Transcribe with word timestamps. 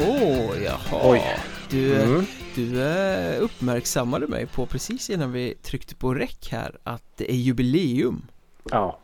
Åh, 0.00 0.62
jaha. 0.64 1.00
Oj. 1.04 1.22
Du, 1.70 2.02
Mm. 2.02 2.24
du 2.54 2.82
eh, 2.82 3.42
uppmärksammade 3.42 4.26
mig 4.26 4.46
på 4.46 4.66
precis 4.66 5.10
innan 5.10 5.32
vi 5.32 5.54
tryckte 5.62 5.94
på 5.94 6.14
räck 6.14 6.48
här 6.52 6.78
att 6.82 7.02
det 7.16 7.30
är 7.32 7.36
jubileum. 7.36 8.26
Ja. 8.70 8.98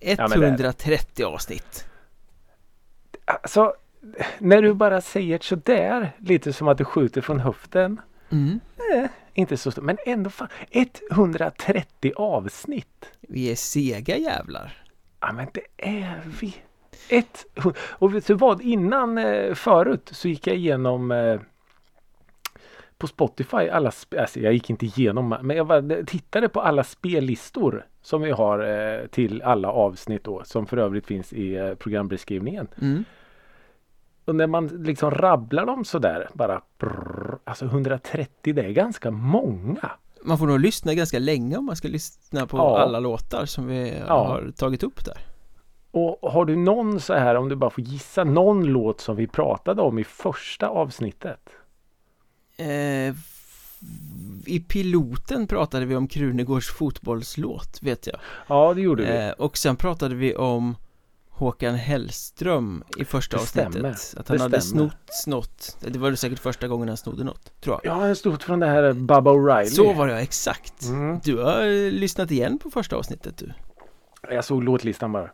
men 0.00 0.16
det- 0.40 0.46
130 0.46 1.24
avsnitt. 1.24 1.84
Alltså, 3.24 3.74
när 4.38 4.62
du 4.62 4.74
bara 4.74 5.00
säger 5.00 5.38
sådär, 5.42 6.12
lite 6.18 6.52
som 6.52 6.68
att 6.68 6.78
du 6.78 6.84
skjuter 6.84 7.20
från 7.20 7.40
höften. 7.40 8.00
Mm. 8.30 8.60
Inte 9.34 9.56
så 9.56 9.70
stort, 9.70 9.84
men 9.84 9.96
ändå 10.06 10.30
fan. 10.30 10.48
130 11.10 12.12
avsnitt. 12.16 13.04
Vi 13.20 13.50
är 13.50 13.54
sega 13.56 14.16
jävlar. 14.16 14.82
Ja 15.20 15.32
men 15.32 15.46
det 15.54 15.88
är 15.92 16.22
vi. 16.40 16.54
Ett, 17.08 17.46
och 17.88 18.14
vet 18.14 18.26
du 18.26 18.34
vad? 18.34 18.62
Innan 18.62 19.18
eh, 19.18 19.54
förut 19.54 20.10
så 20.12 20.28
gick 20.28 20.46
jag 20.46 20.56
igenom 20.56 21.10
eh, 21.12 21.40
på 22.98 23.06
Spotify 23.06 23.56
alla, 23.68 23.92
alltså 24.18 24.40
jag 24.40 24.52
gick 24.52 24.70
inte 24.70 24.86
igenom 24.86 25.36
men 25.42 25.56
jag 25.56 26.02
tittade 26.06 26.48
på 26.48 26.60
alla 26.60 26.84
spellistor 26.84 27.86
som 28.02 28.22
vi 28.22 28.30
har 28.30 28.58
eh, 28.58 29.06
till 29.06 29.42
alla 29.42 29.68
avsnitt 29.68 30.24
då 30.24 30.42
som 30.44 30.66
för 30.66 30.76
övrigt 30.76 31.06
finns 31.06 31.32
i 31.32 31.74
programbeskrivningen. 31.78 32.68
Mm. 32.80 33.04
Och 34.24 34.34
när 34.34 34.46
man 34.46 34.66
liksom 34.66 35.10
rabblar 35.10 35.66
dem 35.66 35.84
sådär 35.84 36.28
bara 36.34 36.62
brrr, 36.78 37.38
alltså 37.44 37.64
130 37.64 38.54
det 38.54 38.64
är 38.64 38.70
ganska 38.70 39.10
många. 39.10 39.90
Man 40.24 40.38
får 40.38 40.46
nog 40.46 40.60
lyssna 40.60 40.94
ganska 40.94 41.18
länge 41.18 41.56
om 41.56 41.64
man 41.64 41.76
ska 41.76 41.88
lyssna 41.88 42.46
på 42.46 42.56
Ja. 42.56 42.78
alla 42.78 43.00
låtar 43.00 43.44
som 43.46 43.66
vi 43.66 43.94
Ja. 44.08 44.26
har 44.26 44.50
tagit 44.56 44.82
upp 44.82 45.04
där. 45.04 45.18
Och 45.94 46.30
har 46.32 46.44
du 46.44 46.56
någon 46.56 47.00
så 47.00 47.14
här 47.14 47.34
om 47.34 47.48
du 47.48 47.56
bara 47.56 47.70
får 47.70 47.84
gissa 47.84 48.24
någon 48.24 48.64
låt 48.64 49.00
som 49.00 49.16
vi 49.16 49.26
pratade 49.26 49.82
om 49.82 49.98
i 49.98 50.04
första 50.04 50.68
avsnittet? 50.68 51.50
Eh, 52.56 53.14
I 54.46 54.64
piloten 54.68 55.46
pratade 55.46 55.86
vi 55.86 55.96
om 55.96 56.08
Krunegårds 56.08 56.68
fotbollslåt 56.70 57.78
vet 57.82 58.06
jag. 58.06 58.16
Ja 58.46 58.74
det 58.74 58.80
gjorde 58.80 59.02
vi. 59.02 59.26
Eh, 59.26 59.30
och 59.30 59.56
sen 59.58 59.76
pratade 59.76 60.14
vi 60.14 60.36
om 60.36 60.76
Håkan 61.28 61.74
Hellström 61.74 62.84
i 62.98 63.04
första 63.04 63.36
Det 63.36 63.42
avsnittet. 63.42 63.72
stämmer. 63.72 63.90
Att 64.20 64.28
han 64.28 64.36
Det 64.36 64.42
hade 64.42 64.60
stämmer. 64.60 64.82
snott, 64.82 64.96
snott. 65.08 65.76
Det 65.80 65.98
var 65.98 66.10
det 66.10 66.16
säkert 66.16 66.38
första 66.38 66.68
gången 66.68 66.88
han 66.88 66.96
snodde 66.96 67.24
något, 67.24 67.60
tror 67.60 67.80
jag. 67.82 67.92
Ja, 67.96 68.00
han 68.00 68.16
stod 68.16 68.42
från 68.42 68.60
det 68.60 68.66
här 68.66 68.92
Bubba 68.92 69.30
O'Reilly. 69.30 69.66
Så 69.66 69.92
var 69.92 70.06
det 70.08 70.18
exakt. 70.20 70.84
Mm. 70.84 71.20
Du 71.24 71.38
har 71.38 71.90
lyssnat 71.90 72.30
igen 72.30 72.58
på 72.58 72.70
första 72.70 72.96
avsnittet 72.96 73.36
du. 73.36 73.52
Jag 74.30 74.44
såg 74.44 74.64
låtlistan 74.64 75.12
bara. 75.12 75.30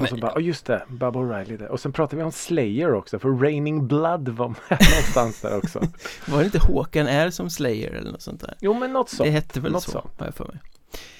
Och 0.00 0.08
så 0.08 0.16
bara, 0.16 0.34
oh, 0.34 0.42
just 0.42 0.66
det, 0.66 0.82
Bubba 0.88 1.18
O'Reilly 1.18 1.56
där. 1.56 1.68
Och 1.68 1.80
sen 1.80 1.92
pratade 1.92 2.16
vi 2.16 2.22
om 2.22 2.32
Slayer 2.32 2.94
också, 2.94 3.18
för 3.18 3.28
Raining 3.28 3.86
Blood 3.88 4.28
var 4.28 4.48
med 4.48 4.56
någonstans 4.70 5.40
där 5.40 5.56
också. 5.56 5.78
Var 6.28 6.38
det 6.38 6.44
inte 6.44 6.58
Håkan 6.58 7.06
är 7.06 7.30
som 7.30 7.50
Slayer 7.50 7.90
eller 7.90 8.10
något 8.10 8.22
sånt 8.22 8.40
där? 8.40 8.54
Jo, 8.60 8.74
men 8.74 8.92
något 8.92 9.10
så. 9.10 9.22
det 9.22 9.30
hette 9.30 9.60
väl 9.60 9.72
något 9.72 9.82
så, 9.82 9.90
så. 9.90 9.98
har 10.18 10.26
jag 10.26 10.34
för 10.34 10.44
mig. 10.44 10.58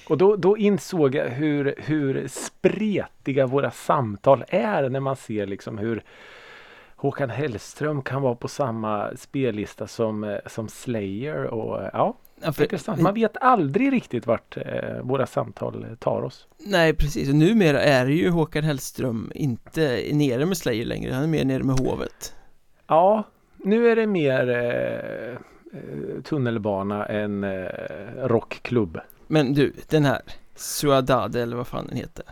Och 0.07 0.17
då, 0.17 0.35
då 0.35 0.57
insåg 0.57 1.15
jag 1.15 1.29
hur, 1.29 1.75
hur 1.77 2.27
spretiga 2.27 3.47
våra 3.47 3.71
samtal 3.71 4.43
är 4.47 4.89
när 4.89 4.99
man 4.99 5.15
ser 5.15 5.47
liksom 5.47 5.77
hur 5.77 6.03
Håkan 6.95 7.29
Hellström 7.29 8.01
kan 8.01 8.21
vara 8.21 8.35
på 8.35 8.47
samma 8.47 9.11
spellista 9.15 9.87
som, 9.87 10.23
eh, 10.23 10.37
som 10.45 10.69
Slayer 10.69 11.43
och 11.43 11.81
eh, 11.81 11.89
ja, 11.93 12.17
Ja, 12.41 12.51
för, 12.51 12.63
intressant. 12.63 13.01
Man 13.01 13.13
vet 13.13 13.37
aldrig 13.37 13.93
riktigt 13.93 14.27
vart 14.27 14.57
eh, 14.57 15.01
våra 15.01 15.25
samtal 15.25 15.85
tar 15.99 16.21
oss. 16.21 16.47
Nej 16.57 16.93
precis, 16.93 17.29
och 17.29 17.35
numera 17.35 17.81
är 17.81 18.05
ju 18.05 18.29
Håkan 18.29 18.63
Hellström 18.63 19.31
inte 19.35 20.03
nere 20.11 20.45
med 20.45 20.57
Slayer 20.57 20.85
längre, 20.85 21.13
han 21.13 21.23
är 21.23 21.27
mer 21.27 21.45
nere 21.45 21.63
med 21.63 21.79
hovet. 21.79 22.35
Ja, 22.87 23.23
nu 23.57 23.87
är 23.87 23.95
det 23.95 24.07
mer 24.07 24.49
eh, 24.49 25.29
eh, 25.79 26.21
tunnelbana 26.23 27.05
än 27.05 27.43
eh, 27.43 27.67
rockklubb. 28.17 28.99
Men 29.27 29.53
du, 29.53 29.73
den 29.89 30.05
här 30.05 30.21
Suadade 30.55 31.41
eller 31.41 31.57
vad 31.57 31.67
fan 31.67 31.87
den 31.87 31.97
heter. 31.97 32.25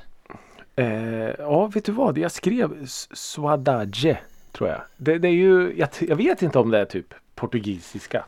Eh, 0.75 1.35
ja, 1.39 1.67
vet 1.67 1.85
du 1.85 1.91
vad? 1.91 2.17
Jag 2.17 2.31
skrev 2.31 2.85
Suadage, 3.13 4.15
tror 4.51 4.69
jag. 4.69 4.81
Det, 4.97 5.17
det 5.17 5.27
är 5.27 5.31
ju, 5.31 5.73
jag, 5.77 5.89
jag 5.99 6.15
vet 6.15 6.41
inte 6.41 6.59
om 6.59 6.71
det 6.71 6.79
är 6.79 6.85
typ 6.85 7.13
portugisiska. 7.35 8.25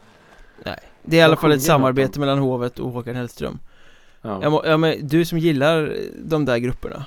Nej, 0.65 0.79
det 1.03 1.17
är 1.17 1.19
i 1.19 1.23
alla 1.23 1.35
fall 1.35 1.51
ett 1.51 1.61
samarbete 1.61 2.19
mellan 2.19 2.39
hovet 2.39 2.79
och 2.79 2.91
Håkan 2.91 3.15
Hellström. 3.15 3.59
Ja. 4.21 4.49
Må, 4.49 4.63
ja, 4.65 4.77
men 4.77 5.07
du 5.07 5.25
som 5.25 5.37
gillar 5.37 5.95
de 6.23 6.45
där 6.45 6.57
grupperna. 6.57 7.05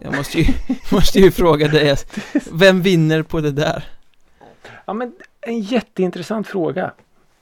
Jag 0.00 0.16
måste 0.16 0.38
ju, 0.38 0.44
måste 0.92 1.18
ju 1.18 1.30
fråga 1.30 1.68
dig, 1.68 1.96
vem 2.52 2.82
vinner 2.82 3.22
på 3.22 3.40
det 3.40 3.50
där? 3.50 3.84
ja, 4.84 4.92
men 4.92 5.12
en 5.40 5.60
jätteintressant 5.60 6.48
fråga. 6.48 6.92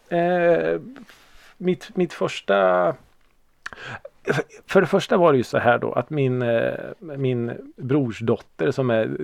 Eh, 0.08 0.80
mitt, 1.56 1.96
mitt 1.96 2.12
första... 2.12 2.96
För 4.66 4.80
det 4.80 4.86
första 4.86 5.16
var 5.16 5.32
det 5.32 5.38
ju 5.38 5.44
så 5.44 5.58
här 5.58 5.78
då 5.78 5.92
att 5.92 6.10
min, 6.10 6.42
eh, 6.42 6.74
min 6.98 7.72
brorsdotter 7.76 8.70
som 8.70 8.90
är 8.90 9.16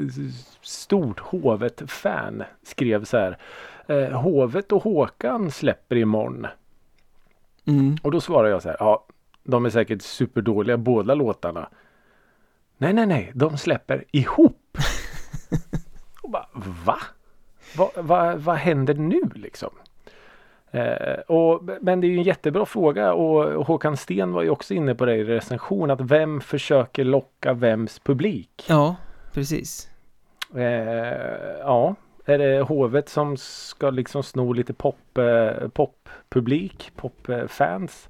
stort 0.63 1.21
Hovet-fan 1.21 2.45
skrev 2.63 3.05
så 3.05 3.17
här. 3.17 3.39
Eh, 3.89 4.21
Hovet 4.21 4.73
och 4.73 4.83
Håkan 4.83 5.51
släpper 5.51 5.97
imorgon. 5.97 6.47
Mm. 7.67 7.97
Och 8.03 8.11
då 8.11 8.21
svarar 8.21 8.49
jag 8.49 8.63
så 8.63 8.69
här. 8.69 8.77
Ja, 8.81 9.07
de 9.45 9.65
är 9.65 9.71
säkert 9.71 10.03
superdåliga 10.03 10.77
båda 10.77 11.15
låtarna. 11.15 11.69
Nej, 12.79 12.93
nej, 12.93 13.07
nej. 13.07 13.33
De 13.35 13.59
släpper 13.59 14.05
ihop. 14.11 14.79
och 16.23 16.31
bara, 16.31 16.47
va? 16.85 16.99
Vad 17.77 18.05
va, 18.05 18.37
vad 18.37 18.57
händer 18.57 18.95
nu 18.95 19.21
liksom? 19.35 19.71
Eh, 20.71 21.19
och, 21.27 21.63
men 21.81 22.01
det 22.01 22.07
är 22.07 22.09
ju 22.09 22.19
en 22.19 22.23
jättebra 22.23 22.67
fråga 22.67 23.13
och 23.13 23.67
Håkan 23.67 23.97
Sten 23.97 24.33
var 24.33 24.43
ju 24.43 24.51
också 24.51 24.75
inne 24.75 24.95
på 24.95 25.05
det 25.05 25.17
i 25.17 25.25
recension 25.25 25.91
att 25.91 26.01
vem 26.01 26.41
försöker 26.41 27.05
locka 27.05 27.53
vems 27.53 27.99
publik? 27.99 28.67
Ja, 28.69 28.97
precis. 29.33 29.91
Eh, 30.55 30.63
ja, 31.61 31.95
är 32.29 32.39
det 32.39 32.61
hovet 32.63 33.09
som 33.09 33.37
ska 33.37 33.91
liksom 33.91 34.23
sno 34.23 34.53
lite 34.53 34.73
pop, 34.75 35.19
eh, 35.19 35.69
poppublik, 35.69 36.93
popfans? 36.97 38.09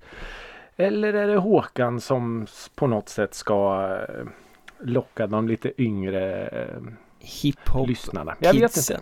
Eller 0.76 1.14
är 1.14 1.26
det 1.26 1.36
Håkan 1.36 2.00
som 2.00 2.46
på 2.74 2.86
något 2.86 3.08
sätt 3.08 3.34
ska 3.34 3.88
eh, 4.08 4.24
locka 4.80 5.26
de 5.26 5.48
lite 5.48 5.82
yngre 5.82 6.46
eh, 6.46 6.82
Hiphop 7.18 7.88
lyssnarna? 7.88 8.36
Jag 8.38 8.54
vet 8.54 8.76
inte. 8.76 9.00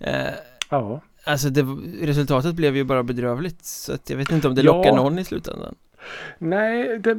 Eh, 0.00 0.34
Ja. 0.70 1.00
alltså 1.24 1.48
det, 1.48 1.62
resultatet 2.06 2.54
blev 2.54 2.76
ju 2.76 2.84
bara 2.84 3.02
bedrövligt 3.02 3.64
så 3.64 3.92
att 3.94 4.10
jag 4.10 4.16
vet 4.16 4.30
inte 4.32 4.48
om 4.48 4.54
det 4.54 4.62
Ja. 4.62 4.72
lockar 4.76 4.92
någon 4.96 5.18
i 5.18 5.24
slutändan. 5.24 5.74
Nej, 6.38 6.98
det, 6.98 7.14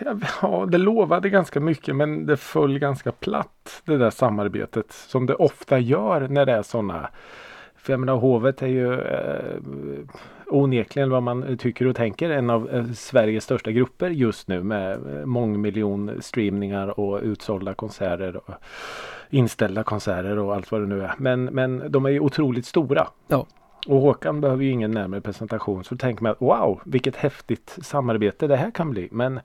ja, 0.42 0.66
det 0.68 0.78
lovade 0.78 1.28
ganska 1.30 1.60
mycket 1.60 1.96
men 1.96 2.26
det 2.26 2.36
föll 2.36 2.78
ganska 2.78 3.12
platt 3.12 3.82
det 3.84 3.98
där 3.98 4.10
samarbetet 4.10 4.92
som 4.92 5.26
det 5.26 5.34
ofta 5.34 5.78
gör 5.78 6.28
när 6.28 6.46
det 6.46 6.52
är 6.52 6.62
sådana. 6.62 7.10
För 7.76 7.92
jag 7.92 8.00
menar 8.00 8.16
hovet 8.16 8.62
är 8.62 8.66
ju 8.66 9.00
eh, 9.00 9.60
onekligen 10.46 11.10
vad 11.10 11.22
man 11.22 11.58
tycker 11.58 11.86
och 11.86 11.96
tänker 11.96 12.30
en 12.30 12.50
av 12.50 12.70
eh, 12.70 12.86
Sveriges 12.92 13.44
största 13.44 13.70
grupper 13.70 14.10
just 14.10 14.48
nu 14.48 14.62
med 14.62 14.92
eh, 14.92 15.26
mångmiljon 15.26 16.10
streamningar 16.20 17.00
och 17.00 17.20
utsålda 17.22 17.74
konserter 17.74 18.36
och 18.36 18.54
inställda 19.30 19.82
konserter 19.82 20.38
och 20.38 20.54
allt 20.54 20.72
vad 20.72 20.80
det 20.80 20.86
nu 20.86 21.02
är. 21.02 21.14
Men, 21.18 21.44
men 21.44 21.92
de 21.92 22.06
är 22.06 22.10
ju 22.10 22.20
otroligt 22.20 22.66
stora. 22.66 23.06
Ja. 23.28 23.46
Och 23.88 24.00
Håkan 24.00 24.40
behöver 24.40 24.64
ju 24.64 24.70
ingen 24.70 24.90
närmare 24.90 25.20
presentation 25.20 25.84
så 25.84 25.96
tänker 25.96 26.22
man 26.22 26.32
att 26.32 26.42
wow 26.42 26.80
vilket 26.84 27.16
häftigt 27.16 27.78
samarbete 27.82 28.46
det 28.46 28.56
här 28.56 28.70
kan 28.70 28.90
bli. 28.90 29.08
Men 29.10 29.40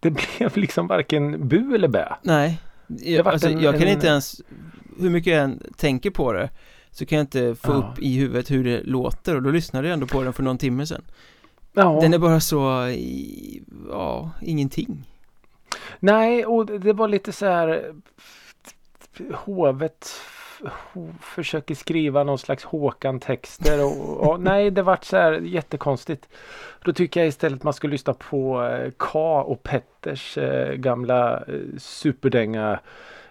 det 0.00 0.10
blev 0.10 0.56
liksom 0.56 0.86
varken 0.86 1.48
bu 1.48 1.74
eller 1.74 1.88
bä. 1.88 2.16
Nej, 2.22 2.60
jag, 2.86 3.28
alltså, 3.28 3.48
en- 3.48 3.60
jag 3.60 3.74
kan 3.74 3.82
en- 3.82 3.88
inte 3.94 4.06
ens, 4.06 4.40
hur 5.00 5.10
mycket 5.10 5.32
jag 5.32 5.44
än 5.44 5.62
tänker 5.76 6.10
på 6.10 6.32
det 6.32 6.50
så 6.90 7.06
kan 7.06 7.18
jag 7.18 7.22
inte 7.22 7.54
få 7.54 7.72
Ja. 7.72 7.76
upp 7.76 7.98
i 7.98 8.16
huvudet 8.18 8.50
hur 8.50 8.64
det 8.64 8.82
låter 8.82 9.36
och 9.36 9.42
då 9.42 9.50
lyssnade 9.50 9.88
jag 9.88 9.92
ändå 9.94 10.06
på 10.06 10.22
den 10.22 10.32
för 10.32 10.42
någon 10.42 10.58
timme 10.58 10.86
sedan. 10.86 11.02
Ja. 11.72 11.98
Den 12.02 12.14
är 12.14 12.18
bara 12.18 12.40
så, 12.40 12.88
ja, 13.90 14.30
ingenting. 14.42 15.10
Nej, 16.00 16.46
och 16.46 16.66
det 16.66 16.92
var 16.92 17.08
lite 17.08 17.32
så 17.32 17.46
här 17.46 17.92
hovet 19.34 20.10
ho, 20.10 20.43
försöker 21.20 21.74
skriva 21.74 22.24
någon 22.24 22.38
slags 22.38 22.64
Håkan-texter 22.64 23.84
och, 23.84 24.28
och 24.30 24.40
nej, 24.40 24.70
det 24.70 24.82
vart 24.82 25.04
så 25.04 25.16
här 25.16 25.32
jättekonstigt. 25.32 26.28
Då 26.84 26.92
tycker 26.92 27.20
jag 27.20 27.28
istället 27.28 27.62
man 27.62 27.72
skulle 27.72 27.90
lyssna 27.90 28.14
på 28.14 28.62
eh, 28.64 28.90
K 28.96 29.40
och 29.40 29.62
Petters 29.62 30.38
eh, 30.38 30.72
gamla 30.74 31.36
eh, 31.36 31.60
superdänga. 31.78 32.80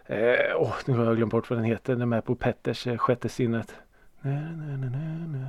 Eh, 0.05 0.35
åh, 0.57 0.73
nu 0.85 0.97
har 0.97 1.05
jag 1.05 1.15
glömt 1.17 1.31
bort 1.31 1.49
vad 1.49 1.59
den 1.59 1.65
heter. 1.65 1.93
Den 1.93 2.01
är 2.01 2.05
med 2.05 2.25
på 2.25 2.35
Petters 2.35 2.87
eh, 2.87 2.97
Sjätte 2.97 3.29
sinnet. 3.29 3.75
Na, 4.21 4.31
na, 4.31 4.77
na, 4.77 4.87
na. 5.27 5.47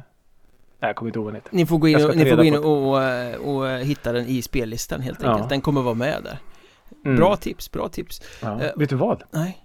Nej, 0.78 0.88
jag 0.88 0.96
kommer 0.96 1.08
inte 1.08 1.18
ihåg 1.18 1.24
vad 1.24 1.34
den 1.34 1.40
heter. 1.42 1.56
Ni 1.56 1.66
får 1.66 1.78
gå 1.78 1.88
in, 1.88 2.04
och, 2.04 2.16
ni 2.16 2.30
får 2.30 2.36
gå 2.36 2.44
in 2.44 2.56
och, 2.56 2.88
och, 3.44 3.56
och 3.56 3.68
hitta 3.78 4.12
den 4.12 4.26
i 4.26 4.42
spellistan 4.42 5.00
helt 5.00 5.22
Ja. 5.22 5.30
enkelt. 5.30 5.48
Den 5.48 5.60
kommer 5.60 5.82
vara 5.82 5.94
med 5.94 6.22
där. 6.24 6.38
Mm. 7.04 7.16
Bra 7.16 7.36
tips, 7.36 7.70
bra 7.70 7.88
tips. 7.88 8.22
Ja. 8.42 8.62
Eh, 8.62 8.70
Vet 8.76 8.90
du 8.90 8.96
vad? 8.96 9.22
Nej, 9.30 9.63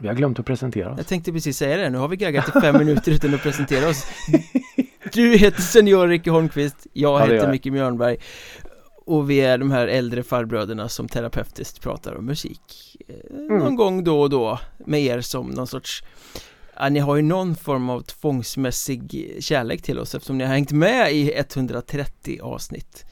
Vi 0.00 0.08
har 0.08 0.14
glömt 0.14 0.38
att 0.38 0.46
presentera 0.46 0.90
oss. 0.92 0.98
Jag 0.98 1.06
tänkte 1.06 1.32
precis 1.32 1.56
säga 1.56 1.76
det, 1.76 1.90
nu 1.90 1.98
har 1.98 2.08
vi 2.08 2.16
gaggat 2.16 2.48
i 2.56 2.60
fem 2.60 2.78
minuter 2.78 3.12
utan 3.12 3.34
att 3.34 3.42
presentera 3.42 3.88
oss 3.88 4.06
Du 5.12 5.36
heter 5.36 5.62
Senior 5.62 6.08
Ricky 6.08 6.30
Holmqvist, 6.30 6.86
jag 6.92 7.20
Ja, 7.20 7.24
heter 7.24 7.34
jag. 7.34 7.50
Micke 7.50 7.64
Mjörnberg 7.66 8.16
Och 9.06 9.30
vi 9.30 9.40
är 9.40 9.58
de 9.58 9.70
här 9.70 9.86
äldre 9.86 10.22
farbröderna 10.22 10.88
som 10.88 11.08
terapeutiskt 11.08 11.80
pratar 11.80 12.14
om 12.16 12.26
musik 12.26 12.96
eh, 13.08 13.14
Någon 13.40 13.60
Mm. 13.60 13.76
gång 13.76 14.04
då 14.04 14.20
och 14.20 14.30
då 14.30 14.58
med 14.86 15.00
er 15.02 15.20
som 15.20 15.50
någon 15.50 15.66
sorts 15.66 16.02
Ja, 16.76 16.88
ni 16.88 17.00
har 17.00 17.16
ju 17.16 17.22
någon 17.22 17.56
form 17.56 17.90
av 17.90 18.00
tvångsmässig 18.00 19.34
kärlek 19.40 19.82
till 19.82 19.98
oss 19.98 20.14
eftersom 20.14 20.38
ni 20.38 20.44
har 20.44 20.52
hängt 20.54 20.72
med 20.72 21.12
i 21.12 21.32
130 21.36 22.38
avsnitt 22.42 23.04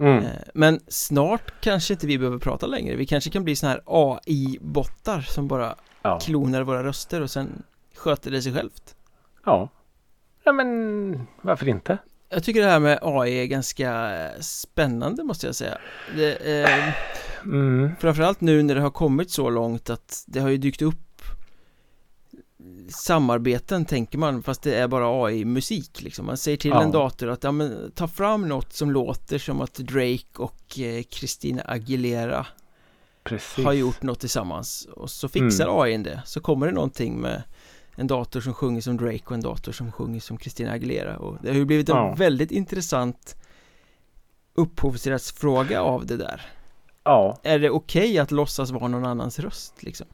Mm. 0.00 0.24
Eh, 0.24 0.30
Men 0.54 0.80
snart 0.88 1.52
kanske 1.60 1.94
inte 1.94 2.06
vi 2.06 2.18
behöver 2.18 2.38
prata 2.38 2.66
längre 2.66 2.96
Vi 2.96 3.06
kanske 3.06 3.30
kan 3.30 3.44
bli 3.44 3.56
såna 3.56 3.72
här 3.72 3.82
AI-bottar 3.86 5.20
som 5.20 5.48
bara 5.48 5.74
Ja. 6.02 6.20
klonar 6.20 6.62
våra 6.62 6.84
röster 6.84 7.20
och 7.20 7.30
sen 7.30 7.62
sköter 7.96 8.30
det 8.30 8.42
sig 8.42 8.52
självt 8.54 8.94
ja. 9.44 9.68
Ja 10.44 10.52
men 10.52 11.26
varför 11.42 11.68
inte? 11.68 11.98
Jag 12.28 12.44
tycker 12.44 12.60
det 12.60 12.66
här 12.70 12.80
med 12.80 12.98
AI 13.02 13.42
är 13.42 13.46
ganska 13.46 14.20
eh, 14.26 14.40
spännande 14.40 15.24
måste 15.24 15.46
jag 15.46 15.54
säga 15.54 15.78
det, 16.16 16.62
eh, 16.62 16.94
Mm. 17.44 17.90
Framförallt 18.00 18.40
nu 18.40 18.62
när 18.62 18.74
det 18.74 18.80
har 18.80 18.90
kommit 18.90 19.30
så 19.30 19.50
långt 19.50 19.90
att 19.90 20.24
det 20.26 20.40
har 20.40 20.48
ju 20.48 20.56
dykt 20.56 20.82
upp 20.82 21.22
Samarbeten 22.88 23.84
tänker 23.84 24.18
man 24.18 24.42
fast 24.42 24.62
det 24.62 24.74
är 24.74 24.88
bara 24.88 25.24
AI-musik 25.26 26.02
liksom 26.02 26.26
Man 26.26 26.36
säger 26.36 26.56
till 26.56 26.70
Ja. 26.70 26.82
en 26.82 26.90
dator 26.90 27.28
att 27.28 27.44
ja, 27.44 27.52
men, 27.52 27.92
ta 27.94 28.08
fram 28.08 28.48
något 28.48 28.72
som 28.72 28.90
låter 28.90 29.38
som 29.38 29.60
att 29.60 29.74
Drake 29.74 30.24
och 30.38 30.78
eh, 30.78 31.02
Christina 31.10 31.62
Aguilera 31.62 32.46
Precis. 33.28 33.64
har 33.64 33.72
gjort 33.72 34.02
något 34.02 34.20
tillsammans 34.20 34.88
och 34.96 35.10
så 35.10 35.28
fixar 35.28 35.64
Mm. 35.64 35.78
AI 35.80 35.96
det 35.96 36.22
så 36.24 36.40
kommer 36.40 36.66
det 36.66 36.72
någonting 36.72 37.20
med 37.20 37.42
en 37.96 38.06
dator 38.06 38.40
som 38.40 38.54
sjunger 38.54 38.80
som 38.80 38.96
Drake 38.96 39.22
och 39.24 39.32
en 39.32 39.40
dator 39.40 39.72
som 39.72 39.92
sjunger 39.92 40.20
som 40.20 40.38
Christina 40.38 40.72
Aguilera 40.72 41.16
och 41.16 41.36
det 41.42 41.48
har 41.48 41.56
ju 41.56 41.64
blivit 41.64 41.88
en 41.88 41.96
Ja. 41.96 42.14
väldigt 42.14 42.50
intressant 42.50 43.36
upphovsrättsfråga 44.54 45.82
av 45.82 46.06
det 46.06 46.16
där 46.16 46.42
Ja. 47.04 47.38
Är 47.42 47.58
det 47.58 47.70
okej 47.70 48.18
att 48.18 48.30
låtsas 48.30 48.70
vara 48.70 48.88
någon 48.88 49.06
annans 49.06 49.38
röst 49.38 49.82
liksom? 49.82 50.06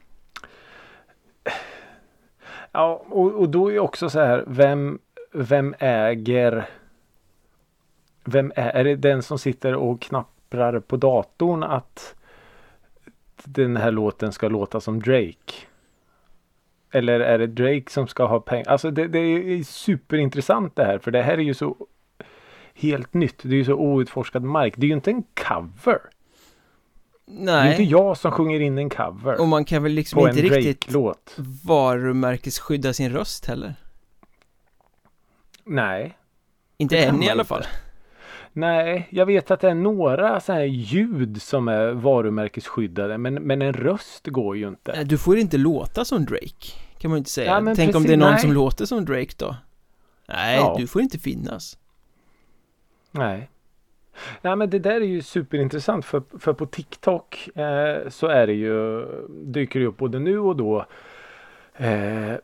Ja, 2.71 3.05
och, 3.09 3.31
och 3.31 3.49
då 3.49 3.71
är 3.71 3.79
också 3.79 4.09
så 4.09 4.19
här, 4.19 4.43
vem, 4.47 4.99
vem 5.33 5.75
äger 5.79 6.69
Vem 8.27 8.51
är, 8.55 8.69
är 8.69 8.83
det 8.83 8.95
den 8.95 9.23
som 9.23 9.39
sitter 9.39 9.75
och 9.75 10.01
knapprar 10.01 10.79
på 10.79 10.97
datorn 10.97 11.63
att 11.63 12.15
den 13.45 13.77
här 13.77 13.91
låten 13.91 14.31
ska 14.31 14.47
låta 14.47 14.81
som 14.81 14.99
Drake? 14.99 15.53
Eller 16.91 17.19
är 17.19 17.37
det 17.37 17.47
Drake 17.47 17.85
som 17.89 18.07
ska 18.07 18.25
ha 18.25 18.39
pengar? 18.39 18.69
Alltså 18.69 18.91
det, 18.91 19.07
det 19.07 19.19
är 19.19 19.63
superintressant 19.63 20.75
det 20.75 20.83
här 20.83 20.97
för 20.97 21.11
det 21.11 21.21
här 21.21 21.33
är 21.33 21.43
ju 21.43 21.53
så 21.53 21.75
helt 22.73 23.13
nytt. 23.13 23.39
Det 23.41 23.49
är 23.49 23.57
ju 23.57 23.65
så 23.65 23.73
outforskad 23.73 24.43
mark. 24.43 24.73
Det 24.77 24.85
är 24.85 24.87
ju 24.87 24.93
inte 24.93 25.11
en 25.11 25.23
cover. 25.23 25.99
Det 27.25 27.51
är 27.51 27.71
inte 27.71 27.81
Nej, 27.81 27.89
jag 27.89 28.17
som 28.17 28.31
sjunger 28.31 28.59
in 28.59 28.77
en 28.77 28.89
cover 28.89 29.41
och 29.41 29.47
man 29.47 29.65
kan 29.65 29.83
väl 29.83 29.91
liksom 29.91 30.27
inte 30.27 30.41
riktigt 30.41 30.95
varumärkesskydda 31.63 32.93
sin 32.93 33.11
röst 33.11 33.45
heller 33.45 33.75
Nej. 35.65 36.17
Inte 36.77 36.97
än 36.97 37.23
i 37.23 37.29
alla 37.29 37.43
inte. 37.43 37.65
Nej, 38.57 39.07
jag 39.09 39.25
vet 39.25 39.51
att 39.51 39.59
det 39.59 39.69
är 39.69 39.73
några 39.75 40.39
så 40.39 40.53
här 40.53 40.63
ljud 40.63 41.41
som 41.41 41.67
är 41.67 41.91
varumärkesskyddade 41.91 43.17
men, 43.17 43.33
men 43.33 43.61
en 43.61 43.73
röst 43.73 44.27
går 44.27 44.57
ju 44.57 44.67
inte. 44.67 45.03
Du 45.03 45.17
får 45.17 45.37
inte 45.37 45.57
låta 45.57 46.05
som 46.05 46.25
Drake 46.25 46.73
Kan 46.97 47.11
man 47.11 47.17
inte 47.17 47.29
säga 47.29 47.51
Ja, 47.51 47.73
Tänk 47.75 47.95
om 47.95 48.01
precis, 48.03 48.07
det 48.07 48.13
är 48.13 48.17
någon 48.17 48.31
nej. 48.31 48.39
som 48.39 48.53
låter 48.53 48.85
som 48.85 49.05
Drake 49.05 49.33
då 49.37 49.55
Nej, 50.27 50.57
Ja. 50.57 50.75
du 50.79 50.87
får 50.87 51.01
inte 51.01 51.19
finnas 51.19 51.77
Nej. 53.11 53.49
Nej 54.41 54.55
men 54.55 54.69
det 54.69 54.79
där 54.79 55.01
är 55.01 55.05
ju 55.05 55.21
superintressant 55.21 56.05
för, 56.05 56.23
för 56.39 56.53
på 56.53 56.65
TikTok 56.65 57.49
eh, 57.57 58.09
så 58.09 58.27
är 58.27 58.47
det 58.47 58.53
ju 58.53 59.05
dyker 59.29 59.79
det 59.79 59.85
upp 59.85 59.97
både 59.97 60.19
nu 60.19 60.39
och 60.39 60.55
då 60.55 60.85
eh, 61.73 62.31
eh, 62.33 62.37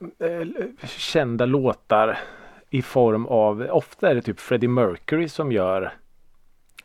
kända 0.86 1.46
låtar 1.46 2.20
i 2.70 2.82
form 2.82 3.26
av 3.26 3.68
ofta 3.72 4.10
är 4.10 4.16
det 4.16 4.22
typ 4.22 4.40
Freddie 4.40 4.68
Mercury 4.68 5.30
som 5.30 5.52
gör 5.52 5.94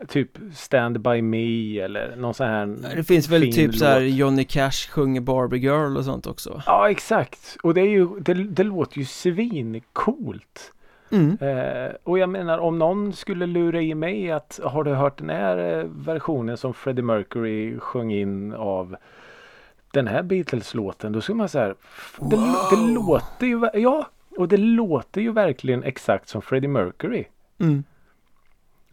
typ 0.09 0.31
Stand 0.55 1.01
By 1.01 1.23
Me 1.23 1.79
eller 1.81 2.17
någon 2.17 2.35
sån 2.35 2.47
här 2.47 2.67
Det 2.97 3.05
finns 3.05 3.29
väl 3.29 3.53
typ 3.53 3.75
så 3.75 3.85
här 3.85 4.01
låt. 4.01 4.15
Johnny 4.15 4.45
Cash 4.45 4.91
sjunger 4.91 5.21
Barbie 5.21 5.59
Girl 5.59 5.97
och 5.97 6.05
sånt 6.05 6.27
också 6.27 6.63
Ja 6.67 6.91
exakt 6.91 7.57
och 7.63 7.75
det 7.75 7.81
är 7.81 7.89
ju 7.89 8.09
det, 8.21 8.35
det 8.35 8.63
låter 8.65 8.99
ju 8.99 9.05
svincoolt. 9.05 10.73
mm. 11.11 11.39
Eh, 11.41 11.93
och 12.05 12.19
jag 12.19 12.29
menar 12.31 12.59
om 12.59 12.79
någon 12.79 13.13
skulle 13.13 13.47
lura 13.47 13.81
i 13.83 13.95
mig 13.95 14.31
att 14.33 14.61
har 14.63 14.85
du 14.85 14.91
hört 14.95 15.19
den 15.19 15.31
här 15.31 15.79
eh, 15.79 15.85
versionen 15.85 16.57
som 16.57 16.75
Freddie 16.75 17.03
Mercury 17.03 17.79
sjöng 17.79 18.13
in 18.13 18.53
av 18.55 18.97
den 19.93 20.07
här 20.07 20.23
Beatles-låten 20.23 21.13
då 21.13 21.21
skulle 21.21 21.37
man 21.37 21.49
säga 21.49 21.67
det, 21.69 21.75
det 22.71 22.77
Wow. 22.77 22.89
låter 22.95 23.47
ju 23.47 23.69
ja 23.75 24.07
och 24.39 24.49
det 24.49 24.57
låter 24.57 25.21
ju 25.21 25.33
verkligen 25.33 25.83
exakt 25.85 26.29
som 26.29 26.43
Freddie 26.43 26.69
Mercury. 26.69 27.25
Mm. 27.61 27.85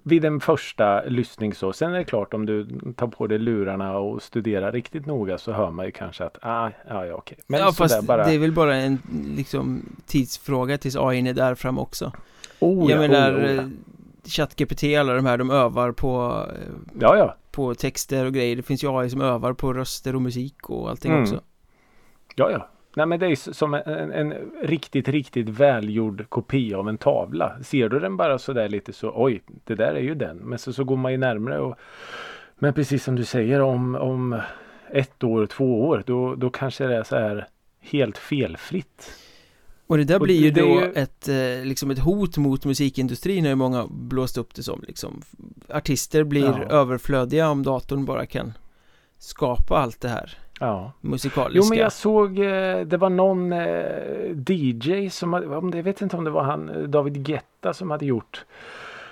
Vid 0.05 0.25
en 0.25 0.39
första 0.39 1.03
lyssning 1.03 1.53
så. 1.53 1.73
Sen 1.73 1.93
är 1.93 1.97
det 1.97 2.03
klart 2.03 2.33
om 2.33 2.45
du 2.45 2.67
tar 2.95 3.07
på 3.07 3.27
dig 3.27 3.39
lurarna 3.39 3.97
och 3.97 4.21
studerar 4.21 4.71
riktigt 4.71 5.05
noga 5.05 5.37
så 5.37 5.51
hör 5.51 5.71
man 5.71 5.85
ju 5.85 5.91
kanske 5.91 6.23
att 6.23 6.37
ah, 6.41 6.71
ja, 6.89 7.05
ja 7.05 7.15
okej. 7.15 7.37
Men 7.47 7.59
Ja 7.59 7.71
fast 7.71 8.03
bara. 8.03 8.25
det 8.25 8.33
är 8.33 8.39
väl 8.39 8.51
bara 8.51 8.75
en 8.75 8.99
liksom 9.37 9.85
tidsfråga 10.05 10.77
tills 10.77 10.95
AI 10.95 11.29
är 11.29 11.33
där 11.33 11.55
fram 11.55 11.79
också 11.79 12.11
oh, 12.59 12.91
Jag 12.91 13.03
ja, 13.03 13.07
menar 13.07 13.35
oh, 13.35 13.41
ja, 13.41 13.47
oh, 13.47 13.55
ja. 13.55 13.61
eh, 13.61 13.67
ChatGPT 14.25 14.83
alla 14.83 15.13
de 15.13 15.25
här 15.25 15.37
de 15.37 15.51
övar 15.51 15.91
på 15.91 16.43
eh, 16.51 16.71
ja 16.99 17.17
ja. 17.17 17.35
På 17.51 17.75
texter 17.75 18.25
och 18.25 18.33
grejer 18.33 18.55
Det 18.55 18.63
finns 18.63 18.83
ju 18.83 18.97
AI 18.99 19.09
som 19.09 19.21
övar 19.21 19.53
på 19.53 19.73
röster 19.73 20.15
och 20.15 20.21
musik 20.21 20.69
och 20.69 20.89
allting 20.89 21.11
Mm. 21.11 21.23
också 21.23 21.41
Ja, 22.35 22.51
ja. 22.51 22.69
Nej, 22.95 23.05
men 23.05 23.19
det 23.19 23.27
är 23.27 23.35
som 23.53 23.73
en, 23.73 24.11
en 24.11 24.33
riktigt, 24.63 25.07
riktigt 25.07 25.49
välgjord 25.49 26.25
kopia 26.29 26.77
av 26.77 26.89
en 26.89 26.97
tavla. 26.97 27.63
Ser 27.63 27.89
du 27.89 27.99
den 27.99 28.17
bara 28.17 28.39
så 28.39 28.53
där 28.53 28.69
lite 28.69 28.93
så 28.93 29.11
oj, 29.15 29.41
det 29.63 29.75
där 29.75 29.93
är 29.93 29.99
ju 30.01 30.15
den. 30.15 30.37
Men 30.37 30.59
så, 30.59 30.73
så 30.73 30.83
går 30.83 30.97
man 30.97 31.11
ju 31.11 31.17
närmre 31.17 31.59
och 31.59 31.75
Men 32.55 32.73
precis 32.73 33.03
som 33.03 33.15
du 33.15 33.25
säger 33.25 33.61
om, 33.61 33.95
om 33.95 34.41
ett 34.91 35.23
år, 35.23 35.45
två 35.45 35.81
år, 35.87 36.03
då, 36.05 36.35
då 36.35 36.49
kanske 36.49 36.87
det 36.87 36.95
är 36.97 37.03
så 37.03 37.15
här 37.15 37.47
helt 37.81 38.17
felfritt. 38.17 39.11
Och 39.87 39.97
det 39.97 40.03
där 40.03 40.15
Och 40.19 40.21
blir 40.21 40.41
ju 40.41 40.51
då 40.51 40.61
ju- 40.81 40.91
ett, 40.95 41.27
eh, 41.27 41.65
liksom 41.65 41.91
ett 41.91 41.99
hot 41.99 42.37
mot 42.37 42.65
musikindustrin 42.65 43.45
har 43.45 43.55
många 43.55 43.87
blåst 43.89 44.37
upp 44.37 44.55
det 44.55 44.63
som 44.63 44.83
liksom 44.87 45.21
Artister 45.69 46.23
blir 46.23 46.43
Ja. 46.45 46.63
överflödiga 46.69 47.49
om 47.49 47.63
datorn 47.63 48.05
bara 48.05 48.25
kan 48.25 48.53
skapa 49.17 49.77
allt 49.77 50.01
det 50.01 50.09
här 50.09 50.37
Ja. 50.59 50.91
musikaliska 51.01 51.57
Jo 51.65 51.69
men 51.69 51.77
jag 51.77 51.91
såg 51.91 52.39
eh, 52.39 52.79
det 52.79 52.97
var 52.97 53.09
någon 53.09 53.53
eh, 53.53 54.31
DJ 54.47 55.09
som 55.09 55.33
hade, 55.33 55.77
jag 55.77 55.83
vet 55.83 56.01
inte 56.01 56.17
om 56.17 56.23
det 56.23 56.29
var 56.29 56.43
han 56.43 56.69
eh, 56.69 56.81
David 56.81 57.25
Guetta 57.25 57.73
som 57.73 57.91
hade 57.91 58.05
gjort 58.05 58.45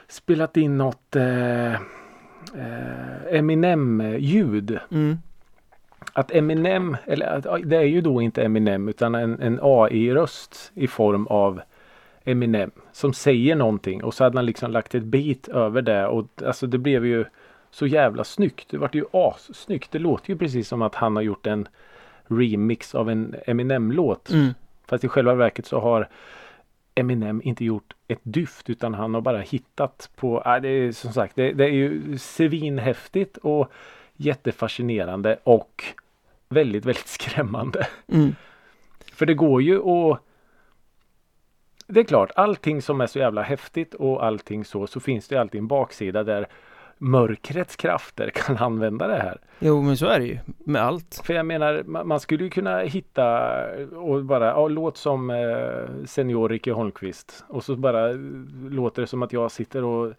spelat 0.08 0.58
in 0.58 0.78
något 0.78 1.16
eh, 1.16 1.74
Eminem-ljud. 3.32 4.80
mm. 4.92 5.18
Att 6.14 6.32
Eminem, 6.32 6.98
eller 7.06 7.60
det 7.66 7.78
är 7.78 7.82
ju 7.82 8.02
då 8.02 8.22
inte 8.22 8.44
Eminem 8.44 8.90
utan 8.90 9.16
en, 9.16 9.40
en 9.42 9.60
AI-röst 9.62 10.72
i 10.74 10.88
form 10.88 11.28
av 11.28 11.62
Eminem 12.24 12.72
som 12.92 13.14
säger 13.14 13.56
någonting 13.56 14.04
och 14.04 14.14
så 14.14 14.24
hade 14.24 14.38
han 14.38 14.46
liksom 14.46 14.72
lagt 14.72 14.96
ett 14.96 15.04
beat 15.04 15.48
över 15.48 15.82
det 15.82 16.08
och 16.08 16.28
alltså 16.46 16.68
det 16.68 16.78
blev 16.78 17.06
ju 17.06 17.26
så 17.72 17.88
jävla 17.88 18.24
snyggt. 18.24 18.70
Det 18.70 18.78
vart 18.78 18.96
ju 18.96 19.06
assnyggt. 19.14 19.92
Det 19.92 20.00
låter 20.00 20.30
ju 20.30 20.38
precis 20.38 20.68
som 20.68 20.82
att 20.82 20.96
han 20.96 21.16
har 21.16 21.24
gjort 21.24 21.48
en 21.48 21.68
remix 22.28 22.96
av 22.96 23.10
en 23.10 23.36
Eminem-låt. 23.46 24.30
Mm. 24.30 24.54
Fast 24.88 25.04
i 25.04 25.08
själva 25.08 25.36
verket 25.36 25.66
så 25.66 25.80
har 25.80 26.10
Eminem 26.96 27.42
inte 27.44 27.66
gjort 27.66 27.94
ett 28.08 28.20
dyft 28.24 28.70
utan 28.70 28.94
han 28.94 29.14
har 29.14 29.22
bara 29.22 29.40
hittat 29.40 30.10
på, 30.16 30.44
äh, 30.46 30.62
det 30.62 30.70
är 30.70 30.92
som 30.92 31.14
sagt 31.14 31.36
det, 31.36 31.54
det 31.54 31.64
är 31.64 31.70
ju 31.70 32.18
svinhäftigt 32.18 33.38
och 33.38 33.72
jättefascinerande 34.14 35.40
och 35.44 35.84
väldigt, 36.50 36.86
väldigt 36.86 37.08
skrämmande. 37.22 37.88
Mm. 38.08 38.36
För 39.14 39.26
det 39.26 39.34
går 39.34 39.62
ju 39.62 39.82
att 39.82 40.20
Det 41.88 42.00
är 42.00 42.04
klart, 42.04 42.32
allting 42.36 42.82
som 42.82 43.02
är 43.02 43.08
så 43.08 43.20
jävla 43.20 43.42
häftigt 43.42 43.94
och 43.94 44.26
allting 44.26 44.66
så, 44.66 44.88
så 44.88 45.00
finns 45.00 45.28
det 45.28 45.38
alltid 45.38 45.60
en 45.60 45.68
baksida 45.68 46.24
där 46.24 46.48
mörkrets 47.02 47.76
krafter 47.76 48.30
kan 48.30 48.58
använda 48.60 49.08
det 49.08 49.18
här. 49.22 49.38
Jo 49.60 49.82
men 49.82 49.98
så 49.98 50.06
är 50.08 50.20
det 50.20 50.26
ju 50.26 50.38
med 50.66 50.82
allt 50.82 51.22
För 51.26 51.34
jag 51.34 51.46
menar, 51.46 51.74
ma- 51.84 52.04
man 52.04 52.20
skulle 52.20 52.44
ju 52.44 52.50
kunna 52.50 52.80
hitta 52.80 53.52
och 53.96 54.26
bara, 54.26 54.46
ja, 54.48 54.68
låt 54.68 54.98
som 54.98 55.30
eh, 55.30 56.06
senior 56.06 56.50
Ricky 56.50 56.72
Holmqvist. 56.72 57.44
Och 57.48 57.64
så 57.64 57.76
bara 57.76 58.10
eh, 58.10 58.16
låter 58.70 59.02
det 59.02 59.08
som 59.08 59.24
att 59.24 59.34
jag 59.34 59.52
sitter 59.52 59.84
och 59.84 60.14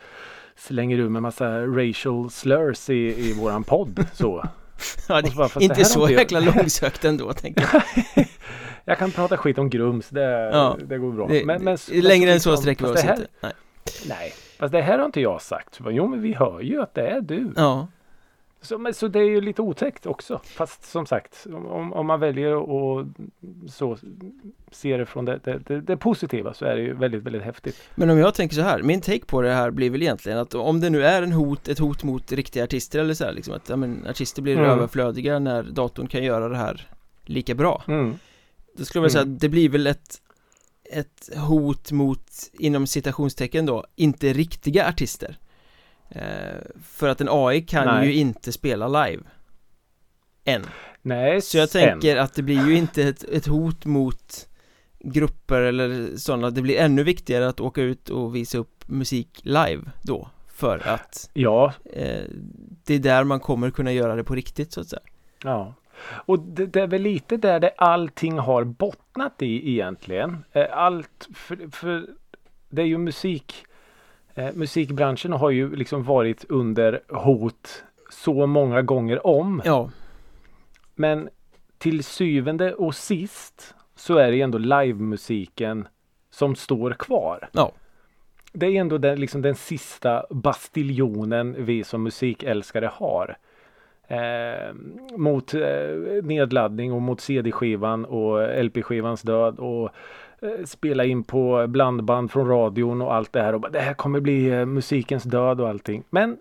slänger 0.57 0.99
ur 0.99 1.09
med 1.09 1.23
massa 1.23 1.67
racial 1.67 2.31
slurs 2.31 2.91
i, 2.91 2.95
i 2.95 3.33
våran 3.41 3.65
podd. 3.65 4.07
Så. 4.13 4.45
Ja, 5.09 5.21
det 5.23 5.31
så 5.31 5.37
bara, 5.37 5.49
inte 5.61 5.85
så 5.85 6.01
jag- 6.01 6.11
jäkla 6.11 6.41
långsökt 6.41 7.05
ändå 7.05 7.33
tänker 7.33 7.69
jag 7.73 7.83
Jag 8.85 8.99
kan 8.99 9.11
prata 9.11 9.37
skit 9.37 9.59
om 9.59 9.71
Grums, 9.71 10.09
det, 10.09 10.51
Ja. 10.53 10.77
det 10.85 10.99
går 10.99 11.13
bra. 11.13 11.29
det, 11.29 11.45
men, 11.47 11.65
men, 11.65 11.79
Längre 11.93 12.33
än 12.33 12.41
så 12.41 12.57
sträcker 12.57 12.85
vi 12.87 12.91
oss 12.93 13.05
inte 13.05 13.27
Nej. 13.41 13.53
Nej, 14.09 14.33
fast 14.63 14.73
det 14.73 14.83
här 14.83 14.99
har 14.99 15.07
inte 15.07 15.21
jag 15.21 15.43
sagt. 15.43 15.81
Jo, 15.91 16.07
men 16.09 16.23
vi 16.23 16.33
hör 16.35 16.61
ju 16.61 16.83
att 16.83 16.95
det 16.95 17.07
är 17.07 17.21
du. 17.21 17.53
Ja, 17.57 17.89
Så, 18.61 18.79
men, 18.79 18.95
så 18.95 19.09
det 19.09 19.19
är 19.19 19.25
ju 19.25 19.41
lite 19.41 19.63
otäckt 19.63 20.07
också. 20.07 20.41
Fast 20.45 20.85
som 20.85 21.07
sagt, 21.07 21.47
om, 21.55 21.93
om 21.93 22.07
man 22.07 22.21
väljer 22.21 22.53
att 23.01 23.07
så 23.73 23.97
se 24.71 24.97
det 24.97 25.07
från 25.07 25.25
det, 25.25 25.41
det, 25.67 25.81
det, 25.81 25.97
positiva 25.97 26.55
så 26.55 26.65
är 26.65 26.77
det 26.77 26.83
ju 26.83 26.95
väldigt, 26.95 27.23
väldigt 27.23 27.43
häftigt. 27.43 27.83
men 27.95 28.11
om 28.11 28.19
jag 28.19 28.35
tänker 28.35 28.55
så 28.57 28.63
här, 28.63 28.83
min 28.83 29.01
take 29.01 29.25
på 29.27 29.43
det 29.43 29.51
här 29.53 29.71
blir 29.71 29.91
väl 29.91 30.03
egentligen 30.03 30.39
att 30.39 30.55
om 30.55 30.81
det 30.81 30.91
nu 30.91 31.05
är 31.05 31.23
en 31.23 31.33
hot, 31.33 31.69
ett 31.69 31.79
hot 31.79 32.05
mot 32.05 32.33
riktiga 32.33 32.65
artister 32.65 32.99
eller 32.99 33.15
så 33.15 33.25
här, 33.25 33.33
liksom 33.33 33.55
att 33.55 33.69
ja, 33.69 33.77
men, 33.77 34.07
artister 34.11 34.43
blir 34.43 34.57
Mm. 34.59 34.71
överflödiga 34.71 35.39
när 35.39 35.63
datorn 35.63 36.07
kan 36.07 36.25
göra 36.25 36.49
det 36.49 36.57
här 36.57 36.89
lika 37.25 37.55
bra 37.55 37.83
Mm. 37.89 38.15
Då 38.77 38.85
skulle 38.85 38.99
jag 38.99 39.03
vilja 39.03 39.13
säga 39.13 39.23
Mm. 39.23 39.35
att 39.35 39.41
det 39.41 39.49
blir 39.49 39.69
väl 39.69 39.87
ett 39.87 40.23
ett 40.93 41.31
hot 41.37 41.93
mot, 41.93 42.31
inom 42.53 42.87
citationstecken 42.87 43.67
då, 43.67 43.85
inte 43.97 44.33
riktiga 44.33 44.89
artister. 44.89 45.37
Eh, 46.09 46.59
För 46.83 47.09
att 47.09 47.21
en 47.21 47.29
AI 47.31 47.63
kan 47.63 47.87
Nej. 47.87 48.07
ju 48.07 48.15
inte 48.15 48.53
spela 48.53 48.89
live. 49.07 49.23
Än. 50.45 50.67
Nej, 51.03 51.41
Så 51.43 51.59
jag 51.59 51.71
tänker 51.71 52.17
att 52.17 52.35
det 52.35 52.43
blir 52.43 52.67
ju 52.67 52.77
inte 52.77 53.03
ett, 53.03 53.25
ett 53.25 53.47
hot 53.47 53.85
mot 53.85 54.49
grupper 55.01 55.61
eller 55.61 56.17
sådana. 56.17 56.51
Det 56.51 56.63
blir 56.63 56.79
ännu 56.79 57.03
viktigare 57.03 57.49
att 57.49 57.61
åka 57.61 57.83
ut 57.83 58.09
och 58.09 58.37
visa 58.37 58.59
upp 58.59 58.89
musik 58.89 59.41
live 59.43 59.83
då 60.03 60.29
För 60.55 60.89
att 60.89 61.31
Ja, 61.33 61.73
eh, 61.93 62.23
det 62.85 62.95
är 62.95 62.99
där 62.99 63.25
man 63.25 63.41
kommer 63.41 63.71
kunna 63.71 63.93
göra 63.93 64.17
det 64.17 64.25
på 64.25 64.35
riktigt 64.35 64.73
så 64.73 64.81
att 64.81 64.89
säga. 64.89 65.03
Ja. 65.45 65.75
Och 66.05 66.39
det, 66.39 66.67
det 66.67 66.81
är 66.83 66.87
väl 66.87 67.03
lite 67.03 67.37
där 67.37 67.61
det 67.61 67.73
allting 67.77 68.39
har 68.39 68.65
bottnat 68.65 69.43
i 69.43 69.71
egentligen. 69.71 70.45
Eh, 70.53 70.67
Allt, 70.73 71.29
för, 71.35 71.71
för 71.73 72.07
det 72.69 72.83
är 72.83 72.87
ju 72.87 72.99
musik. 72.99 73.65
Eh, 74.35 74.53
musikbranschen 74.55 75.33
har 75.33 75.51
ju 75.51 75.77
liksom 75.77 76.05
varit 76.05 76.45
under 76.49 77.01
hot 77.09 77.85
så 78.11 78.47
många 78.47 78.83
gånger 78.83 79.27
om. 79.27 79.63
Ja, 79.65 79.91
Men 80.95 81.29
till 81.79 82.05
syvende 82.05 82.75
och 82.75 82.95
sist 82.95 83.75
så 83.97 84.17
är 84.17 84.31
det 84.33 84.41
ändå 84.41 84.59
livemusiken 84.59 85.89
som 86.31 86.55
står 86.57 86.91
kvar. 86.91 87.49
ja, 87.53 87.73
Det 88.53 88.67
är 88.67 88.81
ändå 88.81 88.99
den, 88.99 89.21
liksom 89.21 89.43
den 89.43 89.55
sista 89.55 90.27
bastiljonen 90.31 91.57
vi 91.59 91.85
som 91.85 92.03
musikälskare 92.03 92.91
har. 92.93 93.37
Eh, 94.13 94.75
mot 95.17 95.55
eh, 95.55 96.23
nedladdning 96.23 96.93
och 96.93 97.03
mot 97.03 97.21
CD-skivan 97.21 98.05
och 98.05 98.65
LP-skivans 98.65 99.23
död 99.23 99.59
och 99.59 99.91
eh, 100.43 100.65
spela 100.65 101.05
in 101.05 101.25
på 101.25 101.67
blandband 101.69 102.31
från 102.31 102.49
radion 102.49 103.03
och 103.03 103.15
allt 103.15 103.33
det 103.33 103.43
här. 103.43 103.55
Och 103.55 103.73
det 103.73 103.81
här 103.81 103.95
kommer 103.95 104.21
bli 104.21 104.51
eh, 104.51 104.67
musikens 104.67 105.25
död 105.25 105.61
och 105.61 105.69
allting. 105.69 106.05
Men 106.11 106.39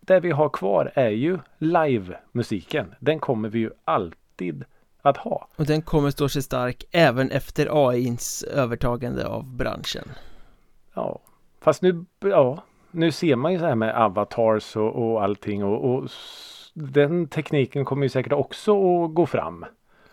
det 0.00 0.20
vi 0.20 0.30
har 0.30 0.48
kvar 0.48 0.92
är 0.94 1.10
ju 1.10 1.38
live-musiken. 1.58 2.94
Den 3.00 3.18
kommer 3.18 3.48
vi 3.48 3.58
ju 3.58 3.70
alltid 3.84 4.64
att 5.02 5.16
ha. 5.16 5.48
och 5.56 5.66
den 5.66 5.82
kommer 5.82 6.10
stå 6.10 6.28
sig 6.28 6.42
stark 6.42 6.84
även 6.90 7.30
efter 7.30 7.88
AIns 7.88 8.42
övertagande 8.42 9.26
av 9.26 9.56
branschen 9.56 10.04
Ja, 10.94 11.20
fast 11.60 11.82
nu, 11.82 12.04
ja, 12.20 12.62
nu 12.90 13.12
ser 13.12 13.36
man 13.36 13.52
ju 13.52 13.58
så 13.58 13.66
här 13.66 13.74
med 13.74 13.94
avatars 13.94 14.76
och, 14.76 15.12
och 15.12 15.22
allting 15.22 15.64
och, 15.64 15.94
och 15.94 16.10
den 16.80 17.26
tekniken 17.28 17.84
kommer 17.84 18.02
ju 18.02 18.08
säkert 18.08 18.32
också 18.32 18.72
att 19.04 19.14
gå 19.14 19.26
fram. 19.26 19.64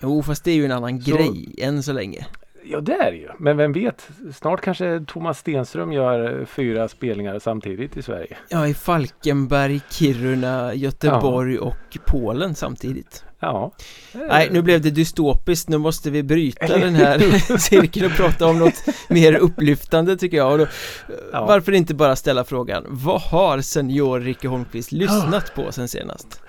Jo, 0.01 0.23
fast 0.23 0.43
det 0.43 0.51
är 0.51 0.55
ju 0.55 0.65
en 0.65 0.71
annan 0.71 1.01
Så- 1.01 1.15
grej 1.15 1.55
än 1.57 1.83
så 1.83 1.93
länge 1.93 2.25
Ja, 2.69 2.81
det 2.81 2.93
är 2.93 3.11
det 3.11 3.17
ju. 3.17 3.29
Men 3.39 3.57
vem 3.57 3.73
vet, 3.73 4.09
snart 4.33 4.61
kanske 4.61 5.03
Thomas 5.07 5.39
Stenström 5.39 5.93
gör 5.93 6.45
fyra 6.45 6.87
spelningar 6.87 7.39
samtidigt 7.39 7.97
i 7.97 8.01
Sverige. 8.01 8.37
Ja, 8.49 8.67
i 8.67 8.73
Falkenberg, 8.73 9.81
Kiruna, 9.89 10.73
Göteborg 10.73 11.59
och 11.59 11.97
Polen 12.05 12.55
samtidigt 12.55 13.23
Ja. 13.39 13.71
Nej, 14.13 14.49
nu 14.51 14.61
blev 14.61 14.81
det 14.81 14.89
dystopiskt, 14.89 15.69
nu 15.69 15.77
måste 15.77 16.11
vi 16.11 16.23
bryta 16.23 16.77
den 16.77 16.95
här 16.95 17.19
cirkeln 17.57 18.05
och 18.05 18.11
prata 18.11 18.45
om 18.45 18.59
något 18.59 18.83
mer 19.09 19.35
upplyftande 19.35 20.17
tycker 20.17 20.37
jag 20.37 20.59
då, 20.59 20.67
Ja. 21.31 21.45
Varför 21.45 21.71
inte 21.71 21.93
bara 21.93 22.15
ställa 22.15 22.43
frågan, 22.43 22.83
vad 22.87 23.21
har 23.21 23.61
senior 23.61 24.19
Ricke 24.19 24.47
Holmqvist 24.47 24.91
lyssnat 24.91 25.55
på 25.55 25.71
sen 25.71 25.87
senast? 25.87 26.41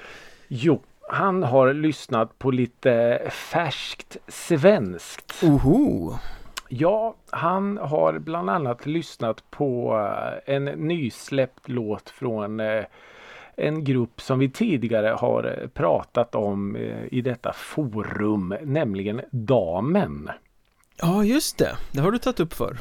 Jo, 0.49 0.83
han 1.09 1.43
har 1.43 1.73
lyssnat 1.73 2.39
på 2.39 2.51
lite 2.51 3.23
färskt 3.31 4.17
svenskt. 4.29 5.43
Oho, 5.43 6.15
Ja, 6.69 7.15
han 7.31 7.79
har 7.79 8.19
bland 8.19 8.51
annat 8.51 8.87
lyssnat 8.87 9.51
på 9.51 9.99
eh, 10.47 10.55
en 10.55 10.65
nysläppt 10.65 11.69
låt 11.69 12.11
från 12.11 12.61
eh, 12.61 12.85
en 13.57 13.85
grupp 13.85 14.21
som 14.21 14.39
vi 14.39 14.51
tidigare 14.51 15.09
har 15.09 15.45
eh, 15.45 15.69
pratat 15.69 16.35
om 16.35 16.77
i 17.11 17.21
detta 17.21 17.53
forum, 17.53 18.55
nämligen 18.63 19.21
Damen. 19.31 20.31
ja 21.03 21.25
just 21.25 21.59
det, 21.59 21.77
det 21.93 22.01
har 22.01 22.11
du 22.11 22.19
tagit 22.19 22.41
upp 22.41 22.55
för 22.55 22.77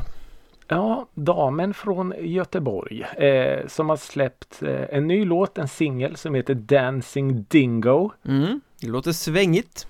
Ja, 0.68 1.06
Damen 1.14 1.74
från 1.74 2.14
Göteborg 2.20 3.02
eh, 3.04 3.68
som 3.68 3.90
har 3.90 3.98
släppt 3.98 4.64
eh, 4.64 4.84
en 4.90 5.08
ny 5.08 5.26
låt, 5.26 5.58
en 5.58 5.68
singel 5.68 6.16
som 6.16 6.36
heter 6.36 6.54
Dancing 6.54 7.46
Dingo. 7.50 8.12
mm, 8.26 8.62
Det 8.82 8.88
låter 8.88 9.12
svängigt 9.12 9.88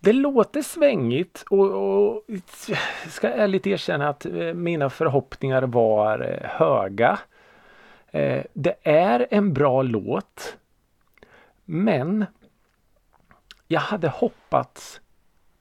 Det 0.00 0.12
låter 0.12 0.62
svängigt 0.62 1.44
och, 1.50 1.70
och 1.70 2.22
ska 3.08 3.28
ärligt 3.28 3.66
erkänna 3.66 4.08
att 4.08 4.26
eh, 4.26 4.54
mina 4.54 4.90
förhoppningar 4.90 5.62
var 5.62 6.20
eh, 6.20 6.48
höga. 6.50 7.18
Eh, 8.10 8.42
Det 8.52 8.74
är 8.82 9.26
en 9.30 9.52
bra 9.54 9.82
låt. 9.82 10.56
Men 11.64 12.26
jag 13.66 13.80
hade 13.80 14.08
hoppats 14.08 15.00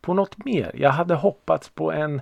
på 0.02 0.14
något 0.14 0.46
mer. 0.46 0.72
Jag 0.76 0.90
hade 0.92 1.16
hoppats 1.16 1.70
på 1.70 1.92
en 1.92 2.22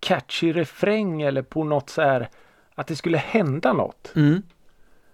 catchy 0.00 0.52
refräng 0.52 1.22
eller 1.22 1.42
på 1.42 1.64
något 1.64 1.90
så 1.90 2.02
här 2.02 2.28
att 2.74 2.86
det 2.86 2.96
skulle 2.96 3.18
hända 3.18 3.72
något. 3.72 4.12
mm. 4.16 4.42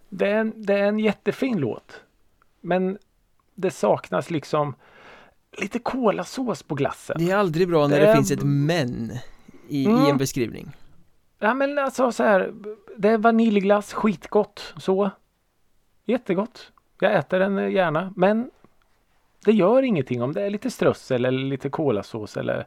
Det 0.09 0.29
är, 0.31 0.35
en, 0.41 0.53
det 0.57 0.75
är 0.75 0.85
en 0.89 0.99
jättefin 0.99 1.59
låt. 1.59 2.01
Men 2.61 2.99
det 3.55 3.71
saknas 3.71 4.31
liksom 4.31 4.75
lite 5.59 5.79
kolasås 5.79 6.63
på 6.63 6.75
glassen. 6.75 7.17
Det 7.19 7.31
är 7.31 7.37
aldrig 7.37 7.69
bra 7.69 7.87
när 7.87 8.01
Det 8.01 8.07
det, 8.07 8.15
finns 8.17 8.31
ett 8.31 8.43
men 8.43 9.13
i, 9.69 9.87
Mm. 9.87 10.07
i 10.07 10.11
en 10.11 10.17
beskrivning 10.19 10.73
Ja 11.39 11.55
men 11.55 11.79
alltså 11.79 12.13
så 12.13 12.23
här. 12.23 12.53
Det 12.97 13.09
är 13.09 13.19
vaniljglass, 13.19 13.93
skitgott 13.93 14.75
så. 14.77 15.11
Jättegott. 16.05 16.73
Jag 17.01 17.15
äter 17.15 17.39
den 17.39 17.73
gärna 17.73 18.13
men 18.17 18.51
det 19.45 19.53
gör 19.53 19.83
ingenting 19.83 20.23
om 20.23 20.33
det 20.33 20.43
är 20.43 20.51
lite 20.51 20.71
strössel 20.71 21.25
eller 21.25 21.45
lite 21.45 21.71
kolasås 21.71 22.37
eller 22.37 22.67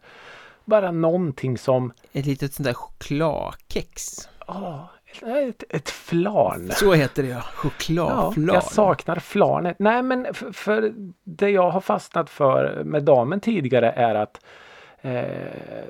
bara 0.68 0.92
någonting 0.92 1.58
som 1.58 1.94
Ett 2.12 2.26
litet 2.26 2.54
sånt 2.54 2.66
där 2.66 2.74
chokladkex 2.74 4.30
åh, 4.48 4.84
ett, 5.22 5.64
ett 5.70 5.90
flarn. 5.90 6.72
Så 6.72 6.94
heter 6.94 7.24
det 7.24 7.30
ja, 7.30 7.36
Ja, 7.36 7.42
chokladflarn 7.42 8.48
jag 8.54 8.64
saknar 8.64 9.20
flarnet. 9.20 9.76
Nej 9.80 10.04
men 10.04 10.34
för, 10.34 10.52
för 10.52 10.94
det 11.24 11.50
jag 11.50 11.70
har 11.70 11.82
fastnat 11.82 12.30
för 12.30 12.84
med 12.84 13.04
damen 13.04 13.40
tidigare 13.40 13.92
är 13.92 14.16
att 14.16 14.42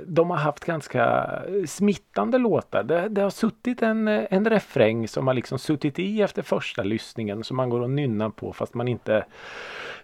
de 0.05 0.29
har 0.29 0.37
haft 0.37 0.65
ganska 0.65 1.29
smittande 1.67 2.37
låtar. 2.37 2.83
Det, 2.83 3.09
det 3.09 3.21
har 3.21 3.29
suttit 3.29 3.81
en, 3.81 4.07
en 4.07 4.49
refräng 4.49 5.07
som 5.07 5.27
har 5.27 5.33
liksom 5.33 5.59
suttit 5.59 5.99
i 5.99 6.21
efter 6.21 6.41
första 6.41 6.83
lyssningen 6.83 7.43
som 7.43 7.57
man 7.57 7.69
går 7.69 7.79
och 7.79 7.89
nynnar 7.89 8.29
på 8.29 8.53
fast 8.53 8.73
man 8.73 8.87
inte 8.87 9.25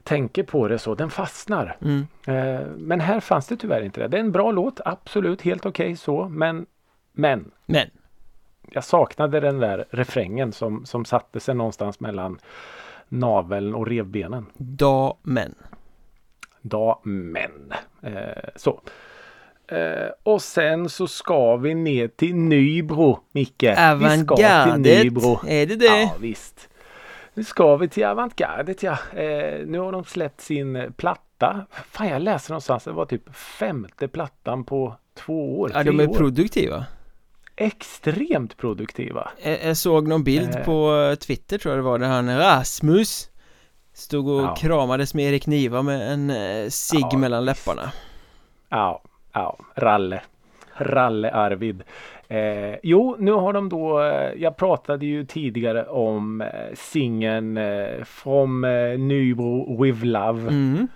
tänker 0.03 0.43
på 0.43 0.67
det 0.67 0.79
så. 0.79 0.95
Den 0.95 1.09
fastnar. 1.09 1.77
mm. 1.81 2.07
Eh, 2.27 2.67
men 2.77 2.99
här 2.99 3.19
fanns 3.19 3.47
det 3.47 3.57
tyvärr 3.57 3.81
inte 3.81 4.01
det. 4.01 4.07
Det 4.07 4.17
är 4.17 4.21
en 4.21 4.31
bra 4.31 4.51
låt, 4.51 4.79
absolut 4.85 5.41
helt 5.41 5.65
okej 5.65 5.95
så. 5.95 6.29
Men, 6.29 6.65
men 7.11 7.51
Men, 7.65 7.87
jag 8.71 8.83
saknade 8.83 9.39
den 9.39 9.59
där 9.59 9.85
refrängen 9.89 10.51
som, 10.51 10.85
som 10.85 11.05
satte 11.05 11.39
sig 11.39 11.55
någonstans 11.55 11.99
mellan 11.99 12.39
naveln 13.09 13.75
och 13.75 13.87
revbenen. 13.87 14.45
Da 14.57 15.17
men. 15.21 15.55
Eh, 18.03 18.49
så. 18.55 18.81
Eh, 19.67 20.09
och 20.23 20.41
sen 20.41 20.89
så 20.89 21.07
ska 21.07 21.55
vi 21.55 21.75
ner 21.75 22.07
till 22.07 22.35
Nybro, 22.35 23.19
Micke. 23.31 23.63
Vi 23.99 24.23
ska 24.23 24.35
till 24.35 24.81
Nybro. 24.81 25.39
är 25.47 25.65
det 25.65 25.75
det? 25.75 25.85
Ja 25.85 26.15
visst. 26.19 26.69
Nu 27.33 27.43
ska 27.43 27.75
vi 27.77 27.87
till 27.89 28.05
Avantgardet 28.05 28.83
ja. 28.83 28.97
Eh, 29.15 29.65
nu 29.65 29.79
har 29.79 29.91
de 29.91 30.03
släppt 30.03 30.41
sin 30.41 30.75
eh, 30.75 30.89
platta. 30.89 31.65
Fan 31.91 32.07
jag 32.07 32.21
läste 32.21 32.51
någonstans 32.51 32.83
det 32.83 32.91
var 32.91 33.05
typ 33.05 33.35
femte 33.35 34.07
plattan 34.07 34.63
på 34.63 34.95
två 35.15 35.59
år. 35.59 35.71
Ja, 35.73 35.83
de 35.83 35.99
är 35.99 36.09
år. 36.09 36.13
produktiva 36.13 36.85
Extremt 37.55 38.57
produktiva. 38.57 39.31
jag, 39.43 39.63
jag 39.63 39.77
såg 39.77 40.07
någon 40.07 40.23
bild 40.23 40.55
Eh. 40.55 40.63
på 40.65 41.15
Twitter 41.19 41.57
tror 41.57 41.71
jag 41.75 41.79
det 41.79 41.89
var 41.89 41.99
där 41.99 42.07
han 42.07 42.37
Rasmus 42.37 43.29
Stod 43.93 44.27
och 44.29 44.41
Ja. 44.41 44.55
kramades 44.55 45.13
med 45.13 45.25
Erik 45.25 45.47
Niva 45.47 45.81
med 45.81 46.13
en 46.13 46.29
eh, 46.29 46.69
cigg 46.69 47.07
Ja, 47.11 47.17
mellan 47.17 47.45
läpparna 47.45 47.91
Ja, 48.69 49.01
ja, 49.33 49.57
Ralle. 49.75 50.21
Ralle 50.77 51.31
Arvid. 51.31 51.83
Eh, 52.27 52.75
jo, 52.83 53.15
nu 53.19 53.31
har 53.31 53.53
de 53.53 53.69
då, 53.69 54.01
eh, 54.03 54.31
jag 54.37 54.57
pratade 54.57 55.05
ju 55.05 55.25
tidigare 55.25 55.85
om 55.85 56.41
eh, 56.41 56.47
singeln 56.75 57.57
eh, 57.57 58.03
From 58.05 58.63
eh, 58.63 58.99
Nybro 58.99 59.83
With 59.83 60.05
Love. 60.05 60.41
mm. 60.41 60.87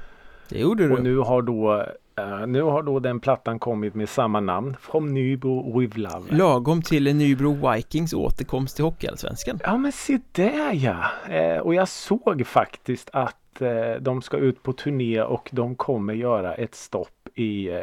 Det 0.49 0.59
gjorde 0.59 0.89
Och 0.89 0.97
du 0.97 1.03
nu 1.03 1.17
har 1.17 1.41
då 1.41 1.85
eh, 2.17 2.47
nu 2.47 2.61
har 2.61 2.83
då 2.83 2.99
den 2.99 3.19
plattan 3.19 3.59
kommit 3.59 3.95
med 3.95 4.09
samma 4.09 4.39
namn. 4.39 4.75
From 4.79 5.13
Nybro 5.13 5.79
With 5.79 5.97
Love. 5.99 6.25
Lagom 6.37 6.81
till 6.81 7.15
Nybro 7.15 7.71
Vikings 7.71 8.13
återkomst 8.13 8.75
till 8.75 8.85
Hockeyallsvenskan 8.85 9.59
Ja 9.63 9.77
men 9.77 9.91
se 9.91 10.19
där 10.31 10.73
ja! 10.73 11.05
Eh, 11.35 11.57
och 11.59 11.75
jag 11.75 11.87
såg 11.87 12.43
faktiskt 12.47 13.09
att 13.13 13.61
eh, 13.61 13.91
de 14.01 14.21
ska 14.21 14.37
ut 14.37 14.63
på 14.63 14.73
turné 14.73 15.21
och 15.21 15.49
de 15.51 15.75
kommer 15.75 16.13
göra 16.13 16.53
ett 16.55 16.75
stopp 16.75 17.27
i 17.35 17.67
eh, 17.69 17.81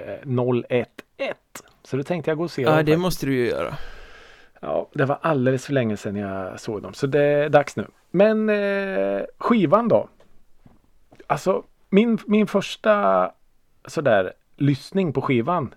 011. 0.68 0.84
Så 1.82 1.96
då 1.96 2.02
tänkte 2.02 2.30
jag 2.30 2.38
gå 2.38 2.44
och 2.44 2.50
se 2.50 2.62
Ja 2.62 2.68
dem 2.68 2.76
det 2.76 2.82
faktiskt. 2.82 2.98
måste 3.00 3.26
du 3.26 3.34
ju 3.34 3.46
göra 3.48 3.74
Ja, 4.60 4.88
det 4.94 5.04
var 5.04 5.18
alldeles 5.22 5.66
för 5.66 5.72
länge 5.72 5.96
sedan 5.96 6.16
jag 6.16 6.60
såg 6.60 6.82
dem. 6.82 6.94
Så 6.94 7.06
det 7.06 7.22
är 7.22 7.48
dags 7.48 7.76
nu. 7.76 7.86
Men 8.10 8.50
skivan 9.38 9.88
då? 9.88 10.08
Alltså 11.26 11.62
min, 11.90 12.18
min 12.26 12.46
första 12.46 13.30
sådär 13.86 14.32
lyssning 14.56 15.12
på 15.12 15.22
skivan. 15.22 15.74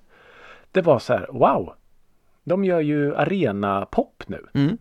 Det 0.71 0.81
var 0.81 0.99
så 0.99 1.13
här, 1.13 1.27
wow! 1.31 1.73
De 2.43 2.65
gör 2.65 2.79
ju 2.79 3.15
arena-pop 3.15 4.23
nu. 4.27 4.45
mm. 4.53 4.77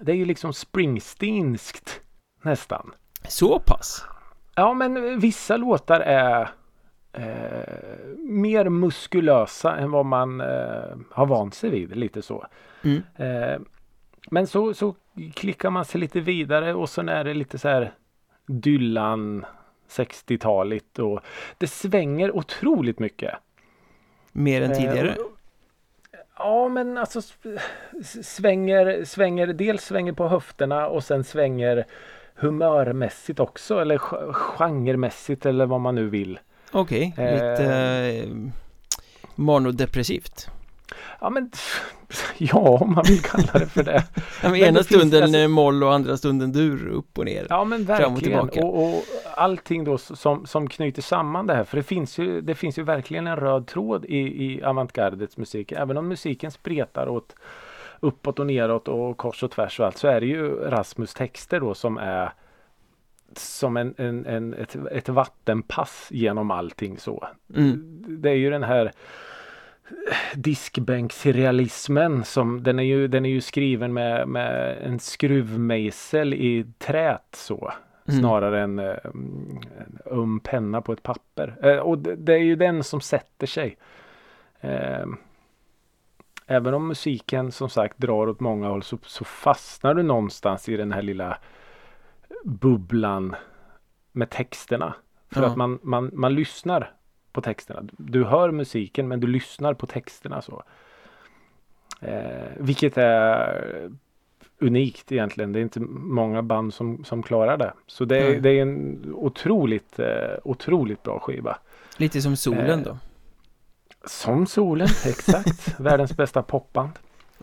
Det 0.00 0.12
är 0.12 0.16
ju 0.16 0.24
liksom 0.24 0.52
Springsteenskt 0.52 2.00
nästan. 2.42 2.92
Så 3.28 3.58
pass? 3.58 4.04
Ja 4.54 4.74
men 4.74 5.20
vissa 5.20 5.56
låtar 5.56 6.00
är 6.00 6.50
eh, 7.12 8.16
mer 8.18 8.68
muskulösa 8.68 9.76
än 9.76 9.90
vad 9.90 10.06
man 10.06 10.40
eh, 10.40 10.96
har 11.10 11.26
vant 11.26 11.54
sig 11.54 11.70
vid. 11.70 11.96
Lite 11.96 12.22
så. 12.22 12.46
Mm. 12.82 13.02
Eh, 13.16 13.60
men 14.30 14.46
så, 14.46 14.74
så 14.74 14.94
klickar 15.34 15.70
man 15.70 15.84
sig 15.84 16.00
lite 16.00 16.20
vidare 16.20 16.74
och 16.74 16.88
sen 16.88 17.08
är 17.08 17.24
det 17.24 17.34
lite 17.34 17.58
så 17.58 17.68
här 17.68 17.92
Dylan 18.46 19.46
60-taligt 19.90 20.98
och 20.98 21.20
det 21.58 21.66
svänger 21.66 22.36
otroligt 22.36 22.98
mycket. 22.98 23.34
Mer 24.32 24.62
än 24.62 24.70
Eh, 24.70 24.76
tidigare? 24.76 25.16
Ja 26.38 26.68
men 26.68 26.98
alltså 26.98 27.20
svänger, 28.22 29.04
svänger, 29.04 29.46
dels 29.46 29.84
svänger 29.84 30.12
på 30.12 30.28
höfterna 30.28 30.88
och 30.88 31.04
sen 31.04 31.24
svänger 31.24 31.84
humörmässigt 32.34 33.40
också 33.40 33.80
eller 33.80 33.94
ge- 33.94 34.32
genremässigt 34.32 35.46
eller 35.46 35.66
vad 35.66 35.80
man 35.80 35.94
nu 35.94 36.08
vill. 36.08 36.38
Okej, 36.72 37.14
eh, 37.18 37.32
lite 37.32 37.74
eh, 37.74 38.50
manodepressivt 39.34 40.48
Ja 41.20 41.30
men 41.30 41.50
ja 42.38 42.58
om 42.58 42.94
man 42.94 43.04
vill 43.08 43.22
kalla 43.22 43.52
det 43.52 43.66
för 43.66 43.82
det. 43.82 44.04
ja, 44.42 44.56
Ena 44.56 44.78
det 44.78 44.84
stunden 44.84 45.22
alltså- 45.22 45.38
eh, 45.38 45.48
moll 45.48 45.84
och 45.84 45.94
andra 45.94 46.16
stunden 46.16 46.52
dur, 46.52 46.88
upp 46.88 47.18
och 47.18 47.24
ner 47.24 47.46
Ja 47.50 47.64
men 47.64 47.80
och 47.82 47.88
verkligen. 47.88 48.16
tillbaka. 48.16 48.64
Och, 48.64 48.88
och 48.96 49.02
allting 49.34 49.84
då 49.84 49.98
som, 49.98 50.46
som 50.46 50.68
knyter 50.68 51.02
samman 51.02 51.46
det 51.46 51.54
här. 51.54 51.64
För 51.64 51.76
det 51.76 51.82
finns 51.82 52.18
ju, 52.18 52.40
det 52.40 52.54
finns 52.54 52.78
ju 52.78 52.82
verkligen 52.82 53.26
en 53.26 53.36
röd 53.36 53.66
tråd 53.66 54.04
i, 54.04 54.18
i 54.44 54.62
avantgardets 54.62 55.36
musik. 55.36 55.72
Även 55.72 55.96
om 55.96 56.08
musiken 56.08 56.50
spretar 56.50 57.08
åt 57.08 57.34
uppåt 58.00 58.38
och 58.38 58.46
neråt 58.46 58.88
och 58.88 59.16
kors 59.16 59.42
och 59.42 59.50
tvärs 59.50 59.80
och 59.80 59.86
allt 59.86 59.96
så 59.98 60.08
är 60.08 60.20
det 60.20 60.26
ju 60.26 60.50
Rasmus 60.54 61.14
texter 61.14 61.60
då 61.60 61.74
som 61.74 61.98
är 61.98 62.32
som 63.36 63.76
en, 63.76 63.94
en, 63.98 64.26
en, 64.26 64.54
ett, 64.54 64.76
ett 64.92 65.08
vattenpass 65.08 66.08
genom 66.10 66.50
allting 66.50 66.98
så. 66.98 67.28
mm. 67.56 68.04
Det 68.08 68.30
är 68.30 68.34
ju 68.34 68.50
den 68.50 68.62
här 68.62 68.92
diskbänksrealismen 70.34 72.24
som 72.24 72.62
den 72.62 72.78
är 72.78 72.82
ju, 72.82 73.08
den 73.08 73.26
är 73.26 73.30
ju 73.30 73.40
skriven 73.40 73.92
med, 73.92 74.28
med 74.28 74.78
en 74.82 74.98
skruvmejsel 74.98 76.34
i 76.34 76.66
trät 76.78 77.28
så. 77.32 77.72
Mm. 78.08 78.20
Snarare 78.20 78.62
än 78.62 78.78
eh, 78.78 78.96
en 79.04 79.98
öm 80.10 80.40
penna 80.40 80.80
på 80.80 80.92
ett 80.92 81.02
papper. 81.02 81.56
Eh, 81.62 81.76
och 81.78 81.98
det, 81.98 82.16
det 82.16 82.32
är 82.32 82.38
ju 82.42 82.56
den 82.56 82.84
som 82.84 83.00
sätter 83.00 83.46
sig. 83.46 83.76
Eh, 84.60 85.06
även 86.46 86.74
om 86.74 86.88
musiken 86.88 87.52
som 87.52 87.68
sagt 87.70 87.98
drar 87.98 88.28
åt 88.28 88.40
många 88.40 88.68
håll 88.68 88.82
så, 88.82 88.98
så 89.02 89.24
fastnar 89.24 89.94
du 89.94 90.02
någonstans 90.02 90.68
i 90.68 90.76
den 90.76 90.92
här 90.92 91.02
lilla 91.02 91.38
bubblan 92.44 93.36
med 94.12 94.30
texterna. 94.30 94.94
För 95.30 95.42
Ja. 95.42 95.46
att 95.46 95.56
man, 95.56 95.78
man, 95.82 96.10
man 96.12 96.34
lyssnar 96.34 96.92
på 97.38 97.42
texterna. 97.42 97.82
Du 97.96 98.24
hör 98.24 98.50
musiken 98.50 99.08
men 99.08 99.20
du 99.20 99.26
lyssnar 99.26 99.74
på 99.74 99.86
texterna 99.86 100.42
så. 100.42 100.62
Eh, 102.00 102.48
vilket 102.56 102.98
är 102.98 103.90
unikt 104.60 105.12
egentligen. 105.12 105.52
Det 105.52 105.58
är 105.58 105.62
inte 105.62 105.80
många 105.80 106.42
band 106.42 106.74
som, 106.74 107.04
som 107.04 107.22
klarar 107.22 107.56
det. 107.56 107.72
Så 107.86 108.04
det, 108.04 108.18
är- 108.18 108.30
Nej. 108.30 108.40
det 108.40 108.50
är 108.50 108.62
en 108.62 109.04
otroligt, 109.14 109.98
eh, 109.98 110.06
otroligt 110.44 111.02
bra 111.02 111.18
skiva. 111.20 111.58
Lite 111.96 112.22
som 112.22 112.36
solen 112.36 112.78
Eh, 112.80 112.84
då 112.84 112.98
Som 114.04 114.46
solen, 114.46 114.88
exakt. 115.06 115.80
Världens 115.80 116.16
bästa 116.16 116.42
popband. 116.42 116.90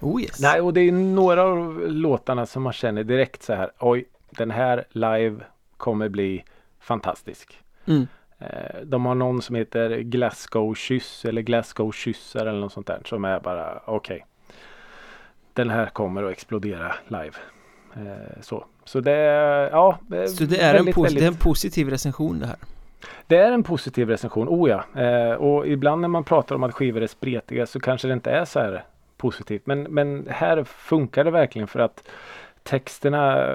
Oh 0.01 0.21
yes 0.21 0.39
Nej, 0.41 0.61
och 0.61 0.73
det 0.73 0.81
är 0.81 0.91
några 0.91 1.43
av 1.43 1.81
låtarna 1.87 2.45
som 2.45 2.63
man 2.63 2.73
känner 2.73 3.03
direkt 3.03 3.43
så 3.43 3.53
här. 3.53 3.71
Oj, 3.79 4.05
den 4.29 4.51
här 4.51 4.83
live 4.89 5.43
kommer 5.77 6.09
bli 6.09 6.43
fantastisk. 6.79 7.59
mm. 7.85 8.07
Eh, 8.39 8.81
De 8.83 9.05
har 9.05 9.15
någon 9.15 9.41
som 9.41 9.55
heter 9.55 9.97
Glasgow 9.99 10.75
kyss 10.75 11.25
eller 11.25 11.41
Glasgow 11.41 11.91
kyssar 11.91 12.45
eller 12.45 12.59
något 12.59 12.73
sånt 12.73 12.87
där 12.87 13.01
som 13.05 13.25
är 13.25 13.39
bara 13.39 13.81
okej. 13.85 14.25
Den 15.53 15.69
här 15.69 15.85
kommer 15.85 16.23
att 16.23 16.31
explodera 16.31 16.95
live. 17.07 17.31
Eh, 17.95 18.41
Så, 18.41 18.65
så 18.83 18.99
det 18.99 19.11
är 19.11 19.69
ja. 19.69 19.99
Så 20.37 20.43
det 20.43 20.61
är, 20.61 20.69
en 20.69 20.75
väldigt, 20.75 20.95
pos- 20.95 21.03
väldigt- 21.03 21.19
det 21.19 21.25
är 21.25 21.31
en 21.31 21.35
positiv 21.37 21.89
recension 21.89 22.39
det 22.39 22.45
här 22.47 22.55
det 23.27 23.37
är 23.37 23.51
en 23.51 23.63
positiv 23.63 24.09
recension, 24.09 24.47
oh 24.49 24.69
ja. 24.69 25.01
Eh, 25.01 25.31
och 25.33 25.67
ibland 25.67 26.01
när 26.01 26.07
man 26.07 26.23
pratar 26.23 26.55
om 26.55 26.63
att 26.63 26.73
skivor 26.73 27.01
är 27.03 27.07
spretiga 27.07 27.65
så 27.65 27.79
kanske 27.79 28.07
det 28.07 28.13
inte 28.13 28.31
är 28.31 28.45
så 28.45 28.59
här 28.59 28.83
positivt. 29.17 29.61
Men, 29.65 29.83
men 29.83 30.27
här 30.29 30.63
funkar 30.63 31.23
det 31.23 31.31
verkligen 31.31 31.67
för 31.67 31.79
att 31.79 32.07
texterna 32.65 33.47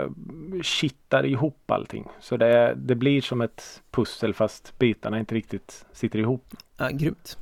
kittar 0.62 1.26
ihop 1.26 1.70
allting. 1.70 2.08
Så 2.20 2.36
det, 2.36 2.74
det 2.76 2.94
blir 2.94 3.20
som 3.20 3.40
ett 3.40 3.82
pussel 3.90 4.34
fast 4.34 4.78
bitarna 4.78 5.18
inte 5.18 5.34
riktigt 5.34 5.86
sitter 5.92 6.18
ihop. 6.18 6.44
ja, 6.76 6.88
Grymt 6.92 7.38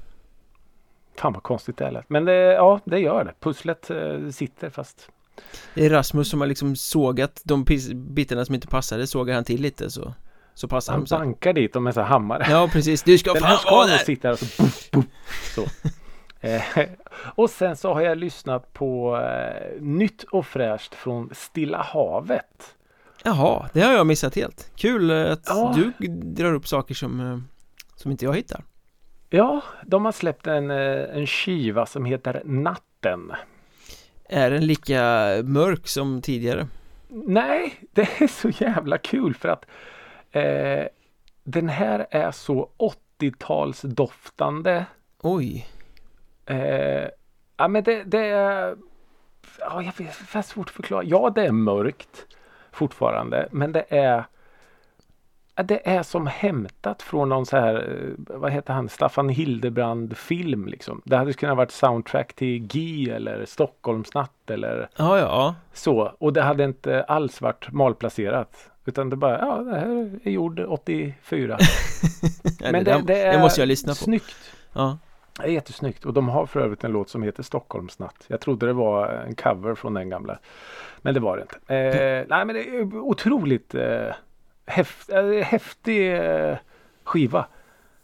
Fan 1.16 1.32
vad 1.32 1.42
konstigt 1.42 1.76
det 1.76 1.90
lät. 1.90 2.10
Men 2.10 2.24
det, 2.24 2.32
ja, 2.32 2.80
det 2.84 2.98
gör 2.98 3.24
det. 3.24 3.34
Pusslet 3.40 3.90
eh, 3.90 4.28
sitter 4.30 4.70
fast. 4.70 5.10
Det 5.74 5.86
är 5.86 5.90
Rasmus 5.90 6.30
som 6.30 6.40
har 6.40 6.48
liksom 6.48 6.76
sågat 6.76 7.40
de 7.44 7.64
bitarna 7.94 8.44
som 8.44 8.54
inte 8.54 8.66
passade 8.66 9.06
Sågar 9.06 9.34
han 9.34 9.44
till 9.44 9.60
lite 9.62 9.90
så 9.90 10.14
Så 10.54 10.68
passar 10.68 10.92
Han 10.92 11.06
sen 11.06 11.18
bankar 11.18 11.52
dit 11.52 11.72
dem 11.72 11.84
med 11.84 11.94
så 11.94 12.00
här 12.00 12.08
hammare. 12.08 12.46
Ja 12.50 12.68
precis, 12.72 13.02
du 13.02 13.18
ska 13.18 13.32
Den 13.32 13.42
fan 13.42 13.50
här 13.50 13.56
ska 13.58 13.70
vara 13.70 13.80
nog 13.80 13.90
där! 13.90 13.98
sitta 13.98 14.28
där 14.28 14.32
och 14.32 14.38
så, 14.38 14.62
buff, 14.62 14.90
buff, 14.90 15.04
så. 15.54 15.66
Eh, 16.40 16.62
och 17.34 17.50
sen 17.50 17.76
så 17.76 17.94
har 17.94 18.00
jag 18.00 18.18
lyssnat 18.18 18.72
på 18.72 19.16
eh, 19.16 19.80
nytt 19.80 20.22
och 20.22 20.46
fräscht 20.46 20.94
från 20.94 21.30
Stilla 21.34 21.82
havet. 21.82 22.74
Jaha, 23.24 23.68
det 23.72 23.80
har 23.80 23.92
jag 23.92 24.06
missat 24.06 24.34
helt 24.34 24.72
Kul 24.76 25.10
eh, 25.10 25.32
att 25.32 25.42
Ja. 25.46 25.74
du 25.76 25.92
drar 26.08 26.54
upp 26.54 26.68
saker 26.68 26.94
som 26.94 27.44
Som 27.96 28.10
inte 28.10 28.24
jag 28.24 28.36
hittar 28.36 28.64
Ja, 29.30 29.60
de 29.86 30.04
har 30.04 30.12
släppt 30.12 30.46
en, 30.46 30.70
en 30.70 31.26
skiva 31.26 31.86
som 31.86 32.04
heter 32.04 32.42
Natten. 32.44 33.32
Är 34.28 34.50
den 34.50 34.66
lika 34.66 35.00
mörk 35.44 35.88
som 35.88 36.22
tidigare? 36.22 36.66
Nej, 37.08 37.74
det 37.92 38.00
är 38.20 38.26
så 38.26 38.48
jävla 38.64 38.98
kul 38.98 39.34
för 39.34 39.48
att 39.48 39.64
eh, 40.30 40.84
den 41.44 41.68
här 41.68 42.06
är 42.10 42.30
så 42.30 42.70
80-talsdoftande. 43.20 44.84
Oj 45.22 45.66
Eh, 46.48 47.08
ja 47.56 47.68
men 47.68 47.84
det, 47.84 48.04
det 48.04 48.26
är... 48.26 48.76
Ja, 49.58 49.82
jag 49.82 49.92
vet, 49.98 50.32
det 50.32 50.38
är 50.38 50.42
svårt 50.42 50.68
att 50.68 50.74
förklara. 50.74 51.02
Ja, 51.04 51.32
det 51.34 51.46
är 51.46 51.52
mörkt 51.52 52.26
fortfarande. 52.72 53.48
Men 53.50 53.72
det 53.72 53.84
är... 53.88 54.24
Det 55.64 55.88
är 55.88 56.02
som 56.02 56.26
hämtat 56.26 57.02
från 57.02 57.28
någon 57.28 57.46
så 57.46 57.56
här, 57.56 57.74
eh, 57.74 58.36
vad 58.38 58.52
heter 58.52 58.72
han, 58.72 58.88
Staffan 58.88 59.28
Hildebrand 59.28 60.16
film 60.16 60.66
liksom. 60.66 61.02
Det 61.04 61.16
hade 61.16 61.32
kunnat 61.32 61.56
varit 61.56 61.70
soundtrack 61.70 62.32
till 62.32 62.66
Gi 62.70 63.10
eller 63.10 63.44
Stockholmsnatt 63.44 64.50
eller 64.50 64.88
Ja, 64.96 65.18
ja 65.18 65.54
så. 65.72 66.12
Och 66.18 66.32
det 66.32 66.42
hade 66.42 66.64
inte 66.64 67.02
alls 67.02 67.40
varit 67.40 67.72
malplacerat. 67.72 68.70
Utan 68.84 69.10
det 69.10 69.16
bara, 69.16 69.38
ja 69.38 69.56
det 69.56 69.78
här 69.78 70.20
är 70.24 70.30
gjord 70.30 70.60
84. 70.60 71.58
ja 72.60 72.72
Men 72.72 72.84
det, 72.84 72.92
det, 72.92 73.02
det 73.06 73.22
är 73.22 73.32
det 73.32 73.38
måste 73.38 73.60
jag 73.60 73.68
lyssna 73.68 73.92
på 73.92 73.96
snyggt. 73.96 74.52
Ja, 74.72 74.98
är 75.38 75.48
jättesnyggt 75.48 76.04
och 76.06 76.12
de 76.12 76.28
har 76.28 76.46
för 76.46 76.60
övrigt 76.60 76.84
en 76.84 76.90
låt 76.92 77.08
som 77.08 77.22
heter 77.22 77.42
Stockholmsnatt. 77.42 78.24
Jag 78.26 78.40
trodde 78.40 78.66
det 78.66 78.72
var 78.72 79.08
en 79.08 79.34
cover 79.34 79.74
från 79.74 79.94
den 79.94 80.08
gamla. 80.08 80.38
Men 81.02 81.14
det 81.14 81.20
var 81.20 81.36
det 81.36 81.42
inte. 81.42 81.74
Eh, 81.74 82.26
nej 82.28 82.44
men 82.44 82.54
det 82.54 82.68
är 82.68 82.96
otroligt 82.96 83.74
eh, 83.74 84.14
häft, 84.66 85.10
äh, 85.10 85.30
häftig 85.30 86.16
äh, 86.16 86.56
skiva. 87.04 87.46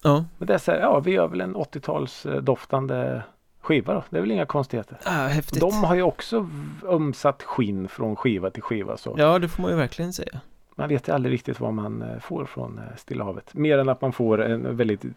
Ja, 0.03 0.25
Men 0.39 0.47
det 0.47 0.55
är 0.55 0.59
så 0.59 0.73
här, 0.73 0.81
ja 0.81 1.01
vi 1.01 1.11
gör 1.11 1.29
väl 1.29 1.41
en 1.41 1.57
80-tals 1.57 2.27
äh, 2.27 2.37
doftande 2.43 3.23
skiva 3.61 3.95
då. 3.95 4.03
Det 4.11 4.17
är 4.17 4.21
väl 4.21 4.31
inga 4.31 4.47
konstigheter. 4.47 4.99
ah, 5.05 5.27
häftigt 5.27 5.61
De 5.61 5.85
har 5.85 5.95
ju 5.95 6.03
också 6.03 6.49
ömsat 6.87 7.43
skinn 7.43 7.89
från 7.89 8.17
skiva 8.17 8.51
till 8.51 8.63
skiva. 8.63 8.97
Så 8.97 9.15
Ja, 9.19 9.39
det 9.39 9.49
får 9.49 9.63
man 9.63 9.71
ju 9.71 9.77
verkligen 9.77 10.13
säga 10.13 10.41
man 10.75 10.89
vet 10.89 11.09
ju 11.09 11.13
aldrig 11.13 11.33
riktigt 11.35 11.61
vad 11.61 11.75
man 11.75 12.03
eh, 12.03 12.19
får 12.19 12.45
från 12.45 12.79
eh, 12.79 12.97
Stilla 12.97 13.25
havet. 13.25 13.55
Mer 13.55 13.79
än 13.79 13.89
att 13.89 14.01
man 14.01 14.13
får 14.13 14.43
en 14.43 14.77
väldigt 14.77 15.05
eh, 15.05 15.11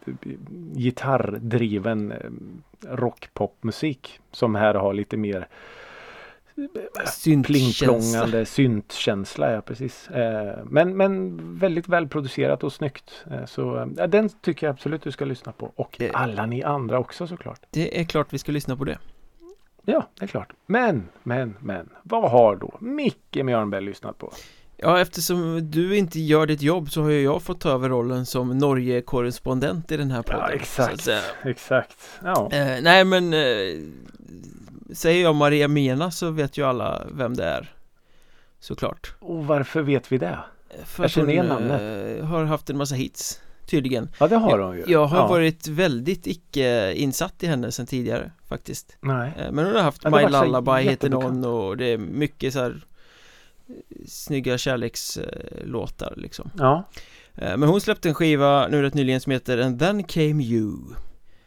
gitarrdriven 0.74 2.12
rockpopmusik. 2.88 4.20
Som 4.32 4.54
här 4.54 4.74
har 4.74 4.92
lite 4.94 5.16
mer 5.16 5.48
plingplongande 7.44 8.46
syntkänsla. 8.46 9.52
Ja, 9.52 9.60
precis. 9.60 10.08
Men, 10.64 10.96
men 10.96 11.36
väldigt 11.58 11.88
välproducerat 11.88 12.64
och 12.64 12.72
snyggt. 12.72 13.24
Så 13.46 13.88
ja, 13.96 14.06
den 14.06 14.28
tycker 14.28 14.66
jag 14.66 14.72
absolut 14.74 15.02
du 15.02 15.10
ska 15.12 15.24
lyssna 15.24 15.52
på. 15.52 15.72
Och 15.76 15.96
Det- 15.98 16.10
alla 16.10 16.46
ni 16.46 16.62
andra 16.62 16.98
också 16.98 17.26
såklart. 17.26 17.60
Det 17.70 18.00
är 18.00 18.04
klart 18.04 18.26
vi 18.30 18.38
ska 18.38 18.52
lyssna 18.52 18.76
på 18.76 18.84
det 18.84 18.98
Ja, 19.82 20.08
det 20.18 20.24
är 20.24 20.28
klart. 20.28 20.52
Men, 20.66 21.08
men, 21.22 21.56
men. 21.60 21.88
Vad 22.02 22.30
har 22.30 22.56
då 22.56 22.76
Micke 22.80 23.36
Mjörnberg 23.44 23.82
lyssnat 23.82 24.18
på? 24.18 24.32
Ja, 24.80 25.00
eftersom 25.00 25.70
du 25.70 25.96
inte 25.96 26.20
gör 26.20 26.46
ditt 26.46 26.62
jobb 26.62 26.90
så 26.90 27.02
har 27.02 27.10
ju 27.10 27.22
jag 27.22 27.42
fått 27.42 27.60
ta 27.60 27.70
över 27.70 27.88
rollen 27.88 28.26
som 28.26 28.58
Norge-korrespondent 28.58 29.92
i 29.92 29.96
den 29.96 30.10
här 30.10 30.22
podden 30.22 30.40
Ja, 30.40 30.50
exakt. 30.50 31.08
Exakt. 31.44 31.96
Ja. 32.24 32.48
Eh, 32.52 32.82
nej 32.82 33.04
men 33.04 33.32
eh, 33.34 33.82
Säger 34.94 35.22
jag 35.22 35.34
Maria 35.34 35.68
Mena 35.68 36.10
så 36.10 36.30
vet 36.30 36.58
ju 36.58 36.64
alla 36.66 37.02
vem 37.12 37.34
det 37.36 37.44
är 37.44 37.72
Såklart 38.60 39.14
Och 39.18 39.46
varför 39.46 39.82
vet 39.82 40.12
vi 40.12 40.18
det? 40.18 40.38
För 40.84 41.04
Jag 41.04 41.10
känner 41.10 41.32
igen 41.32 41.46
namnet. 41.46 42.18
eh, 42.20 42.24
har 42.26 42.44
haft 42.44 42.70
en 42.70 42.76
massa 42.76 42.94
hits 42.94 43.40
Tydligen 43.66 44.08
Ja, 44.20 44.28
det 44.28 44.36
har 44.36 44.58
hon 44.58 44.76
ju. 44.76 44.84
Jag 44.86 45.06
har 45.06 45.18
ja. 45.18 45.26
varit 45.28 45.66
väldigt 45.68 46.26
icke 46.26 46.92
insatt 46.94 47.42
i 47.42 47.46
henne 47.46 47.72
sedan 47.72 47.86
tidigare 47.86 48.30
faktiskt 48.48 48.96
Nej. 49.00 49.32
Eh, 49.38 49.52
Men 49.52 49.64
hon 49.66 49.74
har 49.74 49.82
haft 49.82 50.04
Ja, 50.04 50.10
My 50.10 50.22
Lullaby 50.22 50.82
heter 50.82 51.08
någon 51.10 51.44
och 51.44 51.76
det 51.76 51.84
är 51.92 51.98
mycket 51.98 52.52
så 52.52 52.58
här 52.60 52.70
eh, 52.70 52.76
Snygga 54.06 54.58
kärlekslåtar 54.58 56.14
liksom 56.16 56.50
Ja. 56.58 56.88
Eh, 57.34 57.56
Men 57.56 57.68
hon 57.68 57.80
släppte 57.80 58.08
en 58.08 58.14
skiva 58.14 58.68
nu 58.68 58.82
rätt 58.82 58.94
nyligen 58.94 59.20
som 59.20 59.32
heter 59.32 59.58
And 59.58 59.78
then 59.78 60.04
came 60.04 60.42
you 60.44 60.78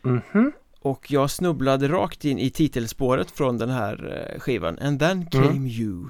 Mhm. 0.01 0.51
Och 0.84 1.12
jag 1.12 1.31
snubblade 1.31 1.88
rakt 1.88 2.25
in 2.25 2.39
i 2.39 2.49
titelspåret 2.49 3.31
från 3.31 3.57
den 3.57 3.69
här 3.69 4.27
eh, 4.34 4.39
skivan 4.39 4.79
And 4.79 4.99
then 4.99 5.25
came 5.25 5.45
Mm. 5.47 5.67
you 5.67 6.10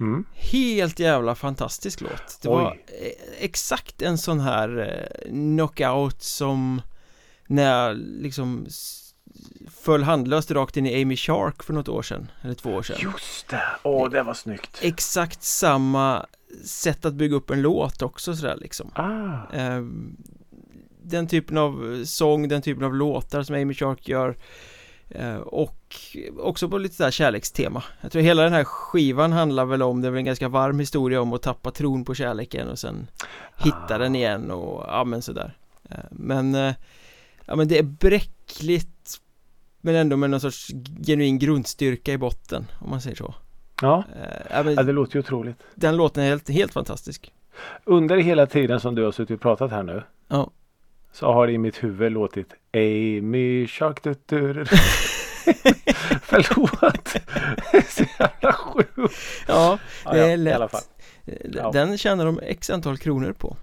Mm. 0.00 0.24
Helt 0.34 0.98
jävla 0.98 1.34
fantastisk 1.34 2.00
låt 2.00 2.38
Det 2.42 2.48
Oj. 2.48 2.54
var 2.54 2.70
eh, 2.70 3.12
exakt 3.44 4.02
en 4.02 4.18
sån 4.18 4.40
här 4.40 5.08
knockout 5.28 6.22
som 6.22 6.82
När 7.46 7.62
jag 7.86 7.96
liksom 7.98 8.66
Föll 9.82 10.02
handlöst 10.02 10.50
rakt 10.50 10.76
in 10.76 10.86
i 10.86 11.02
Amy 11.02 11.16
Shark 11.16 11.62
för 11.62 11.72
något 11.72 11.88
år 11.88 12.02
sedan 12.02 12.30
Eller 12.42 12.54
två 12.54 12.70
år 12.70 12.82
sedan 12.82 12.96
Just 13.00 13.48
det. 13.48 13.62
Åh, 13.82 14.10
det 14.10 14.22
var 14.22 14.34
snyggt. 14.34 14.78
Exakt 14.82 15.42
samma 15.42 16.26
sätt 16.64 17.04
att 17.04 17.14
bygga 17.14 17.36
upp 17.36 17.50
en 17.50 17.62
låt 17.62 18.02
också 18.02 18.36
sådär 18.36 18.56
liksom 18.56 18.90
Ah. 18.94 19.56
Eh, 19.56 19.82
Den 21.02 21.26
typen 21.26 21.58
av 21.58 22.02
sång, 22.04 22.48
den 22.48 22.62
typen 22.62 22.84
av 22.84 22.94
låtar 22.94 23.42
som 23.42 23.54
Amy 23.56 23.74
Shark 23.74 24.08
gör 24.08 24.36
eh, 25.08 25.36
Och 25.36 25.96
också 26.38 26.68
på 26.68 26.78
lite 26.78 26.94
sådär 26.94 27.10
kärlekstema 27.10 27.82
Jag 28.00 28.12
tror 28.12 28.22
hela 28.22 28.42
den 28.42 28.52
här 28.52 28.64
skivan 28.64 29.32
handlar 29.32 29.64
väl 29.64 29.82
om, 29.82 30.00
det 30.00 30.06
är 30.08 30.10
väl 30.10 30.18
en 30.18 30.24
ganska 30.24 30.48
varm 30.48 30.78
historia 30.78 31.20
om 31.20 31.32
att 31.32 31.42
tappa 31.42 31.70
tron 31.70 32.04
på 32.04 32.14
kärleken 32.14 32.68
och 32.68 32.78
sen 32.78 33.06
hitta 33.56 33.94
Ah. 33.94 33.98
den 33.98 34.14
igen 34.16 34.50
och 34.50 34.84
ja 34.88 35.04
men 35.04 35.22
sådär 35.22 35.56
Eh, 35.90 35.96
Men 36.10 36.54
eh, 36.54 36.74
Ja 37.46 37.56
men 37.56 37.68
det 37.68 37.78
är 37.78 37.82
bräckligt 37.82 39.20
Men 39.80 39.94
ändå 39.94 40.16
med 40.16 40.30
någon 40.30 40.40
sorts 40.40 40.68
genuin 41.06 41.38
grundstyrka 41.38 42.12
i 42.12 42.18
botten 42.18 42.66
om 42.80 42.90
man 42.90 43.00
säger 43.00 43.16
så 43.16 43.34
Ja. 43.82 44.04
Ja, 44.50 44.62
men 44.62 44.74
ja, 44.74 44.82
det 44.82 44.92
låter 44.92 45.16
ju 45.16 45.20
otroligt. 45.20 45.56
Den 45.74 45.96
låten 45.96 46.24
är 46.24 46.28
helt, 46.28 46.48
helt 46.48 46.72
fantastisk 46.72 47.32
Under 47.84 48.16
hela 48.16 48.46
tiden 48.46 48.80
som 48.80 48.94
du 48.94 49.04
har 49.04 49.12
suttit 49.12 49.34
och 49.34 49.40
pratat 49.40 49.70
här 49.70 49.82
nu. 49.82 50.02
Ja. 50.28 50.50
Så 51.12 51.32
har 51.32 51.46
det 51.46 51.52
i 51.52 51.58
mitt 51.58 51.82
huvud 51.84 52.12
låtit 52.12 52.54
Amy 52.74 53.66
Shark 53.66 54.02
du, 54.02 54.14
du, 54.26 54.52
du. 54.52 54.64
Förlåt. 56.22 57.08
Så 57.88 58.04
jävla 58.18 58.52
sjukt. 58.52 59.14
Ja, 59.48 59.78
Ja, 60.04 60.12
det 60.12 60.18
ja, 60.18 60.26
är 60.26 60.36
lätt 60.36 60.70
fall. 60.70 60.80
Eh, 61.24 61.34
Ja. 61.54 61.70
Den 61.72 61.98
tjänar 61.98 62.26
de 62.26 62.40
x 62.42 62.70
antal 62.70 62.98
kronor 62.98 63.32
på 63.32 63.56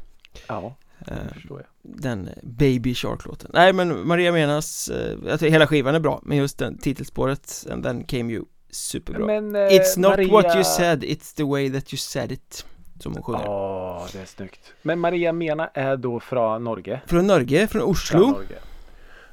Ja, 0.48 0.76
eh. 1.08 1.58
Den 1.82 2.30
Baby 2.44 2.96
Shark-låten 2.96 3.52
Nej 3.54 3.74
men 3.74 4.08
Maria 4.08 4.32
Menas 4.32 4.90
eh, 4.90 5.38
tror 5.38 5.50
hela 5.50 5.68
skivan 5.68 5.96
är 5.96 6.00
bra 6.00 6.22
Men 6.24 6.38
just 6.38 6.58
den 6.58 6.78
titelspåret 6.78 7.66
And 7.72 7.84
then 7.84 8.04
came 8.04 8.34
you 8.34 8.46
Superbra 8.70 9.26
Men, 9.26 9.56
eh, 9.56 9.62
It's 9.62 10.00
not 10.00 10.10
Maria... 10.10 10.32
what 10.32 10.56
you 10.56 10.64
said 10.64 11.04
It's 11.04 11.36
the 11.36 11.44
way 11.44 11.72
that 11.72 11.94
you 11.94 11.98
said 11.98 12.32
it 12.32 12.66
Som 13.00 13.14
hon 13.14 13.24
sjunger 13.24 13.44
Ja, 13.46 14.08
det 14.14 14.20
är 14.20 14.26
snyggt. 14.26 14.74
Men 14.82 15.00
Maria 15.00 15.34
Mena 15.34 15.68
är 15.68 15.98
då 15.98 16.20
från 16.20 16.64
Norge. 16.64 17.02
Från 17.06 17.28
Norge, 17.28 17.68
från 17.68 17.82
Från 17.82 17.90
Oslo 17.92 18.20
Norge. 18.20 18.58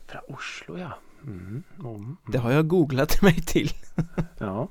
Från 0.06 0.20
Oslo 0.34 0.78
ja. 0.78 0.98
Mm, 1.22 1.62
mm, 1.78 1.96
mm. 1.96 2.16
Det 2.32 2.38
har 2.38 2.52
jag 2.52 2.68
googlat 2.68 3.22
mig 3.22 3.42
till 3.42 3.70
Ja. 4.38 4.68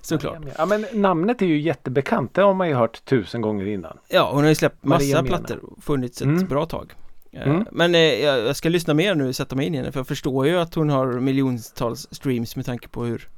Såklart. 0.00 0.38
Ja 0.58 0.66
men 0.66 0.86
namnet 0.92 1.42
är 1.42 1.46
ju 1.46 1.60
jättebekant. 1.60 2.34
Det 2.34 2.42
har 2.42 2.54
man 2.54 2.68
ju 2.68 2.74
hört 2.74 3.04
tusen 3.04 3.40
gånger 3.40 3.66
innan. 3.66 3.98
Ja, 4.08 4.30
hon 4.32 4.42
har 4.42 4.48
ju 4.48 4.54
släppt 4.54 4.84
massa 4.84 5.22
plattor 5.22 5.60
Funnits 5.80 6.20
ett 6.22 6.26
Mm. 6.26 6.46
bra 6.46 6.66
tag 6.66 6.92
Eh, 7.32 7.48
Mm. 7.50 7.64
Men 7.72 7.94
eh, 7.94 8.00
jag 8.00 8.56
ska 8.56 8.68
lyssna 8.68 8.94
mer 8.94 9.14
nu, 9.14 9.32
sätta 9.32 9.56
mig 9.56 9.66
in 9.66 9.74
i 9.74 9.78
henne 9.78 9.92
För 9.92 9.98
jag 10.00 10.06
förstår 10.06 10.46
ju 10.46 10.56
att 10.58 10.74
hon 10.74 10.90
har 10.90 11.06
miljontals 11.20 12.08
streams 12.10 12.56
med 12.56 12.66
tanke 12.66 12.88
på 12.88 13.04
hur 13.04 13.28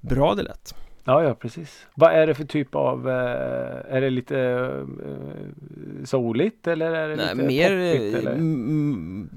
bra 0.00 0.34
det 0.34 0.42
lät 0.42 0.74
Ja, 1.04 1.22
ja 1.22 1.34
precis. 1.34 1.86
Vad 1.94 2.12
är 2.12 2.26
det 2.26 2.34
för 2.34 2.44
typ 2.44 2.74
av, 2.74 3.08
eh, 3.08 3.94
är 3.94 4.00
det 4.00 4.10
lite 4.10 4.38
eh, 4.38 6.04
souligt 6.04 6.66
eller 6.66 6.90
är 6.90 7.08
det 7.08 7.16
Nej, 7.16 7.34
lite 7.34 7.46
mer 7.46 7.92
poppigt, 7.92 8.14
eh, 8.14 8.18
eller? 8.20 8.32
mm, 8.32 9.30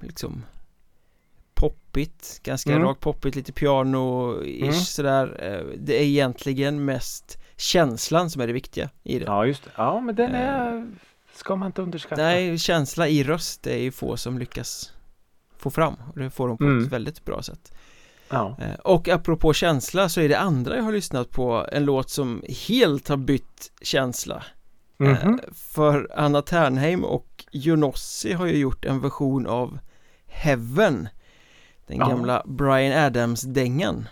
liksom 0.00 0.42
poppigt, 1.58 2.40
ganska 2.42 2.70
Mm. 2.72 2.82
rakt 2.82 3.00
poppigt, 3.00 3.36
lite 3.36 3.52
piano-ish 3.52 4.62
Mm. 4.62 4.72
sådär 4.74 5.36
Eh, 5.42 5.78
Det 5.78 5.96
är 6.02 6.04
egentligen 6.06 6.84
mest 6.84 7.38
känslan 7.56 8.30
som 8.30 8.42
är 8.42 8.46
det 8.46 8.52
viktiga 8.52 8.90
i 9.02 9.18
det 9.18 9.24
Ja, 9.24 9.46
just 9.46 9.64
det. 9.64 9.70
Ja, 9.76 10.00
men 10.00 10.14
den 10.14 10.34
är, 10.34 10.86
ska 11.34 11.56
man 11.56 11.66
inte 11.66 11.82
underskatta. 11.82 12.22
Nej, 12.22 12.58
känsla 12.58 13.08
i 13.08 13.22
röst 13.24 13.66
är 13.66 13.76
ju 13.78 13.90
få 13.90 14.16
som 14.16 14.38
lyckas 14.38 14.92
få 15.56 15.70
fram 15.70 15.94
och 16.12 16.18
det 16.18 16.30
får 16.30 16.48
de 16.48 16.56
på 16.58 16.64
Mm. 16.64 16.84
ett 16.84 16.92
väldigt 16.92 17.24
bra 17.24 17.42
sätt 17.42 17.72
Ja. 18.30 18.56
Eh, 18.60 18.74
Och 18.74 19.08
apropå 19.08 19.52
känsla 19.52 20.08
så 20.08 20.20
är 20.20 20.28
det 20.28 20.38
andra 20.38 20.76
jag 20.76 20.82
har 20.82 20.92
lyssnat 20.92 21.30
på 21.30 21.66
en 21.72 21.84
låt 21.84 22.10
som 22.10 22.42
helt 22.68 23.08
har 23.08 23.16
bytt 23.16 23.72
känsla 23.82 24.44
Mhm. 25.00 25.10
Eh, 25.10 25.34
För 25.54 26.08
Anna 26.16 26.42
Ternheim 26.42 27.04
och 27.04 27.44
Jonossi 27.52 28.32
har 28.32 28.46
ju 28.46 28.56
gjort 28.56 28.84
en 28.84 29.00
version 29.00 29.46
av 29.46 29.78
Heaven 30.26 31.08
Den 31.88 31.98
Ja. 31.98 32.08
gamla 32.08 32.42
Brian 32.46 32.92
Adams-dängan 33.04 34.08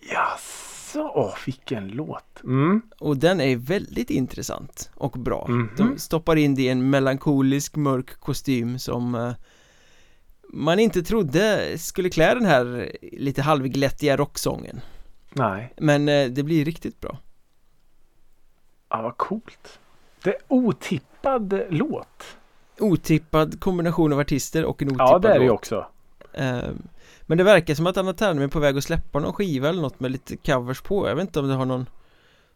Jaså, 0.00 1.10
åh 1.14 1.34
vilken 1.46 1.88
låt. 1.88 2.42
Mm. 2.44 2.82
Och 2.98 3.16
den 3.16 3.40
är 3.40 3.56
väldigt 3.56 4.10
intressant 4.10 4.90
och 4.94 5.10
bra 5.12 5.46
Mhm. 5.48 5.70
De 5.76 5.98
stoppar 5.98 6.36
in 6.36 6.54
det 6.54 6.62
i 6.62 6.68
en 6.68 6.90
melankolisk 6.90 7.76
mörk 7.76 8.20
kostym 8.20 8.78
som 8.78 9.14
eh, 9.14 9.32
man 10.52 10.78
inte 10.78 11.02
trodde 11.02 11.78
skulle 11.78 12.10
klä 12.10 12.34
den 12.34 12.44
här 12.46 12.92
lite 13.12 13.42
halvglättiga 13.42 14.16
rocksången 14.16 14.80
Nej, 15.32 15.74
Men 15.76 16.08
eh, 16.08 16.26
det 16.28 16.42
blir 16.42 16.64
riktigt 16.64 17.00
bra 17.00 17.18
ja, 18.88 19.02
vad 19.02 19.16
coolt. 19.16 19.78
Det 20.22 20.30
är 20.30 20.36
otippad 20.48 21.60
låt. 21.70 22.36
Otippad 22.78 23.60
kombination 23.60 24.12
av 24.12 24.18
artister 24.18 24.64
och 24.64 24.82
en 24.82 24.88
otippad 24.88 25.08
Ja, 25.08 25.18
det 25.18 25.28
är 25.28 25.38
det 25.38 25.44
ju 25.44 25.48
låt. 25.50 25.58
också. 25.58 25.86
Eh, 26.36 26.70
Men 27.22 27.38
det 27.38 27.44
verkar 27.44 27.74
som 27.74 27.86
att 27.86 27.96
Anna 27.96 28.12
Ternheim 28.12 28.42
är 28.44 28.48
på 28.48 28.58
väg 28.60 28.76
att 28.78 28.84
släppa 28.84 29.18
någon 29.18 29.32
skiva 29.32 29.68
eller 29.68 29.82
något 29.82 30.00
med 30.00 30.10
lite 30.10 30.36
covers 30.36 30.80
på. 30.80 31.08
Jag 31.08 31.14
vet 31.16 31.22
inte 31.22 31.40
om 31.40 31.48
det 31.48 31.54
har 31.54 31.64
någon 31.64 31.86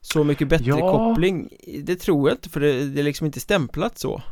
så 0.01 0.25
mycket 0.25 0.49
bättre 0.49 0.65
Ja. 0.67 0.93
koppling. 0.93 1.49
Det 1.85 1.97
tror 1.97 2.29
jag 2.29 2.35
inte 2.37 2.49
för 2.49 2.61
det, 2.61 2.89
det 2.89 3.01
är 3.01 3.05
liksom 3.05 3.27
inte 3.27 3.41
stämplat 3.41 3.99
så. 3.99 4.23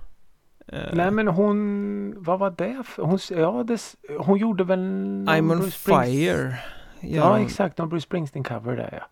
Eh, 0.66 0.78
Nej 0.92 1.10
men 1.10 1.28
hon, 1.28 2.14
vad 2.22 2.38
var 2.38 2.50
det 2.50 2.82
hon, 2.96 3.18
ja, 3.30 3.62
det, 3.66 3.80
hon 4.18 4.38
gjorde 4.38 4.64
väl 4.64 4.78
I'm 5.28 5.52
on 5.52 5.58
Bruce 5.58 5.78
fire. 5.78 6.54
Ja, 7.00 7.38
exakt, 7.40 7.78
någon 7.78 7.88
Bruce 7.88 8.02
Springsteen 8.04 8.44
cover 8.44 8.76
där 8.76 8.98
ja. 9.00 9.06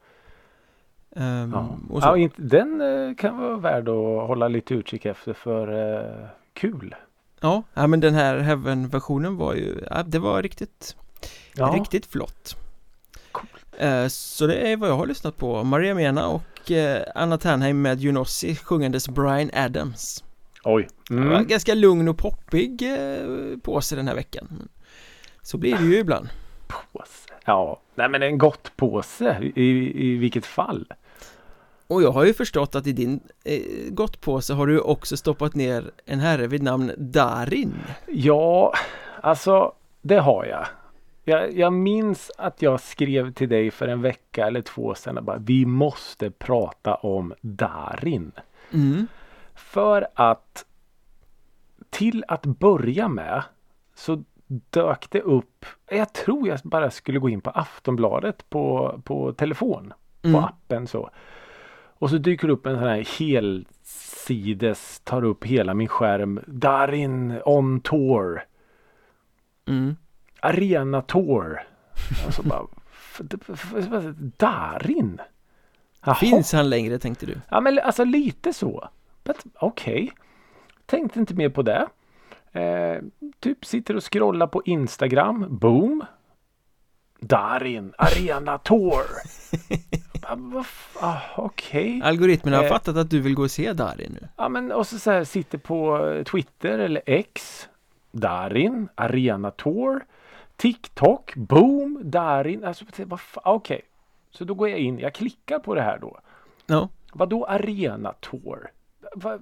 Ehm, 1.22 1.52
Ja, 1.90 2.16
ja 2.18 2.28
den 2.36 2.80
eh, 2.80 3.14
kan 3.14 3.38
vara 3.38 3.56
värd 3.56 3.88
att 3.88 4.26
hålla 4.28 4.48
lite 4.48 4.74
utkik 4.74 5.06
efter 5.06 5.32
för 5.32 5.94
eh, 5.98 6.28
kul. 6.52 6.94
Ja, 7.46 7.62
ja, 7.74 7.86
men 7.86 8.00
den 8.00 8.14
här 8.14 8.38
Heaven-versionen 8.38 9.36
var 9.36 9.54
ju, 9.54 9.84
ja, 9.90 10.02
det 10.02 10.18
var 10.18 10.42
riktigt, 10.42 10.96
Ja, 11.54 11.66
riktigt 11.74 12.06
flott. 12.06 12.56
Eh, 13.78 14.06
Så 14.08 14.46
det 14.46 14.54
är 14.54 14.76
vad 14.76 14.88
jag 14.90 14.96
har 14.96 15.06
lyssnat 15.06 15.36
på, 15.36 15.64
Maria 15.64 15.94
Mena 15.94 16.28
och 16.28 16.70
eh, 16.70 17.02
Anna 17.14 17.38
Ternheim 17.38 17.82
med 17.82 18.00
Junossi 18.00 18.56
sjungandes 18.56 19.08
Brian 19.08 19.50
Adams 19.54 20.24
Oj. 20.64 20.88
mm. 21.10 21.32
ja, 21.32 21.42
Ganska 21.42 21.74
lugn 21.74 22.08
och 22.08 22.18
poppig 22.18 22.82
eh, 22.82 23.58
påse 23.62 23.96
den 23.96 24.08
här 24.08 24.14
veckan 24.14 24.68
Så 25.42 25.58
blir 25.58 25.76
det 25.78 25.84
ju 25.84 25.98
ibland 25.98 26.28
Påse? 26.66 27.32
Ja, 27.44 27.80
nej 27.94 28.08
men 28.08 28.22
en 28.22 28.38
gott 28.38 28.72
påse 28.76 29.38
i, 29.54 29.92
i 30.08 30.16
vilket 30.16 30.46
fall 30.46 30.86
och 31.86 32.02
jag 32.02 32.10
har 32.12 32.24
ju 32.24 32.34
förstått 32.34 32.74
att 32.74 32.86
i 32.86 32.92
din 32.92 33.20
eh, 33.44 33.60
gottpåse 33.90 34.54
har 34.54 34.66
du 34.66 34.80
också 34.80 35.16
stoppat 35.16 35.54
ner 35.54 35.90
en 36.04 36.20
herre 36.20 36.46
vid 36.46 36.62
namn 36.62 36.92
Darin 36.98 37.74
Ja, 38.06 38.72
alltså 39.20 39.72
det 40.02 40.18
har 40.18 40.44
jag. 40.44 40.66
jag. 41.24 41.52
Jag 41.58 41.72
minns 41.72 42.30
att 42.38 42.62
jag 42.62 42.80
skrev 42.80 43.32
till 43.32 43.48
dig 43.48 43.70
för 43.70 43.88
en 43.88 44.02
vecka 44.02 44.46
eller 44.46 44.60
två 44.62 44.94
sedan 44.94 45.24
bara 45.24 45.38
vi 45.38 45.66
måste 45.66 46.30
prata 46.30 46.94
om 46.94 47.34
Darin. 47.40 48.32
mm. 48.72 49.06
För 49.54 50.06
att 50.14 50.64
till 51.90 52.24
att 52.28 52.46
börja 52.46 53.08
med 53.08 53.42
så 53.94 54.24
dök 54.70 55.10
det 55.10 55.20
upp, 55.20 55.66
jag 55.90 56.12
tror 56.12 56.48
jag 56.48 56.58
bara 56.64 56.90
skulle 56.90 57.18
gå 57.18 57.28
in 57.28 57.40
på 57.40 57.50
Aftonbladet 57.50 58.50
på, 58.50 58.94
på 59.04 59.32
telefon, 59.32 59.92
på 60.22 60.28
Mm. 60.28 60.44
appen 60.44 60.86
så. 60.86 61.10
Och 61.98 62.10
så 62.10 62.18
dyker 62.18 62.46
det 62.46 62.52
upp 62.52 62.66
en 62.66 62.78
sån 62.78 62.88
här 62.88 63.18
helsides, 63.18 65.00
tar 65.04 65.24
upp 65.24 65.44
hela 65.44 65.74
min 65.74 65.88
skärm. 65.88 66.40
Darin 66.46 67.40
on 67.44 67.80
tour. 67.80 68.44
Mm. 69.68 69.96
Arena 70.40 71.02
tour. 71.02 71.62
Och 72.26 72.34
så 72.34 72.42
bara, 72.42 72.66
Darin? 74.36 75.20
Jaha. 76.04 76.14
Finns 76.14 76.52
han 76.52 76.70
längre 76.70 76.98
tänkte 76.98 77.26
du? 77.26 77.40
Ja 77.50 77.60
men 77.60 77.78
alltså 77.78 78.04
lite 78.04 78.52
så. 78.52 78.88
Okej. 79.54 80.12
Tänkte 80.86 81.18
inte 81.20 81.34
mer 81.34 81.48
på 81.48 81.62
det. 81.62 81.86
Eh, 82.52 83.02
typ 83.40 83.64
sitter 83.64 83.96
och 83.96 84.12
scrollar 84.12 84.46
på 84.46 84.62
Instagram. 84.64 85.58
Boom. 85.58 86.04
Darin 87.20 87.94
Arena 87.98 88.58
Tour. 88.58 89.04
F- 90.60 90.96
ah, 91.00 91.16
Okej. 91.36 92.00
Algoritmerna 92.04 92.56
har 92.56 92.64
Eh. 92.64 92.68
fattat 92.70 92.96
att 92.96 93.10
du 93.10 93.20
vill 93.20 93.34
gå 93.34 93.42
och 93.42 93.50
se 93.50 93.72
Darin 93.72 94.18
nu 94.20 94.28
Ja 94.36 94.48
men 94.48 94.72
och 94.72 94.86
så, 94.86 94.98
så 94.98 95.10
här, 95.10 95.24
sitter 95.24 95.58
på 95.58 96.06
eh, 96.08 96.22
Twitter 96.24 96.78
eller 96.78 97.02
X. 97.06 97.68
Darin 98.12 98.88
Arena 98.94 99.50
Tour. 99.50 100.04
TikTok. 100.56 101.34
Boom. 101.36 102.00
Darin. 102.04 102.64
Alltså 102.64 102.84
fa- 102.84 103.40
Okej. 103.44 103.80
Så 104.30 104.44
då 104.44 104.54
går 104.54 104.68
jag 104.68 104.78
in. 104.78 104.98
Jag 104.98 105.14
klickar 105.14 105.58
på 105.58 105.74
det 105.74 105.82
här 105.82 105.98
då. 105.98 106.18
Ja, 106.66 106.88
Vadå 107.12 107.44
Arena 107.44 108.12
Tour? 108.20 108.70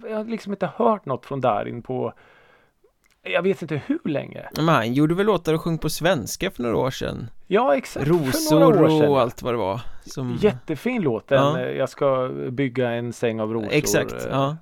Jag 0.08 0.16
har 0.16 0.24
liksom 0.24 0.52
inte 0.52 0.70
hört 0.76 1.06
något 1.06 1.26
från 1.26 1.40
Darin 1.40 1.82
på 1.82 2.12
jag 3.24 3.42
vet 3.42 3.62
inte 3.62 3.82
hur 3.86 4.00
länge. 4.04 4.48
men 4.56 4.68
han 4.68 4.92
gjorde 4.94 5.14
väl 5.14 5.26
låtar 5.26 5.54
och 5.54 5.60
sjöng 5.60 5.78
på 5.78 5.90
svenska 5.90 6.50
för 6.50 6.62
några 6.62 6.76
år 6.76 6.90
sedan 6.90 7.26
Ja 7.46 7.76
exakt. 7.76 8.06
för 8.06 8.12
Rosor 8.14 8.60
några 8.60 8.84
år 8.84 9.00
sedan. 9.00 9.08
och 9.10 9.20
allt 9.20 9.42
vad 9.42 9.54
det 9.54 9.58
var 9.58 9.80
som... 10.06 10.38
Jättefin 10.40 11.02
låt. 11.02 11.28
Den, 11.28 11.38
Ja. 11.42 11.60
eh, 11.60 11.68
Jag 11.76 11.88
ska 11.88 12.28
bygga 12.50 12.90
en 12.90 13.12
säng 13.12 13.40
av 13.40 13.52
rosor. 13.52 13.68
Exakt, 13.72 14.12
eh, 14.12 14.20
ja 14.30 14.56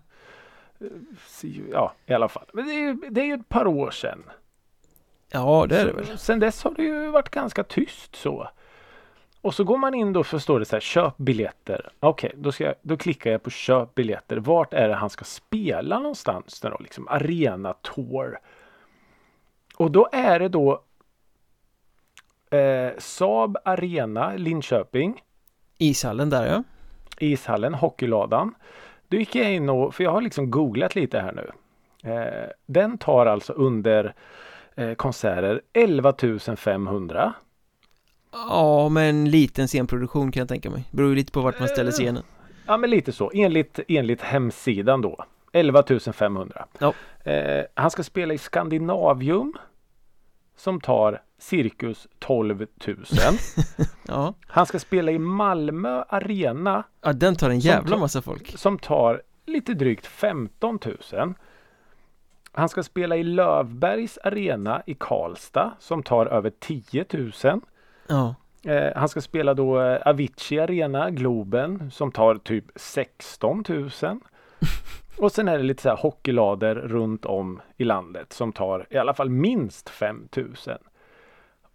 Ja 1.72 1.92
i 2.06 2.12
alla 2.12 2.28
fall. 2.28 2.44
Men 2.52 2.66
det 2.66 2.72
är, 2.72 3.10
det 3.10 3.20
är 3.20 3.24
ju 3.24 3.34
ett 3.34 3.48
par 3.48 3.66
år 3.66 3.90
sedan. 3.90 4.22
Ja, 5.32 5.66
det 5.68 5.80
är 5.80 5.86
det 5.86 5.92
väl 5.92 6.18
sen 6.18 6.38
dess 6.38 6.64
har 6.64 6.70
det 6.70 6.82
ju 6.82 7.10
varit 7.10 7.28
ganska 7.28 7.64
tyst 7.64 8.16
så. 8.16 8.48
Och 9.42 9.54
så 9.54 9.64
går 9.64 9.78
man 9.78 9.94
in 9.94 10.12
då 10.12 10.24
så 10.24 10.40
står 10.40 10.58
det 10.58 10.64
så 10.64 10.76
här 10.76 10.80
köp 10.80 11.16
biljetter. 11.16 11.88
Okej, 12.00 12.32
då, 12.36 12.52
ska 12.52 12.64
jag, 12.64 12.74
då 12.82 12.96
klickar 12.96 13.30
jag 13.30 13.42
på 13.42 13.50
köp 13.50 13.94
biljetter. 13.94 14.36
Vart 14.36 14.74
är 14.74 14.88
det 14.88 14.94
han 14.94 15.10
ska 15.10 15.24
spela 15.24 15.98
någonstans 15.98 16.60
då? 16.60 16.76
Liksom 16.80 17.08
Arena 17.08 17.72
Tour. 17.72 18.38
Och 19.76 19.90
då 19.90 20.08
är 20.12 20.38
det 20.38 20.48
då 20.48 20.82
eh, 22.50 22.92
Saab 22.98 23.56
Arena 23.64 24.34
Linköping. 24.36 25.22
Ishallen 25.78 26.30
där 26.30 26.46
ja 26.46 26.62
Ishallen, 27.18 27.74
Hockeyladan. 27.74 28.54
Då 29.08 29.16
gick 29.16 29.34
jag 29.34 29.52
in 29.52 29.68
och, 29.68 29.94
för 29.94 30.04
jag 30.04 30.10
har 30.10 30.20
liksom 30.20 30.50
googlat 30.50 30.94
lite 30.94 31.20
här 31.20 31.32
nu. 31.32 31.50
Eh, 32.10 32.50
den 32.66 32.98
tar 32.98 33.26
alltså 33.26 33.52
under 33.52 34.14
eh, 34.74 34.94
konserter 34.94 35.62
11 35.72 36.14
500. 36.56 37.32
Ja, 38.32 38.88
med 38.88 39.10
en 39.10 39.30
liten 39.30 39.68
scenproduktion 39.68 40.32
kan 40.32 40.40
jag 40.40 40.48
tänka 40.48 40.70
mig 40.70 40.84
Beror 40.90 41.08
ju 41.10 41.16
lite 41.16 41.32
på 41.32 41.40
vart 41.40 41.58
man 41.58 41.68
ställer 41.68 41.90
scenen 41.90 42.22
Ja 42.66 42.76
men 42.76 42.90
lite 42.90 43.12
så, 43.12 43.30
enligt, 43.34 43.80
enligt 43.88 44.20
hemsidan 44.22 45.00
då. 45.00 45.24
11 45.52 45.82
500. 46.12 46.66
Ja. 46.78 46.94
Eh, 47.30 47.64
han 47.74 47.90
ska 47.90 48.02
spela 48.02 48.34
i 48.34 48.38
Skandinavium. 48.38 49.54
Som 50.56 50.80
tar 50.80 51.22
cirkus 51.38 52.08
12 52.18 52.66
000. 52.86 52.96
Ja, 54.08 54.34
Han 54.46 54.66
ska 54.66 54.78
spela 54.78 55.12
i 55.12 55.18
Malmö 55.18 56.04
Arena. 56.08 56.84
ja 57.02 57.12
den 57.12 57.36
tar 57.36 57.50
en 57.50 57.58
jävla 57.58 57.96
massa 57.96 58.22
folk 58.22 58.58
som 58.58 58.78
tar 58.78 59.22
lite 59.46 59.74
drygt 59.74 60.06
15 60.06 60.78
000. 61.12 61.34
Han 62.52 62.68
ska 62.68 62.82
spela 62.82 63.16
i 63.16 63.22
Lövbergs 63.22 64.18
arena 64.18 64.82
i 64.86 64.94
Karlstad 64.94 65.72
som 65.78 66.02
tar 66.02 66.26
över 66.26 66.52
10 66.60 67.04
000. 67.12 67.32
Ja, 68.12 68.34
Eh, 68.64 68.92
han 68.96 69.08
ska 69.08 69.20
spela 69.20 69.54
då 69.54 69.80
eh, 69.80 70.00
Avicii 70.06 70.60
arena, 70.60 71.10
Globen, 71.10 71.90
som 71.90 72.12
tar 72.12 72.34
typ 72.34 72.64
16 72.76 73.64
000. 73.68 73.90
Och 75.18 75.32
sen 75.32 75.48
är 75.48 75.58
det 75.58 75.64
lite 75.64 75.82
så 75.82 75.88
här 75.88 75.96
hockeylader 75.96 76.74
runt 76.74 77.24
om 77.24 77.60
i 77.76 77.84
landet 77.84 78.32
som 78.32 78.52
tar 78.52 78.86
i 78.90 78.96
alla 78.96 79.14
fall 79.14 79.30
minst 79.30 79.88
5 79.88 80.28
000. 80.36 80.54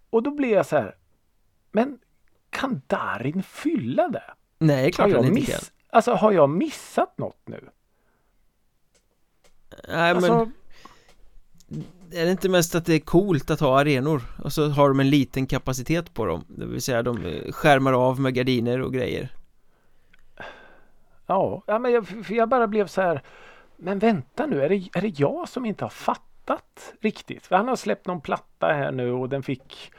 Och 0.10 0.24
då 0.24 0.32
blir 0.32 0.54
jag 0.54 0.66
så 0.66 0.76
här. 0.76 0.96
Men 1.72 2.00
kan 2.50 2.82
Darin 2.88 3.44
fylla 3.44 4.08
det? 4.08 4.34
nej 4.60 4.92
klart 4.92 5.10
jag, 5.10 5.18
han 5.18 5.38
inte 5.38 5.52
kan 5.52 5.60
alltså, 5.90 6.14
har 6.14 6.32
jag 6.32 6.50
missat 6.50 7.18
något 7.18 7.48
nu? 7.48 7.70
Nej 9.88 10.14
men 10.14 10.16
Alltså, 10.16 10.52
Är 12.12 12.26
det 12.26 12.32
inte 12.32 12.50
mest 12.50 12.76
att 12.76 12.86
det 12.86 12.94
är 12.94 13.00
coolt 13.00 13.52
att 13.52 13.60
ha 13.60 13.80
arenor 13.80 14.22
och 14.44 14.54
så 14.54 14.70
har 14.70 14.90
de 14.90 15.00
en 15.00 15.10
liten 15.10 15.48
kapacitet 15.48 16.14
på 16.14 16.26
dem 16.26 16.46
Det 16.48 16.66
vill 16.66 16.82
säga 16.82 17.04
de 17.04 17.26
eh, 17.26 17.52
skärmar 17.52 17.94
av 17.94 18.20
med 18.20 18.34
gardiner 18.34 18.82
och 18.82 18.94
grejer 18.94 19.32
ja, 21.28 21.64
ja 21.68 21.80
men 21.80 21.92
jag, 21.92 22.08
för 22.08 22.34
jag 22.34 22.50
bara 22.50 22.68
blev 22.68 22.88
så 22.88 23.02
här. 23.02 23.22
Men 23.76 24.00
vänta 24.00 24.46
nu, 24.46 24.62
är 24.62 24.70
det, 24.70 24.90
är 24.94 25.02
det 25.02 25.20
jag 25.20 25.50
som 25.50 25.66
inte 25.66 25.86
har 25.86 25.90
fattat 25.90 26.94
riktigt? 27.02 27.48
För 27.48 27.56
han 27.56 27.68
har 27.68 27.76
släppt 27.76 28.08
någon 28.08 28.22
platta 28.22 28.68
här 28.68 28.92
nu 28.92 29.12
och 29.12 29.30
den 29.30 29.44
fick 29.44 29.92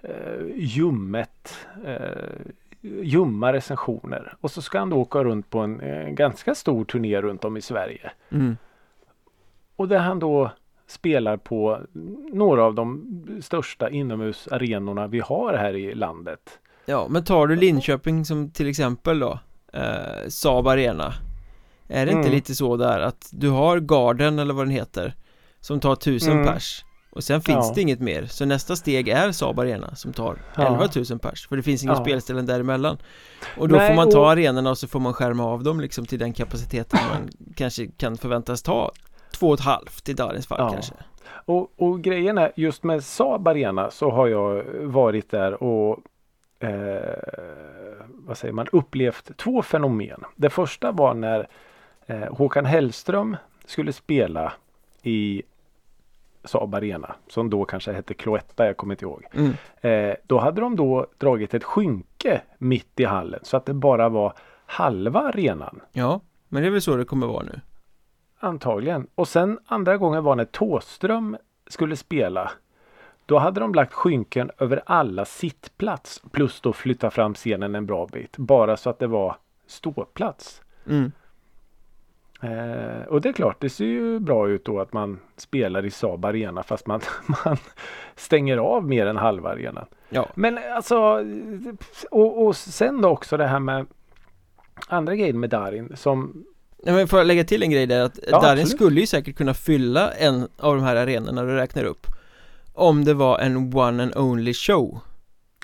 eh, 0.00 0.46
ljummet 0.54 1.58
eh, 1.84 2.52
ljumma 2.80 3.52
recensioner. 3.52 4.34
Och 4.40 4.50
så 4.50 4.62
ska 4.62 4.78
han 4.78 4.90
då 4.90 4.96
åka 4.96 5.24
runt 5.24 5.50
på 5.50 5.58
en 5.58 5.80
eh, 5.80 6.08
ganska 6.08 6.54
stor 6.54 6.84
turné 6.84 7.20
runt 7.20 7.44
om 7.44 7.56
i 7.56 7.62
Sverige. 7.62 8.10
mm. 8.30 8.56
Och 9.76 9.88
där 9.88 9.98
han 9.98 10.18
då 10.18 10.50
spelar 10.88 11.36
på 11.36 11.80
några 12.32 12.64
av 12.64 12.74
de 12.74 13.04
största 13.42 13.90
inomhusarenorna 13.90 15.06
vi 15.06 15.20
har 15.20 15.54
här 15.54 15.74
i 15.76 15.94
landet. 15.94 16.40
Ja 16.86 17.06
men 17.10 17.24
tar 17.24 17.46
du 17.46 17.56
Linköping 17.56 18.24
som 18.24 18.50
till 18.50 18.68
exempel 18.68 19.18
då 19.18 19.38
eh, 19.72 20.28
Saab 20.28 20.66
Arena 20.68 21.14
Är 21.88 22.06
det 22.06 22.12
inte 22.12 22.20
Mm. 22.28 22.32
lite 22.32 22.54
så 22.54 22.76
där 22.76 23.00
att 23.00 23.28
du 23.32 23.48
har 23.50 23.80
Garden 23.80 24.38
eller 24.38 24.54
vad 24.54 24.66
den 24.66 24.70
heter 24.74 25.14
Som 25.60 25.80
tar 25.80 25.96
tusen 25.96 26.32
Mm. 26.32 26.46
pers 26.46 26.84
Och 27.10 27.24
sen 27.24 27.40
finns 27.40 27.66
Ja. 27.68 27.72
det 27.74 27.80
inget 27.82 28.00
mer 28.00 28.26
Så 28.26 28.44
nästa 28.44 28.76
steg 28.76 29.08
är 29.08 29.32
Saab 29.32 29.58
Arena 29.60 29.94
som 29.94 30.12
tar 30.12 30.38
Ja. 30.56 30.66
11 30.66 30.88
000 31.10 31.18
pers 31.18 31.48
För 31.48 31.56
det 31.56 31.62
finns 31.62 31.82
inga 31.82 31.92
Ja. 31.92 32.04
spelställen 32.04 32.46
däremellan 32.46 32.98
Och 33.58 33.68
då 33.68 33.76
Nej, 33.76 33.88
får 33.88 33.94
man 33.96 34.10
ta 34.10 34.20
och- 34.20 34.30
arenorna 34.30 34.70
och 34.70 34.78
så 34.78 34.88
får 34.88 35.00
man 35.00 35.12
skärma 35.14 35.44
av 35.44 35.62
dem 35.62 35.80
liksom 35.80 36.06
till 36.06 36.18
den 36.18 36.32
kapaciteten 36.32 37.00
man 37.12 37.28
kanske 37.56 37.86
kan 37.86 38.16
förväntas 38.16 38.62
ta 38.62 38.92
Två 39.38 39.48
och 39.48 39.54
ett 39.54 39.60
halvt 39.60 40.08
i 40.08 40.12
Darins 40.12 40.46
fall 40.46 40.58
Ja. 40.60 40.70
kanske 40.72 40.94
Och, 41.28 41.72
och 41.76 42.00
grejen 42.00 42.38
är 42.38 42.52
just 42.56 42.82
med 42.84 43.04
Saab 43.04 43.48
Arena 43.48 43.90
så 43.90 44.10
har 44.10 44.26
jag 44.26 44.64
varit 44.82 45.30
där 45.30 45.62
och 45.62 45.98
eh, 46.58 48.04
vad 48.08 48.38
säger 48.38 48.54
man 48.54 48.66
upplevt 48.72 49.36
två 49.36 49.62
fenomen. 49.62 50.24
Det 50.36 50.50
första 50.50 50.92
var 50.92 51.14
när 51.14 51.48
eh, 52.06 52.34
Håkan 52.34 52.64
Hellström 52.64 53.36
skulle 53.66 53.92
spela 53.92 54.52
i 55.02 55.42
Saab 56.44 56.74
Arena 56.74 57.14
som 57.28 57.50
då 57.50 57.64
kanske 57.64 57.92
hette 57.92 58.14
Cloetta, 58.14 58.66
jag 58.66 58.76
kommer 58.76 58.94
inte 58.94 59.04
ihåg. 59.04 59.24
mm. 59.32 59.52
Eh, 59.80 60.16
då 60.26 60.38
hade 60.38 60.60
de 60.60 60.76
då 60.76 61.06
dragit 61.18 61.54
ett 61.54 61.64
skynke 61.64 62.40
mitt 62.58 63.00
i 63.00 63.04
hallen 63.04 63.40
så 63.42 63.56
att 63.56 63.66
det 63.66 63.74
bara 63.74 64.08
var 64.08 64.32
halva 64.66 65.20
arenan. 65.20 65.80
Ja, 65.92 66.20
men 66.48 66.62
det 66.62 66.68
är 66.68 66.70
väl 66.70 66.82
så 66.82 66.96
det 66.96 67.04
kommer 67.04 67.26
vara 67.26 67.42
nu 67.42 67.60
Antagligen. 68.38 69.06
Och 69.14 69.28
sen 69.28 69.58
andra 69.66 69.96
gången 69.96 70.24
var 70.24 70.36
när 70.36 70.44
Tåström 70.44 71.36
skulle 71.66 71.96
spela. 71.96 72.50
Då 73.26 73.38
hade 73.38 73.60
de 73.60 73.74
lagt 73.74 73.92
skynken 73.92 74.50
över 74.58 74.82
alla 74.86 75.24
sittplats 75.24 76.22
plus 76.30 76.60
då 76.60 76.72
flytta 76.72 77.10
fram 77.10 77.34
scenen 77.34 77.74
en 77.74 77.86
bra 77.86 78.06
bit. 78.06 78.36
Bara 78.36 78.76
så 78.76 78.90
att 78.90 78.98
det 78.98 79.06
var 79.06 79.36
ståplats. 79.66 80.62
mm. 80.86 81.12
Eh, 82.42 83.02
och 83.08 83.20
det 83.20 83.28
är 83.28 83.32
klart, 83.32 83.60
det 83.60 83.68
ser 83.70 83.84
ju 83.84 84.18
bra 84.18 84.48
ut 84.48 84.64
då 84.64 84.80
att 84.80 84.92
man 84.92 85.18
spelar 85.36 85.84
i 85.84 85.90
Saab 85.90 86.24
Arena 86.24 86.62
fast 86.62 86.86
man, 86.86 87.00
man 87.44 87.56
stänger 88.16 88.56
av 88.56 88.84
mer 88.84 89.06
än 89.06 89.16
halva 89.16 89.50
arenan. 89.50 89.86
Ja, 90.08 90.28
Men 90.34 90.58
alltså, 90.74 91.24
och, 92.10 92.46
och 92.46 92.56
sen 92.56 93.00
då 93.00 93.08
också 93.08 93.36
det 93.36 93.46
här 93.46 93.58
med 93.58 93.86
andra 94.88 95.16
grejer 95.16 95.32
med 95.32 95.50
Darin 95.50 95.96
som 95.96 96.44
Nej, 96.84 96.94
men 96.94 97.08
får 97.08 97.18
jag 97.18 97.26
lägga 97.26 97.44
till 97.44 97.62
en 97.62 97.70
grej 97.70 97.86
där 97.86 98.00
att 98.00 98.18
Ja, 98.30 98.40
Darin 98.40 98.66
skulle 98.66 99.00
ju 99.00 99.06
säkert 99.06 99.36
kunna 99.36 99.54
fylla 99.54 100.10
en 100.12 100.48
av 100.58 100.74
de 100.76 100.84
här 100.84 100.96
arenorna 100.96 101.42
du 101.42 101.56
räknar 101.56 101.84
upp 101.84 102.06
Om 102.72 103.04
det 103.04 103.14
var 103.14 103.38
en 103.38 103.74
one 103.76 104.02
and 104.02 104.16
only 104.16 104.54
show 104.54 105.00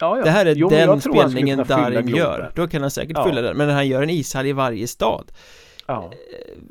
Ja, 0.01 0.19
ja. 0.19 0.25
Det 0.25 0.31
här 0.31 0.47
är 0.47 0.55
Jo, 0.55 0.69
den 0.69 1.01
spelningen 1.01 1.65
Darin 1.69 2.09
gör 2.09 2.53
Då 2.55 2.69
kan 2.69 2.81
han 2.83 2.91
säkert 2.91 3.17
Ja. 3.17 3.25
fylla 3.25 3.41
den 3.43 3.57
Men 3.57 3.71
han 3.71 3.89
gör 3.89 4.03
en 4.03 4.11
ishall 4.11 4.47
i 4.47 4.53
varje 4.53 4.87
stad 4.89 5.33
Ja. 5.87 6.13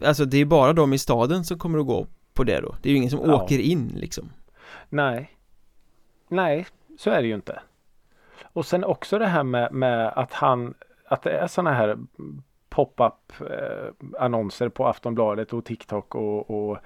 Alltså 0.06 0.26
det 0.26 0.38
är 0.38 0.46
bara 0.46 0.74
de 0.74 0.94
i 0.94 0.98
staden 0.98 1.44
som 1.46 1.58
kommer 1.60 1.80
att 1.80 1.86
gå 1.88 2.08
på 2.34 2.44
det 2.44 2.62
då 2.62 2.76
Det 2.82 2.90
är 2.90 2.92
ju 2.92 2.98
ingen 2.98 3.10
som 3.10 3.20
Ja. 3.26 3.36
åker 3.44 3.60
in 3.60 3.92
liksom 3.96 4.30
Nej. 4.90 5.30
Nej, 6.30 6.66
så 7.00 7.10
är 7.10 7.22
det 7.22 7.28
ju 7.28 7.36
inte. 7.36 7.60
Och 8.44 8.66
sen 8.66 8.84
också 8.84 9.20
det 9.20 9.26
här 9.28 9.44
med, 9.44 9.72
med 9.74 10.08
att 10.08 10.34
han 10.34 10.74
att 11.08 11.24
det 11.24 11.32
är 11.32 11.48
sådana 11.48 11.74
här 11.74 11.98
pop-up 12.74 13.42
eh, 13.42 13.94
annonser 14.20 14.70
på 14.70 14.88
Aftonbladet 14.88 15.54
och 15.54 15.66
TikTok 15.66 16.16
och, 16.16 16.50
och 16.50 16.78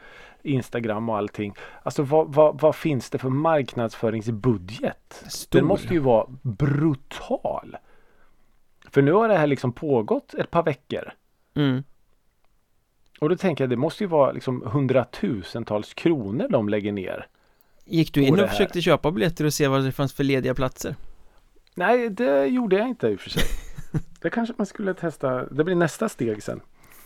Instagram 0.41 1.10
och 1.10 1.17
allting. 1.17 1.54
Alltså 1.84 2.04
vad, 2.04 2.34
vad, 2.34 2.62
vad 2.62 2.76
finns 2.76 3.10
det 3.10 3.17
för 3.17 3.30
marknadsföringsbudget? 3.30 5.23
Stor. 5.30 5.60
Den 5.60 5.67
måste 5.67 5.93
ju 5.93 6.00
vara 6.00 6.26
brutal. 6.41 7.78
För 8.89 9.02
nu 9.02 9.12
har 9.12 9.28
det 9.28 9.38
här 9.38 9.47
liksom 9.47 9.73
pågått 9.73 10.34
ett 10.34 10.52
par 10.52 10.63
veckor. 10.63 11.12
mm. 11.56 11.84
Och 13.19 13.30
då 13.30 13.36
tänker 13.36 13.63
jag 13.63 13.69
det 13.69 13.78
måste 13.78 14.04
ju 14.04 14.08
vara 14.08 14.32
liksom 14.32 14.63
hundratusentals 14.65 15.93
kronor 15.93 16.47
de 16.50 16.69
lägger 16.69 16.91
ner. 16.91 17.28
Gick 17.86 18.13
du 18.13 18.23
in 18.23 18.39
och 18.39 18.50
försökte 18.50 18.82
köpa 18.82 19.12
biljetter 19.12 19.45
och 19.45 19.54
se 19.54 19.67
vad 19.67 19.84
det 19.84 19.91
fanns 19.91 20.13
för 20.13 20.23
lediga 20.23 20.54
platser? 20.54 20.95
Nej, 21.78 22.10
det 22.10 22.46
gjorde 22.46 22.76
jag 22.76 22.88
inte 22.88 23.08
i 23.08 23.16
och 23.16 23.20
för 23.20 23.30
sig. 23.30 23.44
Det 24.22 24.30
kanske 24.30 24.54
man 24.58 24.66
skulle 24.66 24.94
testa. 24.94 25.46
Det 25.46 25.63
blir 25.63 25.76
nästa 25.76 26.10
steg 26.10 26.44
sen. 26.44 26.62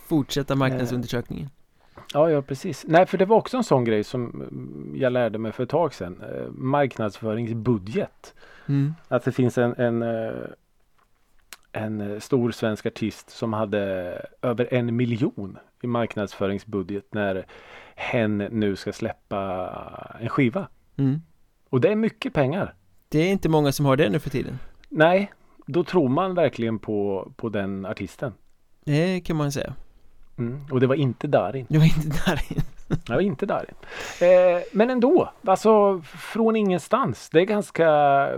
Fortsätta 0.07 0.55
marknadsundersökningen 0.55 1.49
Ja, 2.13 2.29
ja 2.29 2.41
precis. 2.41 2.85
Nej, 2.87 3.05
för 3.05 3.17
det 3.17 3.25
var 3.25 3.37
också 3.37 3.57
en 3.57 3.63
sån 3.63 3.83
grej 3.83 4.03
som 4.03 4.29
mm, 4.29 4.93
jag 4.95 5.13
lärde 5.13 5.37
mig 5.37 5.51
för 5.51 5.63
ett 5.63 5.69
tag 5.69 5.93
sedan. 5.93 6.21
Eh, 6.21 6.49
marknadsföringsbudget. 6.51 8.33
mm. 8.65 8.93
Att 9.07 9.23
det 9.23 9.31
finns 9.31 9.57
en, 9.57 9.75
en, 9.77 10.01
eh, 10.01 10.33
en 11.71 12.01
eh, 12.01 12.19
stor 12.19 12.51
svensk 12.51 12.85
artist 12.85 13.29
som 13.29 13.53
hade 13.53 13.81
över 14.41 14.73
en 14.73 14.95
miljon 14.95 15.57
i 15.81 15.87
marknadsföringsbudget 15.87 17.13
när 17.13 17.45
hen 17.95 18.37
nu 18.37 18.75
ska 18.75 18.93
släppa 18.93 19.69
en 20.19 20.29
skiva. 20.29 20.67
Mm. 20.95 21.21
Och 21.69 21.81
det 21.81 21.89
är 21.91 21.95
mycket 21.95 22.33
pengar. 22.33 22.75
Det 23.11 23.19
är 23.19 23.31
inte 23.31 23.49
många 23.49 23.71
som 23.71 23.85
har 23.85 23.95
det 23.95 24.09
nu 24.09 24.19
för 24.19 24.29
tiden 24.29 24.59
Nej, 24.89 25.31
då 25.65 25.83
tror 25.83 26.09
man 26.09 26.35
verkligen 26.35 26.79
på, 26.79 27.31
på 27.35 27.49
den 27.49 27.85
artisten. 27.85 28.33
Det 28.85 29.21
kan 29.21 29.35
man 29.35 29.51
säga 29.51 29.73
Mm. 30.37 30.65
Och 30.71 30.79
det 30.79 30.87
var 30.87 30.95
inte 30.95 31.27
Darin. 31.27 31.65
Jag 31.69 31.79
var 31.79 31.85
inte 31.85 32.07
där 32.25 32.41
inne 32.49 32.61
Jag 33.07 33.15
var 33.15 33.21
inte 33.21 33.45
Darin. 33.45 33.75
Eh, 34.21 34.61
men 34.71 34.89
ändå, 34.89 35.31
alltså 35.45 36.01
från 36.01 36.55
ingenstans. 36.55 37.29
Det 37.29 37.39
är 37.39 37.45
ganska, 37.45 37.83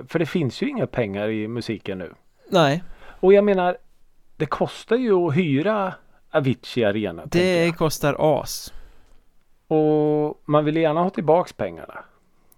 för 0.07 0.19
det 0.19 0.25
finns 0.25 0.61
ju 0.61 0.69
inga 0.69 0.87
pengar 0.87 1.29
i 1.29 1.47
musiken 1.47 1.97
nu. 1.97 2.13
Nej, 2.49 2.83
Och 3.19 3.33
jag 3.33 3.43
menar, 3.43 3.77
det 4.37 4.45
kostar 4.45 4.95
ju 4.95 5.13
att 5.13 5.35
hyra 5.35 5.93
Avicii 6.31 6.83
Arena. 6.83 7.23
det 7.25 7.77
kostar 7.77 8.39
as 8.39 8.73
Och 9.67 10.41
man 10.45 10.65
vill 10.65 10.77
gärna 10.77 11.03
ha 11.03 11.09
tillbaks 11.09 11.53
pengarna. 11.53 12.03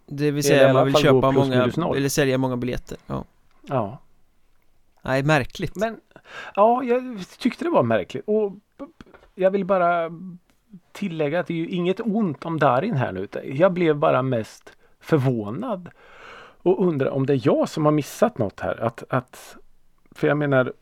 Det 0.06 0.32
vill 0.32 0.44
säga 0.44 0.74
man 0.74 0.86
vill 0.86 0.96
köpa 0.96 1.32
många, 1.32 1.64
eller 1.96 2.10
sälja 2.10 2.38
många 2.38 2.58
biljetter 2.58 2.98
Ja, 3.08 3.24
Ja, 3.62 3.98
nej 5.02 5.24
märkligt 5.24 5.76
men 5.76 6.00
ja, 6.56 6.84
jag 6.84 7.24
tyckte 7.40 7.64
det 7.64 7.70
var 7.70 7.84
märkligt. 7.84 8.24
Och 8.28 8.54
jag 9.36 9.52
vill 9.52 9.66
bara 9.66 10.12
tillägga 10.92 11.40
att 11.40 11.48
det 11.48 11.54
är 11.54 11.58
ju 11.58 11.68
inget 11.68 12.00
ont 12.00 12.46
om 12.46 12.60
Darin 12.60 12.96
här 12.96 13.12
nu. 13.12 13.28
Jag 13.44 13.74
blev 13.74 13.96
bara 13.96 14.22
mest 14.22 14.78
förvånad 15.00 15.90
och 16.66 16.88
undrar 16.88 17.10
om 17.10 17.26
det 17.26 17.34
är 17.34 17.42
jag 17.44 17.70
som 17.70 17.86
har 17.86 17.92
missat 17.92 18.38
något 18.38 18.60
här. 18.60 18.84
Att, 18.84 19.04
att, 19.10 19.58
för 20.12 20.28
jag 20.28 20.38
menar, 20.38 20.74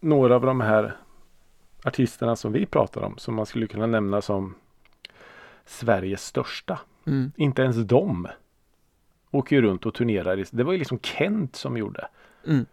några 0.00 0.34
av 0.34 0.42
de 0.46 0.60
här 0.60 0.96
artisterna 1.84 2.36
som 2.36 2.52
vi 2.52 2.66
pratar 2.66 3.02
om 3.02 3.18
som 3.18 3.34
man 3.34 3.46
skulle 3.46 3.66
kunna 3.66 3.86
nämna 3.86 4.22
som 4.22 4.54
Sveriges 5.66 6.24
största. 6.24 6.78
mm. 7.06 7.32
Inte 7.36 7.62
ens 7.62 7.76
de 7.76 8.28
åker 9.32 9.56
ju 9.56 9.62
runt 9.62 9.86
och 9.86 9.94
turnerar. 9.94 10.44
Det 10.50 10.64
var 10.64 10.72
ju 10.72 10.78
liksom 10.78 10.98
Kent 11.02 11.56
som 11.56 11.76
gjorde. 11.76 12.08
Mm. 12.46 12.66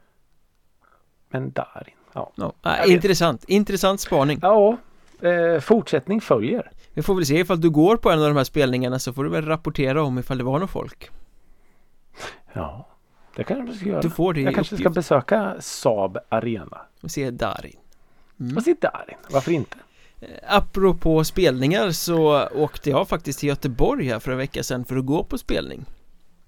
Men 1.29 1.51
Darin, 1.51 1.95
ja. 2.13 2.31
Ja, 2.35 2.53
vet. 2.63 2.87
intressant, 2.89 3.43
intressant 3.43 4.01
spaning 4.01 4.39
Ja, 4.41 4.77
eh, 5.21 5.59
fortsättning 5.59 6.21
följer. 6.21 6.71
Vi 6.93 7.01
får 7.01 7.15
väl 7.15 7.25
se 7.25 7.39
ifall 7.39 7.61
du 7.61 7.69
går 7.69 7.97
på 7.97 8.09
en 8.11 8.19
av 8.21 8.27
de 8.27 8.37
här 8.37 8.43
spelningarna 8.43 8.99
så 8.99 9.13
får 9.13 9.23
du 9.23 9.29
väl 9.29 9.45
rapportera 9.45 10.03
om 10.03 10.19
ifall 10.19 10.37
det 10.37 10.43
var 10.43 10.59
någon 10.59 10.67
folk 10.67 11.09
Ja, 12.53 12.87
det 13.35 13.43
kanske 13.43 13.65
jag 13.67 13.75
ska 13.75 13.85
göra. 13.89 14.01
Du 14.01 14.09
får 14.09 14.33
det 14.33 14.41
jag 14.41 14.55
kanske 14.55 14.75
ska 14.75 14.83
uppgift. 14.83 14.95
besöka 14.95 15.55
Saab 15.59 16.17
Arena. 16.29 16.81
och 17.01 17.11
se 17.11 17.31
Darin 17.31 17.75
Mm. 18.39 18.57
Och 18.57 18.63
se 18.63 18.75
Darin, 18.81 19.17
varför 19.31 19.51
inte? 19.51 19.77
Apropå 20.47 21.23
spelningar 21.23 21.91
så 21.91 22.47
åkte 22.47 22.89
jag 22.89 23.07
faktiskt 23.09 23.39
till 23.39 23.49
Göteborg 23.49 24.07
här 24.09 24.19
för 24.19 24.31
en 24.31 24.37
vecka 24.37 24.63
sedan 24.63 24.85
för 24.85 24.97
att 24.97 25.05
gå 25.05 25.23
på 25.23 25.37
spelning 25.37 25.85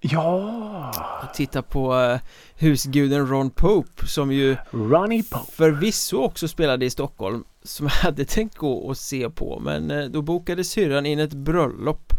Ja, 0.04 0.92
och 1.28 1.34
titta 1.34 1.62
på 1.62 1.94
eh, 2.00 2.18
husguden 2.56 3.26
Ron 3.28 3.50
Pope 3.50 4.06
som 4.06 4.32
ju 4.32 4.56
Ronnie 4.70 5.22
Pope. 5.22 5.52
förvisso 5.52 6.16
också 6.16 6.48
spelade 6.48 6.84
i 6.86 6.90
Stockholm 6.90 7.44
som 7.62 7.86
jag 7.86 7.92
hade 7.92 8.24
tänkt 8.24 8.56
gå 8.56 8.72
och 8.72 8.96
se 8.96 9.30
på 9.30 9.60
men 9.60 9.90
eh, 9.90 10.04
då 10.04 10.22
bokade 10.22 10.64
syrran 10.64 11.06
in 11.06 11.18
ett 11.18 11.32
bröllop 11.34 12.12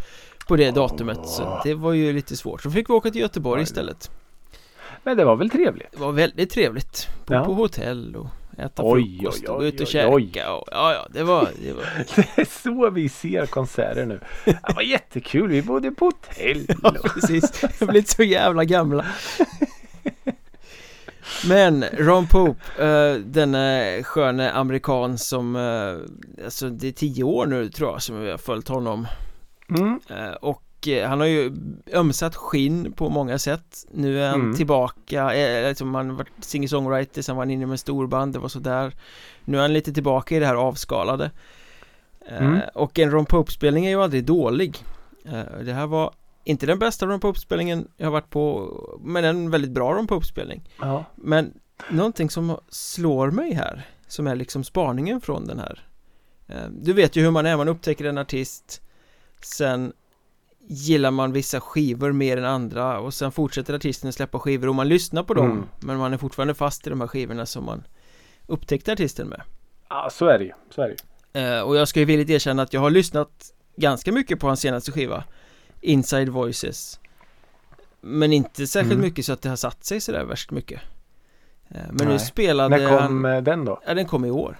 på 0.47 0.55
det 0.55 0.71
datumet 0.71 1.27
så 1.27 1.61
det 1.63 1.73
var 1.73 1.93
ju 1.93 2.13
lite 2.13 2.37
svårt 2.37 2.61
så 2.61 2.71
fick 2.71 2.89
vi 2.89 2.93
åka 2.93 3.11
till 3.11 3.21
Göteborg 3.21 3.61
istället 3.63 4.11
Men 5.03 5.17
det 5.17 5.25
var 5.25 5.35
väl 5.35 5.49
trevligt? 5.49 5.91
Det 5.91 5.99
var 5.99 6.11
väldigt 6.11 6.49
trevligt 6.51 7.07
Bo 7.27 7.33
Ja. 7.33 7.45
på 7.45 7.53
hotell 7.53 8.15
och 8.15 8.27
äta 8.57 8.83
Oj, 8.85 9.17
frukost 9.19 9.47
och 9.49 9.57
gå 9.57 9.63
ut 9.65 9.81
och 9.81 9.87
käka 9.87 10.07
och 10.09 10.21
ja 10.21 10.63
ja 10.93 11.07
det 11.09 11.23
var, 11.23 11.49
det 11.63 11.73
var 11.73 11.83
Det 12.15 12.41
är 12.41 12.61
så 12.63 12.89
vi 12.89 13.09
ser 13.09 13.45
konserter 13.45 14.05
nu. 14.05 14.19
Det 14.45 14.73
var 14.75 14.81
jättekul, 14.81 15.49
vi 15.49 15.61
bodde 15.61 15.91
på 15.91 16.05
hotell. 16.05 16.65
Ja 16.83 16.91
precis, 17.13 17.61
har 17.79 17.87
blivit 17.87 18.09
så 18.09 18.23
jävla 18.23 18.63
gamla 18.65 19.05
Men 21.47 21.83
Ron 21.83 22.27
Pope, 22.27 22.83
eh, 22.85 23.13
denna 23.15 23.79
sköne 24.03 24.51
amerikan 24.51 25.17
som, 25.17 25.55
eh, 25.55 26.43
alltså 26.45 26.69
det 26.69 26.87
är 26.87 26.91
tio 26.91 27.23
år 27.23 27.45
nu 27.45 27.69
tror 27.69 27.91
jag 27.91 28.01
som 28.01 28.21
vi 28.21 28.31
har 28.31 28.37
följt 28.37 28.67
honom 28.67 29.07
Mm. 29.69 29.99
eh, 30.09 30.31
Och 30.33 30.62
eh, 30.87 31.07
han 31.09 31.19
har 31.19 31.27
ju 31.27 31.51
ömsat 31.93 32.35
skinn 32.35 32.93
på 32.93 33.09
många 33.09 33.37
sätt 33.39 33.85
Nu 33.91 34.19
är 34.23 34.29
han 34.29 34.41
Mm. 34.41 34.55
tillbaka, 34.55 35.33
eh, 35.35 35.69
liksom 35.69 35.95
han 35.95 36.09
har 36.09 36.15
varit 36.17 36.31
singer-songwriter, 36.45 37.21
sen 37.21 37.35
var 37.35 37.41
han 37.43 37.51
inne 37.51 37.65
med 37.65 37.79
storband, 37.79 38.33
det 38.33 38.39
var 38.39 38.49
sådär 38.49 38.93
Nu 39.45 39.57
är 39.57 39.61
han 39.61 39.73
lite 39.73 39.93
tillbaka 39.93 40.35
i 40.35 40.39
det 40.39 40.45
här 40.45 40.55
avskalade 40.55 41.31
Eh, 42.27 42.37
Mm. 42.45 42.59
Och 42.75 42.99
en 42.99 43.11
Ron 43.11 43.25
Pope-spelning 43.25 43.85
är 43.85 43.89
ju 43.89 44.01
aldrig 44.03 44.25
dålig 44.25 44.77
Eh, 45.25 45.63
Det 45.65 45.73
här 45.73 45.87
var 45.87 46.11
inte 46.43 46.65
den 46.65 46.79
bästa 46.79 47.05
Ron 47.05 47.19
Pope-spelningen 47.19 47.87
jag 47.97 48.05
har 48.07 48.11
varit 48.11 48.29
på 48.29 48.71
Men 49.03 49.23
en 49.25 49.51
väldigt 49.51 49.71
bra 49.71 49.93
Ron 49.93 50.07
Pope-spelning 50.07 50.61
Ja. 50.79 51.05
Men 51.15 51.53
någonting 51.89 52.29
som 52.29 52.57
slår 52.69 53.31
mig 53.31 53.53
här 53.53 53.85
Som 54.07 54.27
är 54.27 54.35
liksom 54.35 54.63
spaningen 54.63 55.21
från 55.21 55.47
den 55.47 55.59
här 55.59 55.87
eh, 56.47 56.67
Du 56.71 56.93
vet 56.93 57.15
ju 57.15 57.21
hur 57.21 57.31
man 57.31 57.45
är, 57.45 57.57
man 57.57 57.67
upptäcker 57.67 58.05
en 58.05 58.17
artist 58.17 58.81
Sen 59.41 59.93
Gillar 60.67 61.11
man 61.11 61.31
vissa 61.31 61.61
skivor 61.61 62.11
mer 62.11 62.37
än 62.37 62.45
andra 62.45 62.99
och 62.99 63.13
sen 63.13 63.31
fortsätter 63.31 63.73
artisten 63.73 64.13
släppa 64.13 64.39
skivor 64.39 64.67
och 64.69 64.75
man 64.75 64.87
lyssnar 64.87 65.23
på 65.23 65.33
dem 65.33 65.51
Mm. 65.51 65.63
Men 65.79 65.97
man 65.97 66.13
är 66.13 66.17
fortfarande 66.17 66.53
fast 66.53 66.87
i 66.87 66.89
de 66.89 67.01
här 67.01 67.07
skivorna 67.07 67.45
som 67.45 67.65
man 67.65 67.83
Upptäckte 68.47 68.91
artisten 68.93 69.27
med 69.27 69.41
ja, 69.89 70.09
så 70.11 70.25
är 70.27 70.39
det 70.39 70.45
ju. 70.45 70.51
Så 70.75 70.81
är 70.81 70.87
det 70.87 70.95
ju. 71.39 71.47
Eh, 71.57 71.61
och 71.61 71.75
jag 71.75 71.87
ska 71.87 71.99
ju 71.99 72.05
villigt 72.05 72.29
erkänna 72.29 72.61
att 72.63 72.73
jag 72.73 72.81
har 72.81 72.89
lyssnat 72.89 73.53
ganska 73.75 74.11
mycket 74.11 74.39
på 74.39 74.47
hans 74.47 74.59
senaste 74.59 74.91
skiva 74.91 75.23
Inside 75.81 76.29
Voices 76.29 76.99
Men 78.01 78.33
inte 78.33 78.67
särskilt 78.67 78.91
Mm. 78.93 79.05
mycket 79.05 79.25
så 79.25 79.33
att 79.33 79.41
det 79.41 79.49
har 79.49 79.55
satt 79.55 79.85
sig 79.85 80.01
sådär 80.01 80.23
värst 80.25 80.51
mycket 80.51 80.81
Eh, 81.69 81.77
Men 81.91 82.07
nu 82.07 82.13
Nej. 82.13 82.19
spelade 82.19 82.77
När 82.77 82.87
kom 82.89 82.97
han 82.97 83.25
eh, 83.25 83.41
den 83.43 83.65
då? 83.65 83.79
Ja 83.87 83.93
den 83.93 84.05
kom 84.05 84.25
i 84.25 84.31
år 84.31 84.57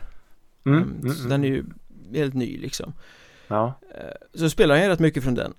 Mm. 0.65 0.77
Mm, 0.81 0.99
Mm. 1.01 1.15
Så 1.15 1.27
den 1.27 1.43
är 1.43 1.47
ju 1.47 1.65
helt 2.13 2.33
ny 2.33 2.57
liksom 2.57 2.93
Ja. 3.47 3.73
Eh, 3.95 4.39
Så 4.39 4.49
spelade 4.49 4.79
han 4.79 4.83
ju 4.87 4.91
rätt 4.93 4.99
mycket 4.99 5.23
från 5.23 5.35
den 5.35 5.53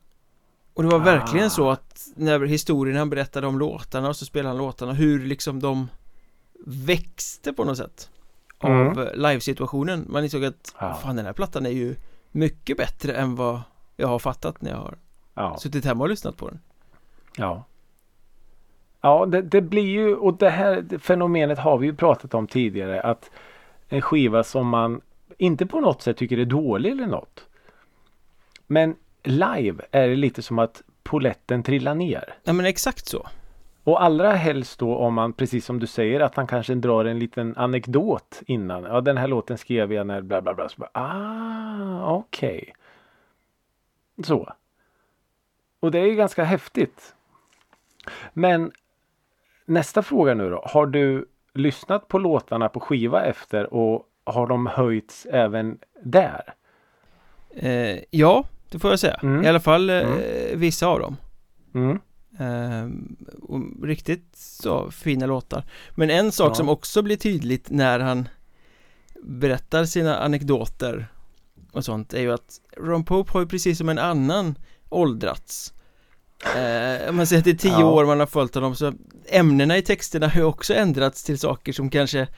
Och 0.75 0.83
det 0.83 0.89
var 0.89 1.01
Ah. 1.01 1.05
verkligen 1.05 1.51
så 1.51 1.71
att 1.71 2.07
när 2.17 2.41
historien 2.41 2.97
han 2.99 3.11
berättade 3.11 3.47
om 3.47 3.59
låtarna 3.59 4.09
och 4.09 4.17
så 4.17 4.25
spelade 4.25 4.49
han 4.49 4.59
låtarna 4.59 4.93
hur 4.93 5.27
liksom 5.27 5.61
de 5.61 5.89
växte 6.67 7.53
på 7.53 7.65
något 7.65 7.77
sätt 7.77 8.11
av 8.59 8.71
Mm. 8.71 9.09
livesituationen 9.15 10.07
Man 10.09 10.25
insåg 10.25 10.45
att 10.45 10.75
Ja. 10.81 10.95
fan 10.95 11.17
den 11.17 11.27
här 11.27 11.33
plattan 11.33 11.67
är 11.67 11.71
ju 11.71 11.97
mycket 12.33 12.77
bättre 12.77 13.13
än 13.13 13.37
vad 13.37 13.63
jag 13.97 14.09
har 14.09 14.19
fattat 14.19 14.63
när 14.63 14.71
jag 14.71 14.79
har 14.79 14.95
Ja. 15.35 15.57
suttit 15.59 15.85
hemma 15.85 16.05
och 16.05 16.11
lyssnat 16.11 16.37
på 16.37 16.49
den 16.49 16.61
Ja. 17.37 17.65
Ja, 19.01 19.27
det, 19.27 19.43
det 19.43 19.61
blir 19.61 19.87
ju 19.87 20.17
och 20.17 20.37
det 20.39 20.51
här 20.51 20.99
fenomenet 20.99 21.59
har 21.59 21.79
vi 21.79 21.87
ju 21.87 21.95
pratat 21.97 22.35
om 22.35 22.47
tidigare 22.47 23.01
att 23.03 23.31
en 23.89 24.03
skiva 24.03 24.45
som 24.45 24.69
man 24.69 25.01
inte 25.39 25.67
på 25.67 25.81
något 25.81 26.03
sätt 26.03 26.17
tycker 26.17 26.39
är 26.39 26.45
dålig 26.45 26.91
eller 26.91 27.07
något. 27.07 27.45
Men 28.67 28.97
live 29.25 29.85
är 29.91 30.09
det 30.09 30.17
lite 30.17 30.43
som 30.43 30.59
att 30.59 30.83
poletten 31.03 31.63
trillar 31.63 31.95
ner. 31.95 32.35
Ja 32.45 32.53
men 32.53 32.67
exakt 32.67 33.07
så 33.07 33.27
Och 33.85 34.03
allra 34.03 34.33
helst 34.33 34.79
då 34.79 34.97
om 34.97 35.15
man 35.15 35.33
precis 35.33 35.65
som 35.65 35.81
du 35.81 35.87
säger 35.87 36.21
att 36.21 36.37
han 36.37 36.47
kanske 36.47 36.75
drar 36.75 37.05
en 37.05 37.19
liten 37.19 37.57
anekdot 37.57 38.43
innan. 38.47 38.83
Ja 38.85 39.01
den 39.01 39.17
här 39.17 39.29
låten 39.29 39.59
skrev 39.59 39.93
jag 39.93 40.07
när 40.07 40.21
bla 40.21 40.43
bla 40.43 40.55
bla. 40.55 40.69
Så 40.69 40.75
bara, 40.81 40.91
ah 40.93 42.15
okej. 42.15 42.75
Så. 44.25 44.53
Och 45.81 45.91
det 45.91 45.99
är 45.99 46.07
ju 46.07 46.15
ganska 46.15 46.45
häftigt. 46.45 47.15
Men 48.33 48.73
nästa 49.65 50.03
fråga 50.03 50.35
nu 50.35 50.51
då. 50.51 50.63
Har 50.67 50.87
du 50.87 51.29
lyssnat 51.55 52.09
på 52.09 52.19
låtarna 52.19 52.69
på 52.69 52.81
skiva 52.81 53.25
efter 53.25 53.75
och 53.75 54.09
har 54.25 54.47
de 54.47 54.67
höjts 54.67 55.27
även 55.31 55.79
där? 56.03 56.55
eh, 57.51 57.99
Ja, 58.11 58.45
det 58.75 58.81
får 58.81 58.91
jag 58.91 59.01
säga 59.01 59.15
Mm. 59.23 59.45
I 59.45 59.49
alla 59.49 59.61
fall 59.61 59.91
eh, 59.91 59.97
Mm. 59.97 60.19
vissa 60.61 60.87
av 60.87 61.01
dem 61.01 61.17
Mm. 61.75 61.99
Och 63.43 63.87
riktigt 63.87 64.37
så 64.37 64.91
fina 64.91 65.27
låtar 65.27 65.65
Men 65.95 66.11
en 66.11 66.33
sak 66.33 66.51
Ja. 66.51 66.55
som 66.55 66.69
också 66.69 67.03
blir 67.03 67.17
tydligt 67.17 67.71
när 67.71 68.01
han 68.01 68.29
berättar 69.23 69.85
sina 69.85 70.17
anekdoter 70.19 71.07
och 71.73 71.85
sånt 71.85 72.15
är 72.15 72.21
ju 72.21 72.33
att 72.33 72.61
Ron 72.77 73.05
Pope 73.05 73.33
har 73.33 73.41
ju 73.41 73.47
precis 73.47 73.79
som 73.79 73.89
en 73.89 73.99
annan 73.99 74.55
åldrats 74.89 75.73
eh, 76.57 77.13
man 77.13 77.27
säger 77.27 77.39
att 77.41 77.45
det 77.45 77.51
är 77.51 77.55
tio 77.55 77.71
Ja. 77.81 77.91
år 77.91 78.05
man 78.07 78.21
har 78.21 78.27
följt 78.27 78.55
honom 78.55 78.75
så 78.77 78.93
ämnena 79.29 79.77
i 79.77 79.83
texterna 79.83 80.29
har 80.29 80.41
ju 80.41 80.45
också 80.47 80.75
ändrats 80.75 81.25
till 81.25 81.39
saker 81.39 81.73
som 81.73 81.91
kanske 81.91 82.29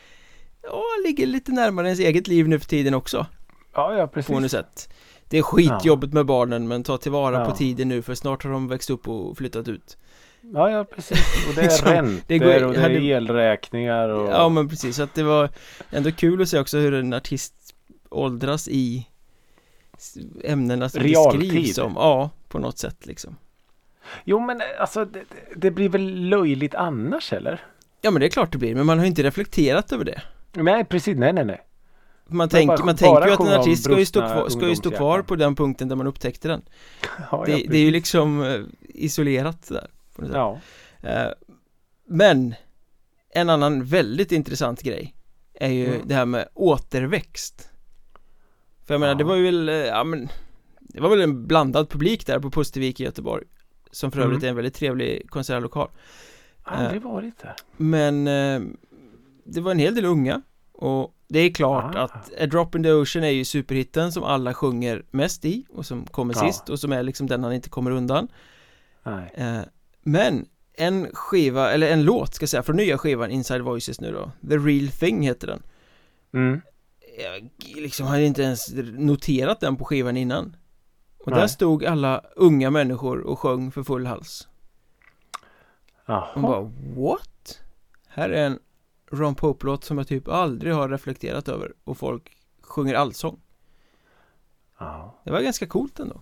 ja, 0.62 0.82
ligger 1.06 1.26
lite 1.26 1.52
närmare 1.52 1.86
ens 1.86 2.00
eget 2.00 2.26
liv 2.28 2.48
nu 2.48 2.58
för 2.60 2.66
tiden 2.68 2.94
också 2.94 3.26
Ja, 3.74 3.94
ja 3.94 4.06
på 4.06 4.18
något 4.20 4.26
precis. 4.26 4.50
sätt 4.50 4.88
Det 5.28 5.38
är 5.38 5.42
skitjobbigt 5.42 6.12
med 6.12 6.26
barnen 6.26 6.68
men 6.68 6.82
ta 6.82 6.96
tillvara 6.98 7.44
på 7.44 7.50
Ja. 7.50 7.56
tiden 7.56 7.88
nu 7.88 8.02
för 8.02 8.14
snart 8.14 8.44
har 8.44 8.50
de 8.50 8.68
växt 8.68 8.90
upp 8.90 9.08
och 9.08 9.36
flyttat 9.38 9.68
ut 9.68 9.96
Ja, 10.54 10.70
ja 10.70 10.84
precis. 10.84 11.46
Och 11.48 11.54
det 11.54 11.60
är 11.60 11.64
Liksom, 11.64 11.88
räntor 11.92 12.22
det 12.26 12.38
går- 12.38 12.64
och 12.64 12.72
det 12.72 12.80
hade- 12.80 12.94
är 12.94 13.00
elräkningar 13.16 14.08
och... 14.08 14.28
Ja 14.30 14.48
men 14.48 14.68
precis, 14.68 14.96
så 14.96 15.02
att 15.02 15.14
det 15.14 15.22
var 15.22 15.50
ändå 15.90 16.12
kul 16.12 16.42
att 16.42 16.48
se 16.48 16.58
också 16.58 16.78
hur 16.78 16.94
en 16.94 17.12
artist 17.12 17.54
åldras 18.08 18.68
i 18.68 19.06
ämnena 20.44 20.88
som 20.88 21.02
Realtid. 21.02 21.40
beskrivs 21.40 21.74
som, 21.74 21.92
ja 21.96 22.30
på 22.48 22.58
något 22.58 22.78
sätt 22.78 23.06
liksom 23.06 23.36
Jo 24.24 24.40
men 24.40 24.60
alltså 24.78 25.04
det, 25.04 25.22
det- 25.56 25.70
blir 25.70 25.88
väl 25.88 26.28
löjligt 26.28 26.74
annars 26.74 27.32
eller? 27.32 27.60
Ja 28.00 28.10
men 28.10 28.20
det 28.20 28.26
är 28.26 28.30
klart 28.30 28.52
det 28.52 28.58
blir, 28.58 28.74
men 28.74 28.86
man 28.86 28.98
har 28.98 29.06
inte 29.06 29.22
reflekterat 29.22 29.92
över 29.92 30.04
det 30.04 30.22
Nej 30.52 30.84
precis, 30.84 31.16
nej 31.18 31.32
nej 31.32 31.44
nej. 31.44 31.60
Man, 32.28 32.48
tänker, 32.48 32.76
bara- 32.76 32.84
man 32.86 32.96
tänker 32.96 33.26
ju 33.26 33.32
att 33.32 33.40
en 33.40 33.60
artist 33.60 33.84
ska 33.84 33.98
ju, 33.98 34.04
stå 34.06 34.20
kvar, 34.20 34.48
ska 34.48 34.68
ju 34.68 34.76
stå 34.76 34.90
kvar 34.90 35.22
på 35.22 35.36
den 35.36 35.54
punkten 35.56 35.88
där 35.88 35.96
man 35.96 36.06
upptäckte 36.06 36.48
den 36.48 36.62
Ja, 37.30 37.42
det, 37.46 37.52
ja, 37.58 37.66
det 37.70 37.76
är 37.78 37.82
ju 37.82 37.90
liksom 37.90 38.42
eh, 38.42 38.60
isolerat 38.80 39.68
där. 39.68 39.90
Ja. 40.32 40.60
Eh, 41.02 41.28
Men 42.08 42.54
en 43.30 43.50
annan 43.50 43.84
väldigt 43.84 44.32
intressant 44.32 44.82
grej 44.82 45.14
är 45.54 45.68
ju 45.70 45.86
Mm. 45.94 46.00
det 46.08 46.14
här 46.14 46.26
med 46.26 46.48
återväxt 46.54 47.70
För 48.86 48.94
jag 48.94 49.00
menar 49.00 49.14
det 49.14 49.24
var 49.24 49.36
ju 49.36 49.42
väl, 49.44 49.68
eh, 49.68 49.74
ja 49.74 50.04
men 50.04 50.28
Det 50.80 51.00
var 51.00 51.08
väl 51.10 51.20
en 51.20 51.46
blandad 51.46 51.88
publik 51.90 52.26
där 52.26 52.38
på 52.40 52.50
Pustervik 52.50 53.00
i 53.00 53.04
Göteborg 53.04 53.44
Som 53.90 54.10
för 54.12 54.18
Mm. 54.18 54.28
övrigt 54.30 54.44
är 54.44 54.48
en 54.48 54.56
väldigt 54.56 54.74
trevlig 54.74 55.30
konsertlokal 55.30 55.88
Aldrig 56.62 57.02
varit 57.02 57.38
där. 57.38 57.54
Men 57.76 58.24
Det 59.44 59.60
var 59.60 59.70
en 59.70 59.78
hel 59.78 59.94
del 59.94 60.04
unga 60.04 60.42
Och 60.72 61.15
det 61.28 61.38
är 61.38 61.50
klart 61.54 61.94
Ah. 61.94 62.02
att 62.02 62.30
A 62.40 62.46
Drop 62.46 62.74
in 62.74 62.82
the 62.82 62.92
Ocean 62.92 63.24
är 63.24 63.30
ju 63.30 63.44
superhitten 63.44 64.12
som 64.12 64.24
alla 64.24 64.54
sjunger 64.54 65.04
mest 65.10 65.44
i 65.44 65.66
Och 65.70 65.86
som 65.86 66.06
kommer 66.06 66.34
Ja. 66.34 66.40
sist 66.52 66.68
och 66.68 66.78
som 66.80 66.92
är 66.92 67.02
liksom 67.02 67.26
den 67.26 67.44
han 67.44 67.52
inte 67.52 67.68
kommer 67.68 67.90
undan. 67.90 68.28
Eh, 69.34 69.58
Men 70.02 70.46
en 70.78 71.08
skiva, 71.12 71.72
eller 71.72 71.90
en 71.90 72.02
låt 72.04 72.34
ska 72.34 72.42
jag 72.42 72.48
säga, 72.50 72.62
från 72.62 72.76
nya 72.76 72.98
skivan 72.98 73.30
Inside 73.30 73.60
Voices 73.62 74.00
nu 74.00 74.12
då 74.12 74.30
The 74.48 74.56
Real 74.56 74.88
Thing 74.88 75.22
heter 75.22 75.46
den 75.46 75.62
Mm. 76.32 76.60
Jag 77.22 77.50
liksom 77.82 78.06
hade 78.06 78.24
inte 78.24 78.42
ens 78.42 78.74
noterat 78.98 79.60
den 79.60 79.76
på 79.76 79.84
skivan 79.84 80.16
innan 80.16 80.56
Och 81.18 81.30
Nej. 81.30 81.40
där 81.40 81.46
stod 81.46 81.84
alla 81.84 82.22
unga 82.36 82.70
människor 82.70 83.20
och 83.20 83.38
sjöng 83.38 83.70
för 83.72 83.82
full 83.82 84.06
hals 84.06 84.48
Och 86.06 86.12
Jaha. 86.12 86.40
bara 86.42 86.60
what? 87.10 87.60
Här 88.08 88.30
är 88.30 88.46
en 88.46 88.58
Ron 89.10 89.34
Pope-låt 89.34 89.84
som 89.84 89.98
jag 89.98 90.08
typ 90.08 90.28
aldrig 90.28 90.74
har 90.74 90.88
reflekterat 90.88 91.48
över 91.48 91.72
och 91.84 91.98
folk 91.98 92.36
sjunger 92.62 92.94
allsång 92.94 93.40
Ja. 94.78 95.14
Det 95.24 95.30
var 95.30 95.40
ganska 95.40 95.66
coolt 95.66 96.00
ändå 96.00 96.20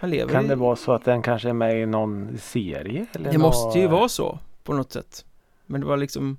Han 0.00 0.10
lever 0.10 0.32
Kan 0.32 0.44
i... 0.44 0.48
det 0.48 0.54
vara 0.54 0.76
så 0.76 0.92
att 0.92 1.04
den 1.04 1.22
kanske 1.22 1.48
är 1.48 1.52
med 1.52 1.82
i 1.82 1.86
någon 1.86 2.38
serie? 2.38 3.06
Eller 3.12 3.32
Det 3.32 3.38
måste 3.38 3.78
nå- 3.78 3.82
ju 3.84 3.88
vara 3.88 4.08
så 4.08 4.38
på 4.62 4.74
något 4.74 4.92
sätt 4.92 5.24
Men 5.66 5.80
det 5.80 5.86
var 5.86 5.96
liksom 5.96 6.38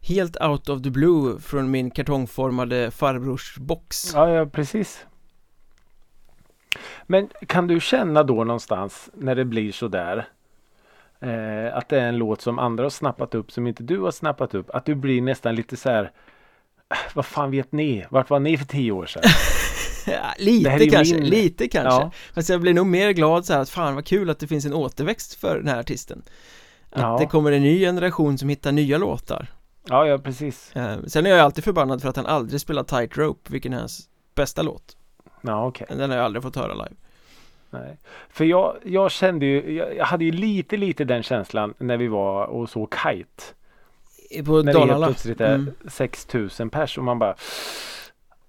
Helt 0.00 0.36
out 0.42 0.68
of 0.68 0.82
the 0.82 0.90
blue 0.90 1.40
från 1.40 1.70
min 1.70 1.90
kartongformade 1.90 2.90
farbrors 2.90 3.56
box 3.58 4.12
Ja, 4.14 4.30
ja 4.30 4.46
precis. 4.46 5.06
Men 7.06 7.28
kan 7.46 7.66
du 7.66 7.80
känna 7.80 8.22
då 8.22 8.44
någonstans 8.44 9.10
när 9.14 9.34
det 9.34 9.44
blir 9.44 9.72
så 9.72 9.88
där 9.88 10.28
eh, 11.22 11.76
att 11.76 11.88
det 11.88 12.00
är 12.00 12.08
en 12.08 12.16
låt 12.16 12.40
som 12.40 12.58
andra 12.58 12.84
har 12.84 12.90
snappat 12.90 13.34
upp 13.34 13.52
som 13.52 13.66
inte 13.66 13.82
du 13.82 13.98
har 14.00 14.10
snappat 14.10 14.54
upp. 14.54 14.70
Att 14.70 14.84
du 14.86 14.94
blir 14.94 15.22
nästan 15.22 15.54
lite 15.54 15.76
så 15.76 15.90
här 15.90 16.02
"Äh, 16.90 16.96
Vad 17.14 17.26
fan 17.26 17.50
vet 17.50 17.72
ni? 17.72 18.04
Vart 18.10 18.30
var 18.30 18.40
ni 18.40 18.56
för 18.58 18.64
tio 18.66 18.92
år 18.92 19.06
sedan? 19.06 19.22
ja, 20.06 20.20
Lite 20.38 20.86
kanske, 20.90 21.14
min- 21.14 21.24
lite 21.28 21.68
kanske 21.68 22.00
Ja. 22.02 22.10
Fast 22.34 22.48
jag 22.48 22.60
blir 22.60 22.74
nog 22.74 22.86
mer 22.86 23.10
glad 23.10 23.44
så 23.46 23.52
här 23.52 23.60
att 23.60 23.70
fan 23.70 23.94
vad 23.94 24.06
kul 24.06 24.30
att 24.30 24.38
det 24.38 24.46
finns 24.46 24.64
en 24.66 24.74
återväxt 24.74 25.34
för 25.34 25.56
den 25.58 25.68
här 25.68 25.78
artisten 25.80 26.22
Att 26.90 27.02
Ja. 27.02 27.16
det 27.20 27.26
kommer 27.26 27.52
en 27.52 27.62
ny 27.62 27.80
generation 27.80 28.38
som 28.38 28.48
hittar 28.48 28.72
nya 28.72 28.98
låtar 28.98 29.46
Ja, 29.88 30.06
ja 30.06 30.18
precis. 30.18 30.76
eh, 30.76 30.96
Sen 31.06 31.26
är 31.26 31.30
jag 31.30 31.38
alltid 31.40 31.64
förbannad 31.64 32.02
för 32.02 32.08
att 32.08 32.16
han 32.16 32.26
aldrig 32.26 32.60
spelar 32.60 32.82
Tight 32.82 33.18
Rope 33.18 33.52
Vilken 33.52 33.72
är 33.72 33.78
hans 33.78 34.08
bästa 34.34 34.62
låt 34.62 34.96
Ja, 35.40 35.66
okej. 35.66 35.86
Den 35.90 36.10
har 36.10 36.16
jag 36.16 36.24
aldrig 36.24 36.42
fått 36.42 36.56
höra 36.56 36.74
live 36.74 36.94
Nej. 37.72 37.96
För 38.30 38.44
jag, 38.44 38.76
jag 38.84 39.10
kände 39.10 39.46
ju, 39.46 39.72
jag, 39.96 40.04
hade 40.04 40.24
ju 40.24 40.32
lite, 40.32 40.76
lite 40.76 41.04
den 41.04 41.22
känslan 41.22 41.74
när 41.78 41.96
vi 41.96 42.08
var 42.08 42.46
och 42.46 42.70
såg 42.70 42.94
Kite. 42.94 44.44
På 44.44 44.52
När 44.52 44.72
det 44.72 44.78
helt 44.78 44.88
Dalarna 44.88 45.06
plötsligt 45.06 45.40
är 45.40 45.54
Mm. 45.54 45.74
6000 45.88 46.70
pers 46.70 46.98
och 46.98 47.04
man 47.04 47.18
bara 47.18 47.34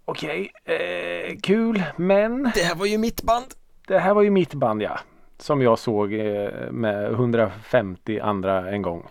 Okej, 0.06 0.52
eh, 0.66 1.38
kul 1.42 1.84
men 1.98 2.52
Det 2.56 2.64
här 2.64 2.76
var 2.76 2.86
ju 2.86 2.98
mitt 2.98 3.24
band 3.24 3.46
det 3.88 4.00
här 4.00 4.14
var 4.14 4.22
ju 4.22 4.30
mitt 4.30 4.54
band 4.54 4.82
ja. 4.82 5.00
Som 5.38 5.62
jag 5.62 5.80
såg 5.80 6.14
eh, 6.14 6.72
med 6.72 7.12
150 7.12 8.20
andra 8.20 8.70
en 8.70 8.82
gång. 8.82 9.04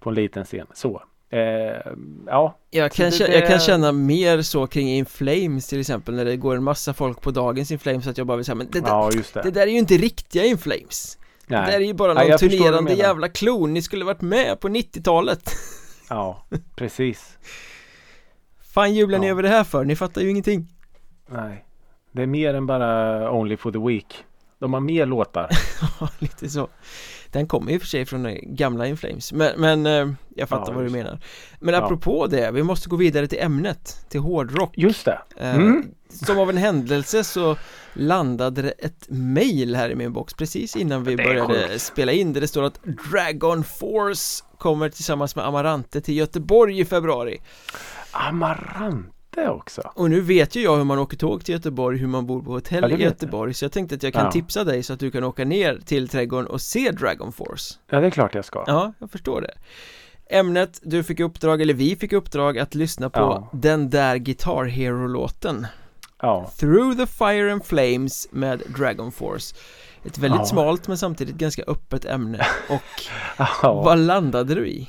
På 0.00 0.08
en 0.10 0.14
liten 0.14 0.44
scen. 0.44 0.66
Så. 0.72 1.02
Eh, 1.32 1.92
ja. 2.26 2.58
Jag 2.70 2.92
kan, 2.92 3.10
det- 3.10 3.28
jag 3.28 3.48
kan 3.48 3.58
känna 3.60 3.92
mer 3.92 4.42
så 4.42 4.66
kring 4.66 4.88
In 4.88 5.06
Flames 5.06 5.66
till 5.68 5.80
exempel 5.80 6.14
när 6.14 6.24
det 6.24 6.36
går 6.36 6.56
en 6.56 6.62
massa 6.62 6.94
folk 6.94 7.20
på 7.20 7.30
dagens 7.30 7.70
In 7.70 7.78
Flames 7.78 8.06
att 8.06 8.18
jag 8.18 8.26
bara 8.26 8.36
vill 8.36 8.44
säga 8.46 8.54
men 8.56 8.68
det, 8.70 8.80
där- 8.80 8.88
Ja 8.88 9.10
just 9.12 9.34
det. 9.34 9.50
där 9.50 9.62
är 9.62 9.66
ju 9.70 9.78
inte 9.78 9.96
riktiga 9.96 10.44
In 10.44 10.58
Flames 10.58 11.18
Det 11.46 11.54
där 11.54 11.72
är 11.72 11.80
ju 11.80 11.94
bara 11.94 12.14
Nej, 12.14 12.28
någon 12.28 12.38
du 12.40 12.48
turnerande 12.48 12.92
jävla 12.94 13.28
klon, 13.28 13.74
ni 13.74 13.82
skulle 13.82 14.04
varit 14.04 14.20
med 14.20 14.60
på 14.60 14.68
90-talet 14.68 15.50
Ja, 16.08 16.46
precis. 16.76 17.38
Fan 18.74 18.94
jublar 18.94 19.18
ni 19.18 19.26
Ja. 19.26 19.30
över 19.30 19.42
det 19.42 19.48
här 19.48 19.64
för? 19.64 19.84
Ni 19.84 19.96
fattar 19.96 20.20
ju 20.22 20.30
ingenting 20.30 20.68
Nej. 21.28 21.64
Det 22.12 22.22
är 22.22 22.26
mer 22.26 22.54
än 22.54 22.66
bara 22.66 23.30
Only 23.32 23.56
for 23.56 23.72
the 23.72 23.78
Week. 23.78 24.24
De 24.58 24.72
har 24.72 24.80
mer 24.80 25.06
låtar. 25.06 25.48
Ja, 26.00 26.08
lite 26.18 26.48
så 26.48 26.68
Den 27.32 27.46
kommer 27.46 27.72
ju 27.72 27.78
för 27.78 27.86
sig 27.86 28.04
från 28.06 28.22
den 28.22 28.56
gamla 28.56 28.86
In 28.86 28.96
Flames 28.96 29.32
Men, 29.32 29.60
men 29.60 29.86
eh, 29.86 30.14
jag 30.36 30.48
fattar 30.48 30.72
Ja, 30.72 30.76
vad 30.76 30.84
du 30.86 30.90
menar 30.90 31.20
Men 31.60 31.74
Ja. 31.74 31.82
apropå 31.84 32.26
det, 32.26 32.50
vi 32.50 32.62
måste 32.62 32.88
gå 32.88 32.96
vidare 32.96 33.26
till 33.26 33.38
ämnet 33.40 34.04
Till 34.08 34.20
hårdrock 34.20 34.78
Just 34.78 35.04
det. 35.04 35.18
Eh, 35.36 35.54
Mm. 35.54 35.84
Som 36.08 36.38
av 36.38 36.50
en 36.50 36.56
händelse 36.56 37.24
så 37.24 37.56
landade 37.94 38.62
det 38.62 38.70
ett 38.70 39.06
mail 39.08 39.76
här 39.76 39.90
i 39.90 39.94
min 39.94 40.12
box 40.12 40.34
precis 40.34 40.76
innan 40.76 41.04
vi 41.04 41.16
började 41.16 41.68
sjukt. 41.68 41.82
spela 41.82 42.12
in 42.12 42.32
där 42.32 42.40
det 42.40 42.48
står 42.48 42.62
att 42.62 42.80
Dragon 43.10 43.64
Force 43.64 44.44
kommer 44.58 44.88
tillsammans 44.88 45.36
med 45.36 45.44
Amarante 45.46 46.00
till 46.00 46.16
Göteborg 46.16 46.80
i 46.80 46.84
februari 46.84 47.38
Amarante 48.10 49.08
också. 49.36 49.82
Och 49.94 50.10
nu 50.10 50.20
vet 50.20 50.56
ju 50.56 50.62
jag 50.62 50.76
hur 50.76 50.84
man 50.84 50.98
åker 50.98 51.16
tåg 51.16 51.44
till 51.44 51.52
Göteborg, 51.54 51.98
hur 51.98 52.06
man 52.06 52.26
bor 52.26 52.42
på 52.42 52.50
hotell 52.52 52.82
Ja, 52.82 52.88
det 52.88 52.94
i 52.94 52.96
vet 52.96 53.00
jag. 53.04 53.10
Göteborg 53.10 53.54
Så 53.54 53.64
jag 53.64 53.72
tänkte 53.72 53.94
att 53.94 54.02
jag 54.02 54.12
kan 54.12 54.24
Ja. 54.24 54.30
tipsa 54.32 54.64
dig 54.64 54.82
så 54.82 54.92
att 54.92 55.00
du 55.00 55.10
kan 55.10 55.24
åka 55.24 55.44
ner 55.44 55.80
till 55.84 56.08
trädgården 56.08 56.46
och 56.46 56.60
se 56.60 56.90
Dragon 56.90 57.32
Force 57.32 57.74
Ja, 57.90 58.00
det 58.00 58.06
är 58.06 58.10
klart 58.10 58.34
jag 58.34 58.44
ska. 58.44 58.64
Ja, 58.66 58.92
jag 58.98 59.10
förstår 59.10 59.40
det 59.40 59.54
Ämnet, 60.36 60.80
du 60.82 61.02
fick 61.02 61.20
uppdrag, 61.20 61.62
eller 61.62 61.74
vi 61.74 61.96
fick 61.96 62.12
uppdrag 62.12 62.58
att 62.58 62.74
lyssna 62.74 63.10
på 63.10 63.20
Ja. 63.20 63.48
den 63.52 63.90
där 63.90 64.16
Guitar 64.16 64.64
Hero-låten 64.64 65.66
Ja, 66.22 66.50
Through 66.58 66.96
the 66.96 67.06
Fire 67.06 67.52
and 67.52 67.64
Flames 67.64 68.28
med 68.30 68.62
Dragon 68.78 69.12
Force 69.12 69.54
Ett 70.04 70.18
väldigt 70.18 70.48
smalt 70.48 70.88
men 70.88 70.98
samtidigt 70.98 71.34
ganska 71.36 71.62
öppet 71.66 72.04
ämne 72.04 72.46
och 72.68 73.02
vad 73.62 73.98
landade 73.98 74.54
du 74.54 74.68
i? 74.68 74.88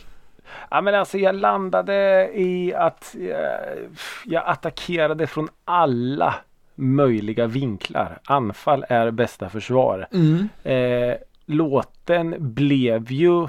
Ja 0.69 0.81
men 0.81 0.95
alltså 0.95 1.17
jag 1.17 1.35
landade 1.35 2.29
i 2.33 2.73
att 2.73 3.15
eh, 3.19 3.83
jag 4.25 4.43
attackerade 4.45 5.27
från 5.27 5.49
alla 5.65 6.35
möjliga 6.75 7.47
vinklar. 7.47 8.19
Anfall 8.23 8.85
är 8.89 9.11
bästa 9.11 9.49
försvar. 9.49 10.07
Mm. 10.11 10.49
Eh, 10.63 11.17
låten 11.45 12.53
blev 12.53 13.11
ju 13.11 13.43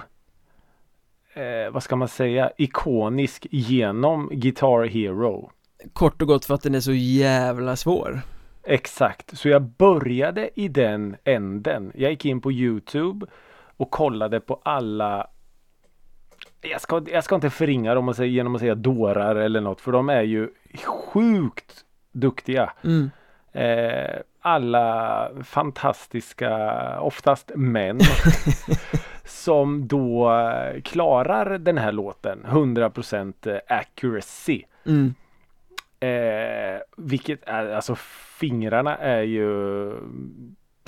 eh, 1.35 1.71
vad 1.71 1.83
ska 1.83 1.97
man 1.97 2.09
säga 2.09 2.51
ikonisk 2.57 3.47
genom 3.51 4.29
Guitar 4.33 4.87
Hero. 4.87 5.51
Kort 5.93 6.23
och 6.23 6.29
gott 6.29 6.45
för 6.45 6.55
att 6.55 6.63
den 6.63 6.75
är 6.75 6.81
så 6.81 6.93
jävla 6.93 7.77
svår 7.77 8.23
Exakt, 8.65 9.39
så 9.39 9.49
jag 9.49 9.63
började 9.63 10.51
i 10.61 10.69
den 10.69 11.17
änden. 11.25 11.93
Jag 11.95 12.11
gick 12.11 12.25
in 12.25 12.41
på 12.41 12.53
Youtube 12.53 13.27
och 13.77 13.91
kollade 13.91 14.41
på 14.41 14.61
alla 14.63 15.27
jag 16.63 16.81
ska, 16.81 17.03
jag 17.13 17.25
ska 17.25 17.35
inte 17.35 17.51
förringa 17.51 17.95
dem 17.95 18.09
och 18.09 18.17
säga, 18.17 18.29
genom 18.29 18.55
att 18.55 18.61
säga 18.61 18.75
dårar 18.75 19.37
eller 19.37 19.61
något 19.61 19.81
för 19.81 19.93
de 19.93 20.09
är 20.09 20.23
ju 20.23 20.49
sjukt 20.85 21.85
duktiga. 22.13 22.73
mm. 22.85 23.11
Eh, 23.55 24.17
alla 24.41 25.31
fantastiska, 25.45 27.01
oftast 27.01 27.53
män 27.55 28.01
som 29.25 29.89
då 29.89 30.33
eh, 30.33 30.81
klarar 30.81 31.59
den 31.59 31.79
här 31.79 31.93
låten 31.93 32.47
100% 32.49 33.61
accuracy. 33.67 34.63
Mm. 34.87 35.15
Eh, 36.01 36.81
vilket 36.97 37.49
är, 37.49 37.67
alltså 37.75 37.95
fingrarna 38.39 38.97
är 38.97 39.23
ju 39.23 39.89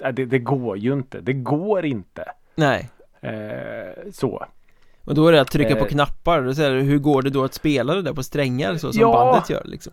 äh, 0.03 0.12
det, 0.12 0.25
det 0.25 0.39
går 0.39 0.77
ju 0.77 0.93
inte. 0.93 1.20
Det 1.20 1.33
går 1.33 1.85
inte. 1.85 2.25
Nej 2.55 2.91
Eh, 3.25 4.11
så. 4.12 4.47
Och 5.05 5.14
då 5.14 5.26
är 5.28 5.32
det 5.32 5.40
att 5.40 5.50
trycka 5.50 5.76
på 5.76 5.84
Eh. 5.84 5.88
knappar, 5.90 6.42
och 6.42 6.57
så 6.57 6.62
här, 6.62 6.70
hur 6.76 6.98
går 6.98 7.22
det 7.22 7.30
då 7.30 7.44
att 7.44 7.55
spela 7.55 7.94
det 7.94 8.02
där 8.02 8.12
på 8.12 8.22
strängar 8.22 8.74
så 8.76 8.92
som 8.92 9.00
Ja. 9.00 9.12
bandet 9.12 9.50
gör 9.50 9.62
liksom? 9.64 9.92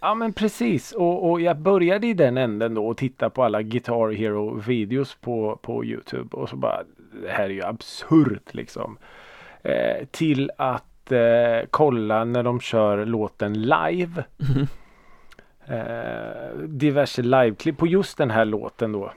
Ja 0.00 0.14
men 0.14 0.32
precis 0.32 0.92
och, 0.92 1.30
och 1.30 1.40
jag 1.40 1.58
började 1.58 2.06
i 2.06 2.14
den 2.14 2.36
änden 2.38 2.74
då 2.74 2.86
och 2.88 2.96
titta 2.96 3.30
på 3.30 3.44
alla 3.44 3.62
Guitar 3.62 4.12
Hero 4.12 4.60
videos 4.66 5.14
på, 5.20 5.58
på 5.62 5.84
Youtube 5.84 6.36
och 6.36 6.48
så 6.48 6.56
bara 6.56 6.82
det 7.22 7.28
här 7.30 7.44
är 7.44 7.48
ju 7.48 7.62
absurt 7.64 8.54
liksom. 8.54 8.98
Eh, 9.62 10.06
till 10.10 10.50
att 10.58 11.12
eh, 11.12 11.66
kolla 11.70 12.24
när 12.24 12.42
de 12.42 12.60
kör 12.60 13.04
låten 13.06 13.62
live. 13.62 14.24
Mhm. 14.36 14.66
Eh, 15.70 16.58
diverse 16.66 17.22
liveklipp 17.22 17.76
på 17.78 17.86
just 17.86 18.18
den 18.18 18.30
här 18.30 18.44
låten 18.44 18.92
då. 18.92 19.12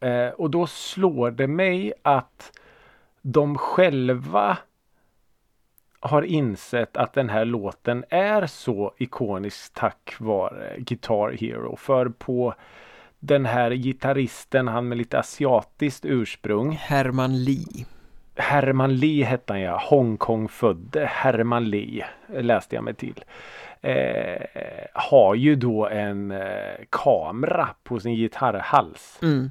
Eh, 0.00 0.28
och 0.28 0.50
då 0.50 0.66
slår 0.66 1.30
det 1.30 1.46
mig 1.46 1.92
att 2.02 2.52
de 3.26 3.58
själva 3.58 4.58
har 6.00 6.22
insett 6.22 6.96
att 6.96 7.12
den 7.12 7.28
här 7.28 7.44
låten 7.44 8.04
är 8.10 8.46
så 8.46 8.94
ikonisk 8.98 9.74
tack 9.74 10.14
vare 10.18 10.74
Guitar 10.78 11.30
Hero. 11.40 11.76
För 11.76 12.08
på 12.08 12.54
den 13.18 13.46
här 13.46 13.70
gitarristen, 13.70 14.68
han 14.68 14.88
med 14.88 14.98
lite 14.98 15.18
asiatiskt 15.18 16.04
ursprung. 16.04 16.72
Herman 16.72 17.44
Lee 17.44 17.86
Herman 18.36 18.96
Lee 18.96 19.24
hette 19.24 19.52
han 19.52 19.60
ja. 19.60 19.82
Hongkong-födde 19.84 21.06
Herman 21.06 21.70
Lee 21.70 22.06
läste 22.28 22.74
jag 22.74 22.84
mig 22.84 22.94
till. 22.94 23.24
Eh, 23.80 24.42
har 24.92 25.34
ju 25.34 25.56
då 25.56 25.88
en 25.88 26.30
eh, 26.30 26.84
kamera 26.90 27.68
på 27.82 28.00
sin 28.00 28.14
gitarrhals. 28.14 29.18
mm. 29.22 29.50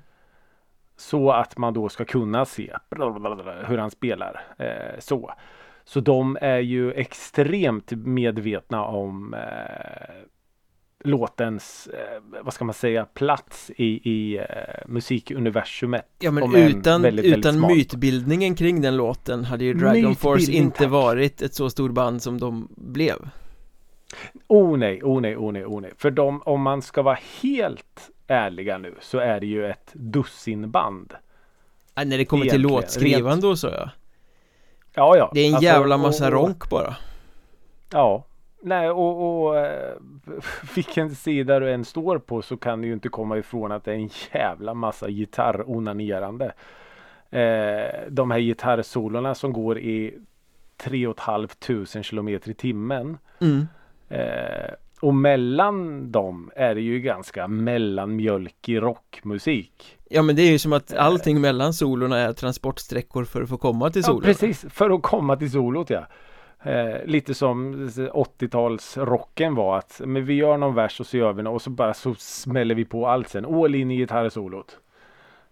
Så 0.98 1.32
att 1.32 1.58
man 1.58 1.74
då 1.74 1.90
ska 1.90 2.06
kunna 2.06 2.46
se 2.46 2.74
hur 3.66 3.78
han 3.78 3.92
spelar. 3.92 4.42
Eh, 4.58 5.00
så. 5.00 5.34
så 5.84 6.00
de 6.00 6.38
är 6.42 6.60
ju 6.60 6.92
extremt 6.92 7.92
medvetna 7.92 8.84
om 8.86 9.34
eh, 9.34 10.16
låtens, 11.04 11.88
eh, 11.88 12.42
vad 12.44 12.54
ska 12.54 12.66
man 12.66 12.74
säga, 12.74 13.06
plats 13.06 13.72
i, 13.78 14.10
i 14.12 14.38
eh, 14.38 14.44
musikuniversumet. 14.88 16.06
Ja 16.20 16.32
men 16.32 16.56
utan, 16.56 17.02
väldigt, 17.02 17.26
väldigt 17.26 17.40
utan 17.40 17.54
smalt. 17.54 17.76
mytbildningen 17.76 18.56
kring 18.56 18.82
den 18.82 18.98
låten 18.98 19.44
hade 19.44 19.66
ju 19.66 19.74
Dragon 19.74 20.16
Force 20.16 20.52
inte 20.52 20.78
tack. 20.78 20.90
varit 20.90 21.42
ett 21.42 21.54
så 21.54 21.70
stort 21.70 21.92
band 21.92 22.22
som 22.22 22.40
de 22.40 22.68
blev 22.78 23.30
Oh 24.48 24.78
nej, 24.78 25.04
oh 25.04 25.22
nej, 25.22 25.38
oh 25.38 25.52
nej, 25.52 25.66
oh 25.66 25.82
nej. 25.82 25.92
För 25.98 26.12
de, 26.12 26.42
om 26.42 26.62
man 26.62 26.82
ska 26.82 27.02
vara 27.02 27.18
helt 27.42 28.10
ärliga 28.28 28.78
nu 28.78 28.96
så 29.02 29.18
är 29.20 29.40
det 29.40 29.46
ju 29.48 29.66
ett 29.70 29.90
dussinband. 29.94 31.14
äh, 31.96 32.06
När 32.06 32.18
det 32.18 32.26
kommer 32.26 32.44
till 32.44 32.50
Egentligen, 32.54 32.76
låtskrivande 32.76 33.48
och 33.48 33.60
så 33.60 33.68
ja 33.68 33.90
Ja, 34.96 35.18
ja. 35.18 35.32
Det 35.34 35.40
är 35.40 35.48
en 35.48 35.54
Alltså, 35.54 35.66
jävla 35.66 35.98
massa 35.98 36.26
och- 36.28 36.34
ronk 36.34 36.70
bara 36.70 36.96
Ja. 37.92 38.26
Nej, 38.66 38.90
och, 38.90 39.44
och 39.46 39.58
eh, 39.58 39.94
vilken 40.76 41.16
sida 41.16 41.60
du 41.60 41.72
än 41.72 41.86
står 41.86 42.18
på 42.18 42.42
så 42.42 42.58
kan 42.58 42.82
du 42.82 42.88
ju 42.88 42.94
inte 42.94 43.10
komma 43.10 43.38
ifrån 43.38 43.72
att 43.72 43.84
det 43.86 43.92
är 43.92 43.96
en 43.96 44.10
jävla 44.34 44.74
massa 44.74 45.10
gitarronanerande. 45.10 46.54
Eh, 47.30 48.10
de 48.10 48.32
här 48.32 48.40
gitarrsolorna 48.40 49.36
som 49.36 49.54
går 49.54 49.80
i 49.80 50.14
3 50.78 51.14
500 51.26 52.04
kilometer 52.04 52.50
i 52.52 52.54
timmen. 52.54 53.18
mm. 53.40 53.68
Eh, 54.14 54.74
och 55.00 55.16
mellan 55.16 56.12
dem 56.12 56.52
är 56.56 56.76
det 56.76 56.82
ju 56.82 57.00
ganska 57.00 57.48
mellanmjölkig 57.48 58.82
rockmusik. 58.82 59.98
Ja 60.10 60.22
men 60.22 60.36
det 60.36 60.42
är 60.42 60.52
ju 60.52 60.60
som 60.60 60.74
att 60.74 60.94
allting 60.94 61.42
mellan 61.42 61.74
solorna 61.74 62.20
är 62.20 62.34
transportsträckor 62.34 63.26
för 63.26 63.42
att 63.42 63.50
få 63.50 63.58
komma 63.58 63.90
till 63.90 64.02
Ja, 64.02 64.08
solen 64.08 64.22
precis, 64.24 64.66
för 64.70 64.90
att 64.90 65.02
komma 65.02 65.36
till 65.36 65.52
solot 65.52 65.90
ja. 65.90 66.06
Eh, 66.66 67.06
lite 67.06 67.34
som 67.34 67.88
80-talsrocken 67.88 69.56
var 69.56 69.78
att 69.78 70.02
men 70.06 70.26
vi 70.26 70.34
gör 70.34 70.58
någon 70.58 70.76
vers 70.76 71.00
och 71.00 71.06
så 71.06 71.18
gör 71.18 71.34
vi 71.34 71.44
något 71.44 71.54
och 71.54 71.62
så 71.62 71.70
bara 71.70 71.94
så 71.94 72.16
smäller 72.18 72.76
vi 72.76 72.86
på 72.86 73.08
allt 73.08 73.30
sen. 73.30 73.46
All 73.46 73.76
in 73.76 73.92
i 73.92 73.98
gitarrsolot. 73.98 74.78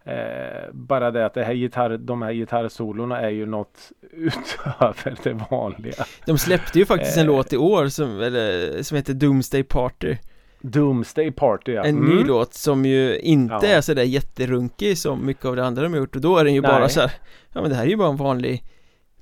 Eh, 0.04 0.70
bara 0.74 1.12
det 1.12 1.26
att 1.26 1.34
det 1.34 1.44
här 1.44 1.54
gitarr, 1.54 1.98
de 1.98 2.22
här 2.22 2.32
gitarrsolorna 2.34 3.20
är 3.22 3.30
ju 3.30 3.46
något 3.46 3.92
utöver 4.12 5.16
det 5.24 5.34
vanliga. 5.52 6.04
De 6.26 6.38
släppte 6.38 6.80
ju 6.80 6.86
faktiskt 6.86 7.18
en 7.18 7.24
Eh. 7.30 7.36
låt 7.36 7.54
i 7.54 7.58
år 7.58 7.88
som, 7.88 8.20
eller, 8.22 8.84
som 8.84 8.98
heter 8.98 9.14
Doomsday 9.14 9.64
Party 9.64 10.16
Doomsday 10.62 11.32
Party 11.32 11.72
ja. 11.74 11.84
En 11.84 11.98
Mm. 11.98 12.16
ny 12.16 12.24
låt 12.24 12.54
som 12.54 12.86
ju 12.86 13.20
inte 13.20 13.68
Ja. 13.68 13.78
är 13.78 13.82
sådär 13.82 14.04
jätterunkig 14.04 14.98
som 14.98 15.26
mycket 15.26 15.46
av 15.46 15.56
det 15.56 15.66
andra 15.66 15.84
de 15.84 15.94
har 15.94 16.00
gjort 16.00 16.16
och 16.16 16.22
då 16.22 16.38
är 16.38 16.44
den 16.46 16.54
ju 16.54 16.62
bara 16.62 16.80
Nej. 16.80 16.90
så 16.90 17.02
här, 17.02 17.12
Ja 17.54 17.62
men 17.62 17.70
det 17.70 17.76
här 17.76 17.84
är 17.84 17.88
ju 17.90 17.96
bara 17.98 18.10
en 18.10 18.16
vanlig 18.18 18.64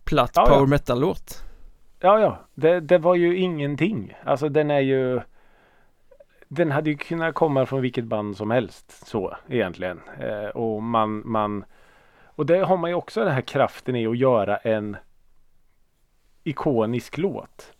platt 0.03 0.31
ja. 0.35 0.45
power 0.45 0.67
metal-låt 0.67 1.43
Ja, 2.01 2.19
ja. 2.19 2.39
Det, 2.55 2.79
det 2.79 2.97
var 2.97 3.15
ju 3.15 3.37
ingenting. 3.37 4.13
Alltså 4.23 4.49
den 4.49 4.71
är 4.71 4.79
ju 4.79 5.19
Den 6.51 6.71
hade 6.71 6.89
ju 6.89 6.97
kunnat 6.97 7.35
komma 7.35 7.65
från 7.65 7.81
vilket 7.81 8.05
band 8.05 8.37
som 8.37 8.51
helst 8.51 9.07
så 9.07 9.35
egentligen. 9.47 10.01
Eh, 10.19 10.49
och 10.49 10.83
man, 10.83 11.21
man 11.25 11.65
Och 12.25 12.45
det 12.45 12.57
har 12.57 12.77
man 12.77 12.89
ju 12.89 12.95
också 12.95 13.23
den 13.23 13.33
här 13.33 13.41
kraften 13.41 13.95
i 13.95 14.07
att 14.07 14.17
göra 14.17 14.57
en 14.57 14.97
ikonisk 16.43 17.17
låt. 17.17 17.73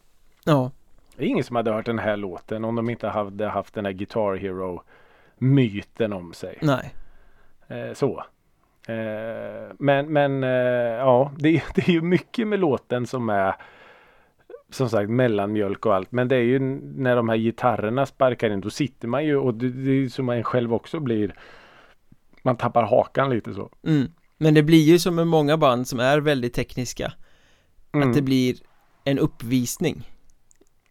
Ja, 0.45 0.71
Det 1.15 1.23
är 1.23 1.27
ingen 1.27 1.43
som 1.43 1.55
hade 1.55 1.71
hört 1.71 1.85
den 1.85 1.99
här 1.99 2.17
låten 2.17 2.65
om 2.65 2.75
de 2.75 2.89
inte 2.89 3.07
hade 3.07 3.47
haft 3.47 3.73
den 3.73 3.85
här 3.85 3.91
Guitar 3.91 4.35
Hero 4.35 4.83
myten 5.37 6.13
om 6.13 6.33
sig. 6.33 6.57
nej 6.61 6.93
Eh, 7.69 7.93
så. 7.93 8.23
Eh, 8.87 9.73
men 9.79 10.13
men 10.13 10.43
eh, 10.43 10.49
ja, 10.99 11.31
det, 11.37 11.63
det 11.75 11.87
är 11.87 11.91
ju 11.91 12.01
mycket 12.01 12.47
med 12.47 12.59
låten 12.59 13.07
som 13.07 13.29
är 13.29 13.55
som 14.69 14.89
sagt 14.89 15.09
mellanmjölk 15.09 15.85
och 15.85 15.95
allt. 15.95 16.11
Men 16.11 16.27
det 16.27 16.35
är 16.35 16.41
ju 16.43 16.59
när 16.59 17.15
de 17.15 17.29
här 17.29 17.37
gitarrerna 17.37 18.05
sparkar 18.05 18.49
in. 18.49 18.61
Då 18.61 18.69
sitter 18.69 19.07
man 19.07 19.25
ju 19.25 19.37
och 19.37 19.53
det, 19.53 19.69
det 19.69 19.91
är 19.91 20.09
som 20.09 20.25
man 20.25 20.43
själv 20.43 20.73
också 20.73 20.99
blir. 20.99 21.35
Man 22.43 22.57
tappar 22.57 22.83
hakan 22.83 23.29
lite 23.29 23.53
så. 23.53 23.69
mm. 23.85 24.07
Men 24.37 24.53
det 24.53 24.63
blir 24.63 24.83
ju 24.83 24.99
som 24.99 25.15
med 25.15 25.27
många 25.27 25.57
band 25.57 25.87
som 25.87 25.99
är 25.99 26.19
väldigt 26.19 26.53
tekniska 26.53 27.13
Mm. 27.91 28.09
Att 28.09 28.15
det 28.15 28.21
blir 28.21 28.55
en 29.03 29.19
uppvisning 29.19 30.11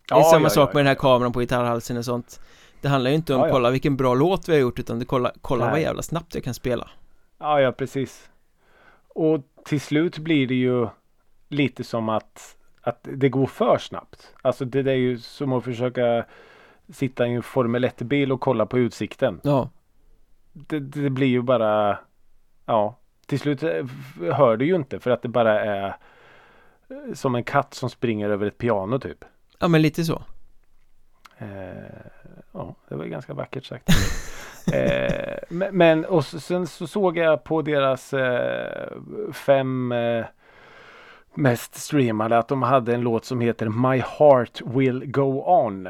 Det 0.09 0.15
är 0.15 0.19
Ja, 0.19 0.25
samma 0.25 0.47
ja, 0.47 0.51
sak 0.51 0.69
ja, 0.71 0.75
med 0.75 0.81
den 0.81 0.87
här 0.87 0.95
kameran 0.95 1.33
på 1.33 1.41
gitarrhalsen 1.41 1.97
och 1.97 2.05
sånt 2.05 2.41
Det 2.81 2.89
handlar 2.89 3.11
ju 3.11 3.17
inte 3.17 3.35
om 3.35 3.51
kolla 3.51 3.71
vilken 3.71 3.97
bra 3.97 4.15
låt 4.15 4.49
vi 4.49 4.53
har 4.53 4.61
gjort 4.61 4.79
utan 4.79 4.99
det 4.99 5.05
kolla, 5.05 5.33
kolla 5.41 5.71
vad 5.71 5.81
jävla 5.81 6.03
snabbt 6.03 6.35
jag 6.35 6.45
kan 6.45 6.55
spela 6.55 6.91
Ja, 7.39 7.61
ja 7.61 7.73
precis. 7.73 8.29
Och 9.09 9.41
till 9.65 9.81
slut 9.81 10.19
blir 10.19 10.47
det 10.47 10.55
ju 10.55 10.89
lite 11.49 11.85
som 11.85 12.09
att, 12.09 12.57
att 12.89 12.99
det 13.03 13.29
går 13.29 13.47
för 13.47 13.79
snabbt. 13.79 14.35
Alltså 14.43 14.65
det, 14.65 14.83
det 14.83 14.93
är 14.93 14.97
ju 14.97 15.19
som 15.19 15.53
att 15.53 15.65
försöka 15.65 16.25
sitta 16.93 17.27
i 17.27 17.33
en 17.33 17.43
Formel 17.43 17.85
1-bil 17.85 18.33
och 18.33 18.41
kolla 18.41 18.67
på 18.67 18.79
utsikten. 18.79 19.41
Ja, 19.43 19.71
Det, 20.53 20.81
det 20.81 21.11
blir 21.11 21.27
ju 21.27 21.43
bara, 21.43 21.99
ja, 22.67 22.97
till 23.27 23.41
slut 23.41 23.63
eh, 23.63 23.87
hör 24.33 24.57
du 24.57 24.67
ju 24.67 24.75
inte 24.77 25.01
för 25.01 25.11
att 25.11 25.23
det 25.23 25.29
bara 25.29 25.61
är 25.61 25.87
eh, 26.89 27.15
som 27.15 27.35
en 27.35 27.45
katt 27.45 27.75
som 27.75 27.91
springer 27.91 28.31
över 28.31 28.47
ett 28.47 28.59
piano 28.59 28.99
typ. 28.99 29.25
Ja 29.59 29.69
men 29.69 29.83
lite 29.83 30.05
så 30.05 30.23
Eh, 31.39 31.49
ja, 32.53 32.75
det 32.89 32.95
var 32.95 33.05
ju 33.05 33.11
ganska 33.11 33.35
vackert 33.35 33.65
sagt. 33.65 33.89
eh, 34.73 35.35
men, 35.73 36.05
och 36.05 36.25
sen 36.25 36.67
så 36.67 36.87
såg 36.87 37.17
jag 37.19 37.45
på 37.45 37.63
deras 37.63 38.15
eh, 38.15 38.93
fem 39.33 39.93
eh, 39.93 40.25
mest 41.35 41.75
streamade 41.75 42.39
att 42.39 42.49
de 42.49 42.63
hade 42.63 42.95
en 42.95 43.01
låt 43.01 43.25
som 43.25 43.41
heter 43.41 43.69
My 43.69 44.03
Heart 44.19 44.61
Will 44.67 45.11
Go 45.11 45.43
On. 45.47 45.89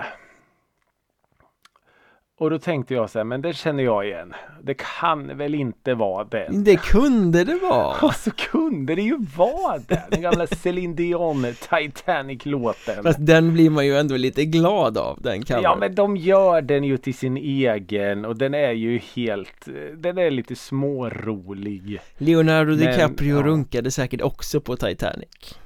Och 2.39 2.51
då 2.51 2.59
tänkte 2.59 2.95
jag 2.95 3.11
så 3.11 3.19
här, 3.19 3.25
men 3.25 3.43
det 3.43 3.55
känner 3.55 3.83
jag 3.83 4.07
igen. 4.07 4.35
Det 4.63 4.75
kan 4.75 5.37
väl 5.37 5.55
inte 5.55 5.95
vara 5.95 6.25
den. 6.25 6.65
Det 6.65 6.77
kunde 6.77 7.45
det 7.45 7.55
vara 7.55 7.97
Och 8.03 8.15
så 8.15 8.31
kunde 8.31 8.95
det 8.95 9.03
ju 9.03 9.19
vara 9.37 9.79
den. 9.79 9.99
Den 10.11 10.23
gamla 10.23 10.47
Céline 10.47 10.95
Dion 10.95 11.47
Titanic-låten. 11.61 13.03
Fast 13.03 13.27
den 13.27 13.53
blir 13.53 13.71
man 13.71 13.87
ju 13.87 13.97
ändå 13.97 14.17
lite 14.17 14.45
glad 14.45 14.99
av 14.99 15.19
den 15.23 15.43
covern 15.43 15.63
Ja 15.63 15.77
men 15.77 15.95
de 15.95 16.17
gör 16.17 16.63
den 16.63 16.85
ju 16.85 16.97
till 16.97 17.15
sin 17.15 17.37
egen 17.37 18.25
och 18.25 18.37
den 18.37 18.55
är 18.55 18.73
ju 18.73 18.99
helt, 18.99 19.69
den 19.97 20.19
är 20.19 20.31
lite 20.31 20.57
smårolig. 20.57 22.01
Leonardo 22.19 22.71
Men, 22.71 22.79
DiCaprio 22.79 23.37
ja. 23.37 23.43
runkade 23.43 23.91
säkert 23.91 24.23
också 24.23 24.61
på 24.61 24.77
Titanic 24.77 25.59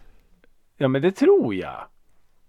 Ja 0.77 0.89
men 0.89 1.03
det 1.03 1.13
tror 1.13 1.55
jag. 1.55 1.85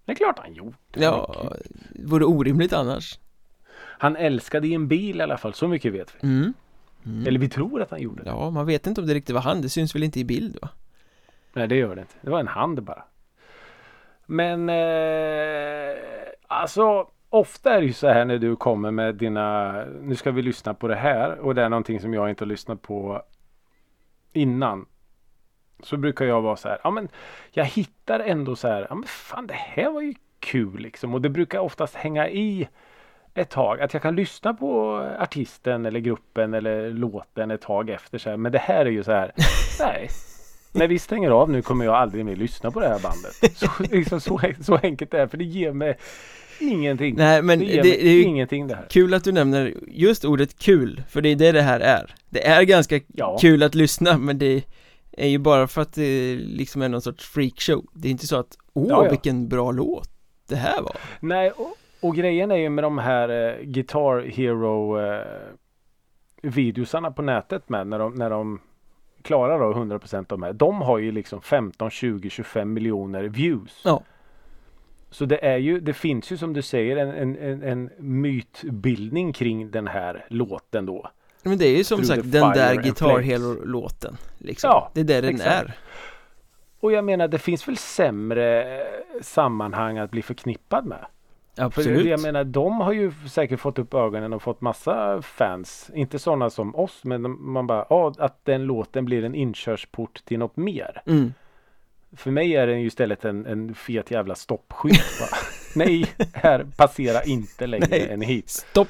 Det 0.04 0.12
är 0.12 0.16
klart 0.16 0.38
han 0.38 0.54
gjort. 0.54 0.74
Ja, 0.94 1.52
vore 1.94 2.24
orimligt 2.24 2.72
annars 2.72 3.18
Han 3.98 4.16
älskade 4.16 4.68
i 4.68 4.74
en 4.74 4.88
bil 4.88 5.16
i 5.16 5.22
alla 5.22 5.38
fall, 5.38 5.54
så 5.54 5.68
mycket 5.68 5.92
vet 5.92 6.14
vi. 6.20 6.28
mm. 6.28 6.52
Mm. 7.06 7.26
Eller 7.26 7.38
vi 7.38 7.48
tror 7.48 7.82
att 7.82 7.90
han 7.90 8.00
gjorde 8.00 8.22
det. 8.22 8.30
Ja, 8.30 8.50
man 8.50 8.66
vet 8.66 8.86
inte 8.86 9.00
om 9.00 9.06
det 9.06 9.14
riktigt 9.14 9.34
var 9.34 9.42
han, 9.42 9.62
det 9.62 9.68
syns 9.68 9.94
väl 9.94 10.02
inte 10.02 10.20
i 10.20 10.24
bild 10.24 10.58
va? 10.62 10.68
Nej 11.52 11.68
det 11.68 11.76
gör 11.76 11.94
det 11.94 12.00
inte. 12.00 12.14
Det 12.20 12.30
var 12.30 12.40
en 12.40 12.48
hand 12.48 12.82
bara. 12.82 13.04
Men 14.26 14.68
eh, 14.68 15.96
alltså 16.46 17.08
ofta 17.28 17.74
är 17.74 17.80
det 17.80 17.86
ju 17.86 17.92
så 17.92 18.08
här 18.08 18.24
när 18.24 18.38
du 18.38 18.56
kommer 18.56 18.90
med 18.90 19.14
dina, 19.14 19.72
nu 19.84 20.16
ska 20.16 20.30
vi 20.30 20.42
lyssna 20.42 20.74
på 20.74 20.88
det 20.88 20.94
här 20.94 21.38
och 21.38 21.54
det 21.54 21.62
är 21.62 21.68
någonting 21.68 22.00
som 22.00 22.14
jag 22.14 22.30
inte 22.30 22.44
har 22.44 22.48
lyssnat 22.48 22.82
på 22.82 23.22
innan. 24.32 24.86
Så 25.82 25.96
brukar 25.96 26.24
jag 26.24 26.42
vara 26.42 26.56
så 26.56 26.68
här, 26.68 26.78
ja 26.84 26.90
men 26.90 27.08
jag 27.50 27.64
hittar 27.64 28.20
ändå 28.20 28.56
så 28.56 28.68
här, 28.68 28.86
ja 28.88 28.94
men 28.94 29.04
fan 29.04 29.46
det 29.46 29.54
här 29.54 29.90
var 29.90 30.00
ju 30.00 30.14
kul 30.40 30.78
liksom 30.80 31.14
och 31.14 31.20
det 31.22 31.28
brukar 31.28 31.58
oftast 31.58 31.94
hänga 31.94 32.28
i 32.28 32.68
ett 33.34 33.50
tag. 33.50 33.80
Att 33.80 33.92
jag 33.92 34.02
kan 34.02 34.16
lyssna 34.16 34.54
på 34.54 34.96
artisten 35.18 35.86
eller 35.86 36.00
gruppen 36.00 36.54
eller 36.54 36.90
låten 36.90 37.50
ett 37.50 37.62
tag 37.62 37.90
efter 37.90 38.18
så 38.18 38.30
här. 38.30 38.36
Men 38.36 38.52
det 38.52 38.58
här 38.58 38.86
är 38.86 38.90
ju 38.90 39.04
så 39.04 39.12
här, 39.12 39.32
nej. 39.80 40.08
När 40.72 40.88
vi 40.88 40.98
stänger 40.98 41.30
av 41.30 41.50
nu 41.50 41.62
kommer 41.62 41.84
jag 41.84 41.94
aldrig 41.94 42.24
mer 42.24 42.36
lyssna 42.36 42.70
på 42.70 42.80
det 42.80 42.88
här 42.88 42.98
bandet. 43.00 43.56
Så, 43.56 43.68
liksom, 43.96 44.20
så, 44.20 44.40
så 44.60 44.76
enkelt 44.82 45.14
är 45.14 45.18
det. 45.18 45.28
För 45.28 45.36
det 45.38 45.44
ger 45.44 45.72
mig 45.72 45.98
ingenting. 46.60 47.14
Nej 47.16 47.42
men 47.42 47.58
det 47.58 47.64
det, 47.64 47.82
det 47.82 48.06
är 48.06 48.22
ingenting 48.22 48.66
det 48.66 48.74
här. 48.74 48.86
kul 48.90 49.14
att 49.14 49.24
du 49.24 49.32
nämner 49.32 49.74
just 49.88 50.24
ordet 50.24 50.58
kul, 50.58 51.02
för 51.08 51.20
det 51.20 51.28
är 51.28 51.36
det 51.36 51.52
det 51.52 51.62
här 51.62 51.80
är 51.80 52.14
Det 52.30 52.46
är 52.46 52.62
ganska 52.62 53.00
Ja. 53.06 53.38
kul 53.40 53.62
att 53.62 53.74
lyssna 53.74 54.18
men 54.18 54.38
det 54.38 54.62
är 55.12 55.28
ju 55.28 55.38
bara 55.38 55.66
för 55.68 55.82
att 55.82 55.92
det 55.92 56.34
liksom 56.36 56.82
är 56.82 56.88
någon 56.88 57.02
sorts 57.02 57.24
freakshow 57.28 57.84
Det 57.94 58.08
är 58.08 58.12
inte 58.12 58.26
så 58.26 58.36
att, 58.36 58.56
åh 58.72 58.86
Ja, 58.88 59.04
ja. 59.04 59.10
vilken 59.10 59.48
bra 59.48 59.70
låt 59.70 60.08
det 60.48 60.56
här 60.56 60.82
var 60.82 60.96
Nej, 61.20 61.50
och, 61.50 61.76
och 62.04 62.16
grejen 62.16 62.50
är 62.50 62.56
ju 62.56 62.68
med 62.68 62.84
de 62.84 62.98
här 62.98 63.28
eh, 63.28 63.64
Guitar 63.64 64.20
Hero 64.20 65.00
eh, 65.00 65.26
videosarna 66.42 67.10
på 67.10 67.22
nätet 67.22 67.68
med 67.68 67.86
när 67.86 67.98
de, 67.98 68.14
när 68.14 68.30
de 68.30 68.60
klarar 69.22 69.58
då 69.58 69.72
100% 69.72 70.24
de 70.28 70.42
här. 70.42 70.52
De 70.52 70.82
har 70.82 70.98
ju 70.98 71.12
liksom 71.12 71.40
15, 71.40 71.90
20, 71.90 72.30
25 72.30 72.72
miljoner 72.72 73.24
views. 73.24 73.82
Ja. 73.84 74.02
Så 75.10 75.24
det 75.24 75.46
är 75.46 75.56
ju, 75.56 75.80
det 75.80 75.92
finns 75.92 76.32
ju 76.32 76.36
som 76.36 76.52
du 76.52 76.62
säger 76.62 76.96
en, 76.96 77.36
en, 77.36 77.62
en, 77.62 77.90
mytbildning 77.98 79.32
kring 79.32 79.70
den 79.70 79.86
här 79.86 80.26
låten 80.28 80.86
då. 80.86 81.10
Men 81.42 81.58
det 81.58 81.66
är 81.66 81.76
ju 81.76 81.84
som 81.84 81.98
Through 81.98 82.16
sagt 82.16 82.32
den 82.32 82.52
där 82.52 82.74
Guitar. 82.74 83.20
Hero-låten 83.20 84.16
liksom. 84.38 84.68
Ja, 84.68 84.90
Det 84.94 85.00
är 85.00 85.04
det 85.04 85.20
den 85.20 85.34
exakt. 85.34 85.68
är 85.68 85.74
Och 86.80 86.92
jag 86.92 87.04
menar 87.04 87.28
det 87.28 87.38
finns 87.38 87.68
väl 87.68 87.76
sämre 87.76 88.78
eh, 88.78 88.86
sammanhang 89.20 89.98
att 89.98 90.10
bli 90.10 90.22
förknippad 90.22 90.86
med. 90.86 91.06
För 91.56 91.62
Absolut 91.64 92.06
jag 92.06 92.20
menar 92.22 92.44
de 92.44 92.80
har 92.80 92.92
ju 92.92 93.12
säkert 93.30 93.60
fått 93.60 93.78
upp 93.78 93.94
ögonen 93.94 94.32
och 94.32 94.42
fått 94.42 94.60
massa 94.60 95.22
fans. 95.22 95.90
Inte 95.94 96.18
sådana 96.18 96.50
som 96.50 96.74
oss 96.76 97.00
men 97.04 97.22
man 97.52 97.66
bara, 97.66 97.86
ja 97.90 98.12
att 98.18 98.40
den 98.44 98.64
låten 98.64 99.04
blir 99.04 99.24
en 99.24 99.34
inkörsport 99.34 100.24
till 100.24 100.38
något 100.38 100.56
mer. 100.56 101.02
mm. 101.06 101.32
För 102.16 102.30
mig 102.30 102.56
är 102.56 102.66
den 102.66 102.80
ju 102.80 102.86
istället 102.86 103.24
en, 103.24 103.46
en 103.46 103.74
fet 103.74 104.10
jävla 104.10 104.34
stoppskylt. 104.34 105.04
Nej, 105.76 106.06
här 106.32 106.66
passera 106.76 107.22
inte 107.22 107.66
längre 107.66 107.86
Nej. 107.90 108.08
än 108.10 108.20
hit. 108.20 108.50
Stopp! 108.50 108.88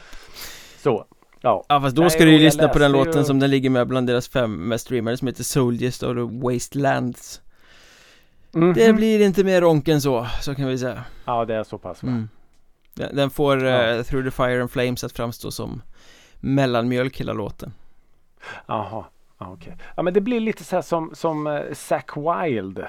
Så, 0.78 1.04
ja. 1.40 1.64
Ja 1.68 1.80
fast 1.80 1.96
då 1.96 2.02
Nej, 2.02 2.10
ska 2.10 2.24
du 2.24 2.32
ju 2.32 2.38
lyssna 2.38 2.68
på 2.68 2.78
den 2.78 2.92
låten 2.92 3.18
ju- 3.20 3.24
som 3.24 3.38
den 3.40 3.50
ligger 3.50 3.70
med 3.70 3.86
bland 3.88 4.06
deras 4.06 4.28
fem 4.28 4.68
mest 4.68 4.84
streamade 4.84 5.16
som 5.16 5.28
heter 5.28 5.44
Soldiers 5.44 6.02
of 6.02 6.14
the 6.16 6.38
Wastelands 6.48 7.40
Mhm. 8.56 8.72
Det 8.72 8.92
blir 8.92 9.20
inte 9.20 9.44
mer 9.44 9.60
ronk 9.60 9.88
än 9.88 10.00
så, 10.00 10.26
så 10.42 10.54
kan 10.54 10.66
vi 10.68 10.78
säga 10.78 11.04
Ja, 11.24 11.44
det 11.44 11.54
är 11.54 11.64
så 11.64 11.78
pass 11.78 12.02
va? 12.02 12.08
mm. 12.08 12.28
Den, 12.94 13.16
den 13.16 13.30
får 13.30 13.64
Ja. 13.64 13.82
eh, 13.82 14.02
Through 14.02 14.24
the 14.24 14.30
Fire 14.30 14.60
and 14.60 14.70
Flames 14.70 15.04
att 15.04 15.12
framstå 15.12 15.50
som 15.50 15.82
mellanmjölk 16.40 17.20
hela 17.20 17.32
låten 17.32 17.72
Jaha. 18.66 19.04
Ja, 19.38 19.52
okej. 19.52 19.76
Ja, 19.96 20.02
men 20.02 20.14
det 20.14 20.20
blir 20.20 20.40
lite 20.40 20.64
så 20.64 20.76
här 20.76 20.82
som, 20.82 21.10
som 21.14 21.46
uh, 21.46 21.72
Zack 21.72 22.10
Wild. 22.16 22.78
äh, 22.78 22.84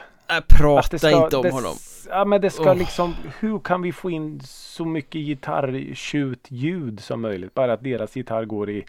Prata 0.48 0.98
ska- 0.98 1.24
inte 1.24 1.38
om 1.38 1.44
det, 1.44 1.52
honom 1.52 1.76
Ja 2.10 2.26
men 2.26 2.42
det 2.42 2.50
ska 2.50 2.72
Åh. 2.72 2.76
liksom 2.78 3.16
Hur 3.40 3.60
kan 3.60 3.82
vi 3.82 3.92
få 3.92 4.10
in 4.10 4.42
så 4.46 4.86
mycket 4.86 5.22
gitarrtjut 5.22 6.46
ljud 6.50 7.00
som 7.00 7.22
möjligt? 7.22 7.54
Bara 7.54 7.74
att 7.74 7.84
deras 7.84 8.16
gitarr 8.16 8.46
går 8.46 8.70
i 8.70 8.86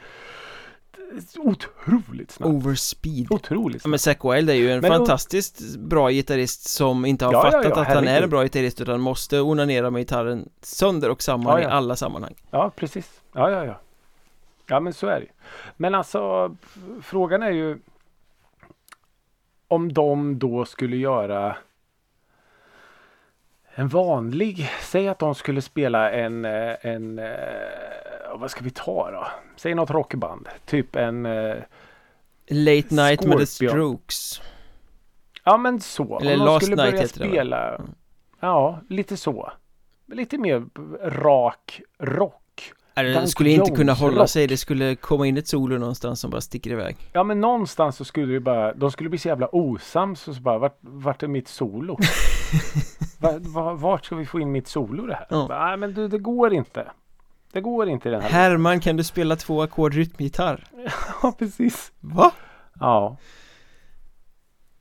Otroligt 1.38 2.30
snabbt. 2.30 2.52
Overspeed 2.54 3.26
Otroligt 3.32 3.74
Ja, 3.74 3.80
snabbt. 3.80 3.90
men 3.90 3.98
Zack 3.98 4.24
Wilde 4.24 4.52
är 4.52 4.56
ju 4.56 4.70
en 4.72 4.80
Men- 4.80 4.90
fantastiskt 4.90 5.76
bra 5.76 6.10
gitarrist 6.10 6.68
som 6.68 7.04
inte 7.04 7.24
har 7.24 7.32
Ja, 7.32 7.44
ja, 7.44 7.50
fattat 7.52 7.72
ja, 7.76 7.82
att 7.82 7.88
han 7.94 8.08
är 8.08 8.22
en 8.22 8.30
bra 8.30 8.42
gitarrist 8.42 8.80
utan 8.80 9.00
måste 9.00 9.40
onanera 9.40 9.90
med 9.90 10.00
gitarren 10.00 10.48
sönder 10.60 11.10
och 11.10 11.22
samman 11.22 11.52
Ja, 11.52 11.60
i 11.60 11.62
ja. 11.62 11.70
alla 11.70 11.96
sammanhang 11.96 12.34
Ja 12.50 12.70
precis. 12.76 13.20
Ja 13.32 13.50
ja 13.50 13.64
ja. 13.64 13.80
Ja 14.68 14.80
men 14.80 14.92
så 14.92 15.06
är 15.06 15.20
det 15.20 15.26
ju. 15.26 15.30
Men 15.76 15.94
alltså 15.94 16.54
frågan 17.02 17.42
är 17.42 17.50
ju 17.50 17.78
om 19.68 19.92
de 19.92 20.38
då 20.38 20.64
skulle 20.64 20.96
göra 20.96 21.56
en 23.74 23.88
vanlig, 23.88 24.70
säg 24.82 25.08
att 25.08 25.18
de 25.18 25.34
skulle 25.34 25.62
spela 25.62 26.10
en, 26.10 26.44
eh, 26.44 26.74
en 26.80 27.18
eh, 27.18 27.26
vad 28.34 28.50
ska 28.50 28.64
vi 28.64 28.70
ta 28.70 29.10
då? 29.10 29.26
Säg 29.56 29.74
något 29.74 29.90
rockband, 29.90 30.48
typ 30.64 30.96
en 30.96 31.26
eh, 31.26 31.56
Late 32.48 32.94
Night 32.94 33.24
med 33.24 33.38
The 33.38 33.46
Scorpion. 33.46 33.70
Strokes 33.70 34.40
Ja 35.44 35.56
men 35.56 35.80
så. 35.80 36.18
Eller 36.18 36.40
Om 36.40 36.46
Last 36.46 36.66
skulle 36.66 36.82
Night 36.82 36.92
börja 36.92 37.02
heter 37.02 37.20
det, 37.20 37.26
va? 37.26 37.32
spela. 37.32 37.74
Mm. 37.74 37.90
Ja, 38.40 38.80
lite 38.88 39.16
så. 39.16 39.52
Lite 40.06 40.38
mer 40.38 40.64
rak 41.10 41.80
rock. 41.98 42.72
Nej, 42.96 43.04
det 43.04 43.26
skulle 43.26 43.50
inte 43.50 43.70
kunna 43.70 43.92
hålla 43.92 44.20
rock. 44.20 44.28
sig, 44.28 44.46
det 44.46 44.56
skulle 44.56 44.94
komma 44.94 45.26
in 45.26 45.36
ett 45.36 45.48
solo 45.48 45.78
någonstans 45.78 46.20
som 46.20 46.30
bara 46.30 46.40
sticker 46.40 46.70
iväg 46.70 46.96
Ja 47.12 47.24
men 47.24 47.40
någonstans 47.40 47.96
så 47.96 48.04
skulle 48.04 48.32
det 48.32 48.40
bara, 48.40 48.74
de 48.74 48.90
skulle 48.90 49.10
bli 49.10 49.18
så 49.18 49.28
jävla 49.28 49.48
osams 49.52 50.28
och 50.28 50.34
så 50.34 50.40
bara, 50.40 50.58
vart, 50.58 50.78
vart 50.80 51.22
är 51.22 51.28
mitt 51.28 51.48
solo? 51.48 51.98
var, 53.20 53.74
vart 53.74 54.04
ska 54.04 54.16
vi 54.16 54.26
få 54.26 54.40
in 54.40 54.52
mitt 54.52 54.68
solo 54.68 55.06
det 55.06 55.14
här? 55.14 55.26
Ja. 55.30 55.46
Nej 55.48 55.76
men 55.76 55.94
du, 55.94 56.08
det 56.08 56.18
går 56.18 56.54
inte. 56.54 56.86
Det 57.56 57.60
går 57.60 57.88
inte 57.88 58.08
i 58.08 58.12
den 58.12 58.20
här. 58.20 58.28
Herman, 58.28 58.80
kan 58.80 58.96
du 58.96 59.04
spela 59.04 59.36
två 59.36 59.62
ackord 59.62 59.94
rytmgitarr? 59.94 60.64
Ja 61.22 61.32
precis. 61.38 61.92
Va? 62.00 62.32
Ja. 62.80 63.16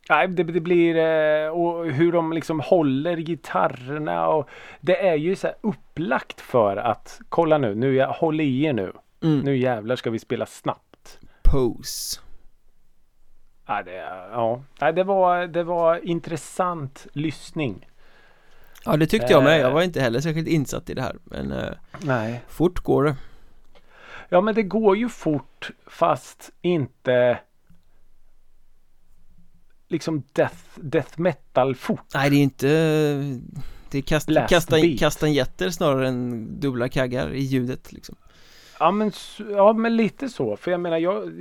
Nej, 0.10 0.28
det, 0.28 0.44
det 0.44 0.60
blir 0.60 0.96
eh, 0.96 1.50
och 1.50 1.86
hur 1.86 2.12
de 2.12 2.34
liksom 2.34 2.60
håller 2.60 3.18
gitarrerna 3.18 4.28
och 4.28 4.50
det 4.82 5.08
är 5.08 5.16
ju 5.16 5.36
så 5.36 5.48
här 5.48 5.56
upplagt 5.62 6.42
för 6.42 6.78
att 6.78 7.22
kolla 7.30 7.58
nu, 7.58 7.76
nu 7.76 7.96
jag 7.96 8.08
håller 8.08 8.44
i 8.44 8.64
er 8.64 8.74
nu. 8.74 8.94
Mm. 9.24 9.40
Nu 9.40 9.58
jävlar 9.58 9.96
ska 9.96 10.10
vi 10.10 10.20
spela 10.20 10.46
snabbt. 10.46 11.20
Pose 11.44 12.20
Ja, 13.66 13.84
det, 13.84 13.96
ja. 14.32 14.62
Nej, 14.82 14.94
det, 14.94 15.04
var, 15.04 15.48
det 15.48 15.64
var 15.64 16.08
intressant 16.08 17.08
lyssning. 17.14 17.88
Ja 18.86 18.98
det 18.98 19.06
tyckte 19.08 19.32
jag 19.34 19.44
med, 19.44 19.54
Eh. 19.56 19.62
jag 19.62 19.72
var 19.72 19.82
inte 19.82 20.02
heller 20.02 20.20
särskilt 20.20 20.48
insatt 20.48 20.90
i 20.90 20.94
det 20.94 21.02
här 21.02 21.16
Men 21.24 21.52
eh, 21.52 21.70
Nej. 22.02 22.42
fort 22.48 22.80
går 22.80 23.04
det 23.04 23.16
Ja, 24.30 24.42
men 24.42 24.56
det 24.56 24.64
går 24.64 24.98
ju 24.98 25.10
fort 25.10 25.70
fast 25.88 26.52
inte 26.62 27.40
liksom 29.88 30.24
death, 30.34 30.58
death 30.76 31.20
metal 31.20 31.76
fort. 31.76 32.06
Nej 32.14 32.30
det 32.30 32.36
är 32.36 32.42
inte 32.44 32.68
Det 33.92 33.98
är 33.98 34.02
kast, 34.02 34.28
Blast 34.28 34.50
kasta, 34.50 34.76
beat. 34.76 35.00
kastanjetter 35.00 35.70
snarare 35.70 36.08
än 36.08 36.48
dubbla 36.60 36.90
kaggar 36.90 37.30
i 37.34 37.42
ljudet 37.42 37.92
liksom 37.94 38.16
Ja 38.80 38.92
men, 38.92 39.12
ja 39.52 39.74
men 39.74 39.96
lite 39.96 40.30
så. 40.30 40.58
För 40.58 40.72
jag 40.72 40.80
menar 40.80 40.98
jag, 40.98 41.32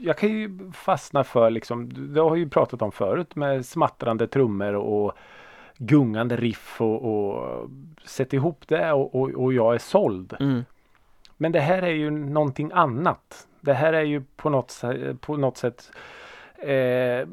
jag 0.00 0.18
kan 0.18 0.28
ju 0.28 0.58
fastna 0.72 1.24
för 1.24 1.50
liksom, 1.50 2.12
det 2.14 2.20
har 2.20 2.28
jag 2.28 2.38
ju 2.38 2.48
pratat 2.48 2.82
om 2.82 2.92
förut 2.92 3.36
med 3.36 3.66
smattrande 3.66 4.26
trummor 4.26 4.72
och 4.74 5.12
gungande 5.78 6.36
riff 6.36 6.80
och, 6.80 7.04
och 7.04 7.70
sätt 8.04 8.32
ihop 8.32 8.64
det 8.68 8.92
och, 8.92 9.14
och, 9.14 9.30
och 9.30 9.52
jag 9.52 9.74
är 9.74 9.78
såld. 9.78 10.36
Mm. 10.40 10.64
Men 11.36 11.52
det 11.52 11.60
här 11.60 11.82
är 11.82 11.92
ju 11.92 12.10
någonting 12.10 12.70
annat. 12.74 13.46
Det 13.60 13.74
här 13.74 13.92
är 13.92 14.02
ju 14.02 14.22
på 14.36 14.50
något, 14.50 14.82
på 15.20 15.36
något 15.36 15.56
sätt 15.56 15.90
eh, 16.58 17.28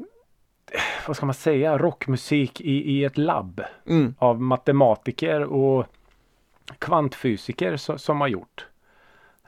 vad 1.06 1.16
ska 1.16 1.26
man 1.26 1.34
säga, 1.34 1.78
rockmusik 1.78 2.60
i, 2.60 2.90
i 2.92 3.04
ett 3.04 3.18
labb 3.18 3.60
Mm. 3.86 4.14
av 4.18 4.40
matematiker 4.40 5.42
och 5.42 5.86
kvantfysiker 6.78 7.76
som, 7.76 7.98
som 7.98 8.20
har 8.20 8.28
gjort. 8.28 8.66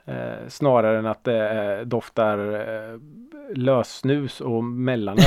Eh, 0.05 0.47
snarare 0.47 0.99
än 0.99 1.05
att 1.05 1.23
det 1.23 1.49
eh, 1.79 1.85
doftar 1.85 2.37
eh, 2.53 2.99
lössnus 3.55 4.41
och 4.41 4.63
mellanöl. 4.63 5.23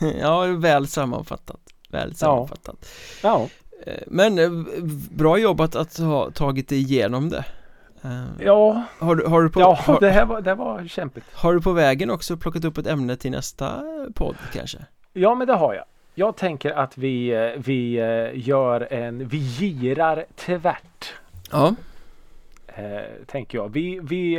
Ja, 0.20 0.44
väl 0.46 0.86
sammanfattat. 0.86 1.60
Väl 1.88 2.14
sammanfattat. 2.14 2.88
ja, 3.22 3.48
Eh, 3.86 4.02
Men 4.06 4.38
eh, 4.38 4.50
bra 5.10 5.38
jobbat 5.38 5.76
att 5.76 5.98
ha 5.98 6.30
tagit 6.30 6.68
dig 6.68 6.78
igenom 6.78 7.28
det. 7.28 7.44
Eh, 8.04 8.24
ja, 8.40 8.82
Har 8.98 9.14
du, 9.14 9.26
har, 9.26 9.42
du 9.42 9.50
på, 9.50 9.60
ja 9.60 9.74
har, 9.86 10.00
det, 10.00 10.10
här 10.10 10.26
var, 10.26 10.40
det 10.40 10.50
här 10.50 10.56
var 10.56 10.86
kämpigt. 10.86 11.26
har 11.34 11.54
du 11.54 11.60
på 11.60 11.72
vägen 11.72 12.10
också 12.10 12.36
plockat 12.36 12.64
upp 12.64 12.78
ett 12.78 12.86
ämne 12.86 13.16
till 13.16 13.30
nästa 13.30 13.82
podd 14.14 14.36
kanske? 14.52 14.78
Ja, 15.12 15.34
men 15.34 15.46
det 15.46 15.54
har 15.54 15.74
jag. 15.74 15.84
Jag 16.14 16.36
tänker 16.36 16.70
att 16.70 16.98
vi, 16.98 17.54
vi 17.56 17.90
gör 18.34 18.92
en, 18.92 19.28
vi 19.28 19.38
girar 19.38 20.24
tvärt. 20.36 21.14
Ja, 21.50 21.74
Eh, 22.66 23.00
tänker 23.26 23.58
jag. 23.58 23.68
Vi, 23.72 24.00
vi, 24.02 24.38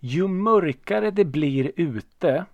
ju 0.00 0.28
mörkare 0.28 1.10
det 1.10 1.24
blir 1.24 1.72
ute 1.76 2.44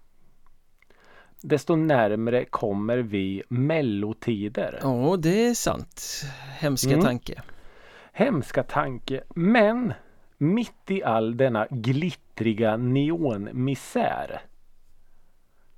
desto 1.40 1.76
närmre 1.76 2.44
kommer 2.44 2.98
vi 2.98 3.42
mellotider. 3.48 4.78
ja 4.82 5.16
det 5.18 5.46
är 5.46 5.54
sant. 5.54 6.22
Hemska 6.58 6.90
Mm. 6.92 7.04
tanke. 7.04 7.42
Hemska 8.12 8.62
tanke. 8.62 9.22
Men 9.34 9.92
mitt 10.38 10.90
i 10.90 11.02
all 11.02 11.36
denna 11.36 11.66
glittriga 11.70 12.76
neonmisär 12.76 14.40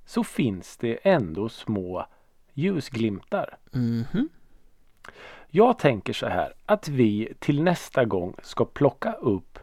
så 0.05 0.23
finns 0.23 0.77
det 0.77 0.95
ändå 1.03 1.49
små 1.49 2.05
ljusglimtar. 2.53 3.57
Mhm. 3.71 4.29
Jag 5.49 5.79
tänker 5.79 6.13
så 6.13 6.27
här 6.27 6.53
att 6.65 6.87
vi 6.87 7.33
till 7.39 7.63
nästa 7.63 8.05
gång 8.05 8.35
ska 8.43 8.65
plocka 8.65 9.13
upp 9.13 9.59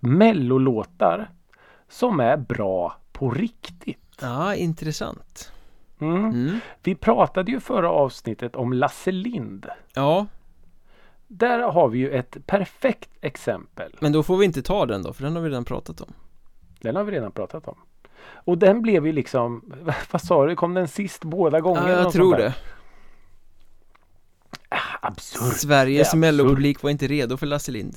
mellolåtar 0.00 1.30
som 1.88 2.20
är 2.20 2.36
bra 2.36 2.96
på 3.12 3.30
riktigt. 3.30 4.01
Ja, 4.20 4.54
intressant. 4.54 5.52
Mm. 5.98 6.24
Mm. 6.24 6.58
Vi 6.82 6.94
pratade 6.94 7.50
ju 7.52 7.60
förra 7.60 7.90
avsnittet 7.90 8.56
om 8.56 8.72
Lasse 8.72 9.10
Lind. 9.12 9.66
Ja, 9.94 10.26
Där 11.26 11.58
har 11.58 11.88
vi 11.88 11.98
ju 11.98 12.10
ett 12.10 12.36
perfekt 12.46 13.10
exempel. 13.20 13.96
men 14.00 14.12
då 14.12 14.22
får 14.22 14.36
vi 14.36 14.44
inte 14.44 14.62
ta 14.62 14.86
den 14.86 15.02
då, 15.02 15.12
för 15.12 15.22
den 15.24 15.36
har 15.36 15.42
vi 15.42 15.48
redan 15.48 15.64
pratat 15.64 16.00
om. 16.00 16.12
Den 16.80 16.96
har 16.96 17.04
vi 17.04 17.12
redan 17.12 17.32
pratat 17.32 17.68
om. 17.68 17.76
Och 18.24 18.58
den 18.58 18.82
blev 18.82 19.06
ju 19.06 19.12
liksom, 19.12 19.72
vad 20.10 20.22
sa 20.22 20.46
du, 20.46 20.56
kom 20.56 20.74
den 20.74 20.88
sist 20.88 21.24
båda 21.24 21.60
gånger? 21.60 21.88
Ja, 21.88 22.00
jag 22.02 22.12
tror 22.12 22.36
det. 22.36 22.54
Absurt. 25.00 25.56
Sveriges 25.56 26.10
Det 26.10 26.16
är 26.16 26.18
mellopublik 26.18 26.82
var 26.82 26.90
inte 26.90 27.06
redo 27.06 27.36
för 27.36 27.46
Lasse 27.46 27.72
Lind. 27.72 27.96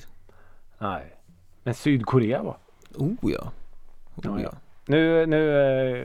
Nej. 0.77 1.15
Men 1.63 1.73
Sydkorea 1.73 2.43
var. 2.43 2.57
Oh 2.95 3.15
ja. 3.21 3.51
Oh, 4.15 4.23
Ja, 4.23 4.39
ja. 4.41 4.53
Nu, 4.85 5.25
nu 5.25 5.49
eh, 5.59 6.03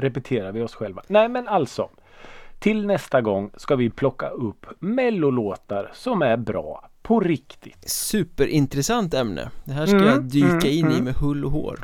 repeterar 0.00 0.52
vi 0.52 0.62
oss 0.62 0.74
själva. 0.74 1.02
Nej 1.06 1.28
men 1.28 1.48
alltså. 1.48 1.90
Till 2.58 2.86
nästa 2.86 3.20
gång 3.20 3.50
ska 3.56 3.76
vi 3.76 3.90
plocka 3.90 4.28
upp 4.28 4.66
mellolåtar 4.78 5.90
som 5.94 6.22
är 6.22 6.36
bra 6.36 6.90
på 7.02 7.20
riktigt. 7.20 7.88
Superintressant 7.90 9.14
ämne. 9.14 9.50
Det 9.64 9.72
här 9.72 9.86
ska 9.86 9.96
Mm, 9.96 10.08
jag 10.08 10.22
dyka 10.22 10.46
mm, 10.46 10.78
in 10.78 10.90
i 10.90 10.94
mm. 10.94 11.04
med 11.04 11.14
hull 11.14 11.44
och 11.44 11.50
hår. 11.50 11.78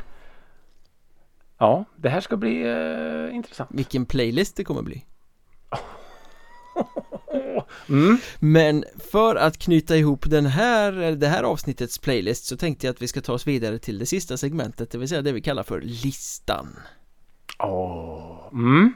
Ja, 1.57 1.85
det 1.95 2.09
här 2.09 2.21
ska 2.21 2.37
bli 2.37 2.61
eh, 2.61 3.35
intressant. 3.35 3.69
Vilken 3.73 4.05
playlist 4.05 4.55
det 4.55 4.63
kommer 4.63 4.81
bli. 4.81 5.05
Mm. 7.89 8.17
Men 8.39 8.83
för 9.11 9.35
att 9.35 9.57
knyta 9.57 9.97
ihop 9.97 10.29
den 10.29 10.45
här, 10.45 10.91
det 10.91 11.27
här 11.27 11.43
avsnittets 11.43 11.97
playlist 11.97 12.45
så 12.45 12.57
tänkte 12.57 12.87
jag 12.87 12.93
att 12.93 13.01
vi 13.01 13.07
ska 13.07 13.21
ta 13.21 13.33
oss 13.33 13.47
vidare 13.47 13.79
till 13.79 13.99
det 13.99 14.05
sista 14.05 14.37
segmentet, 14.37 14.91
det 14.91 14.97
vill 14.97 15.09
säga 15.09 15.21
det 15.21 15.31
vi 15.31 15.41
kallar 15.41 15.63
för 15.63 15.81
listan. 15.81 16.67
Åh. 17.59 18.49
Mm. 18.51 18.93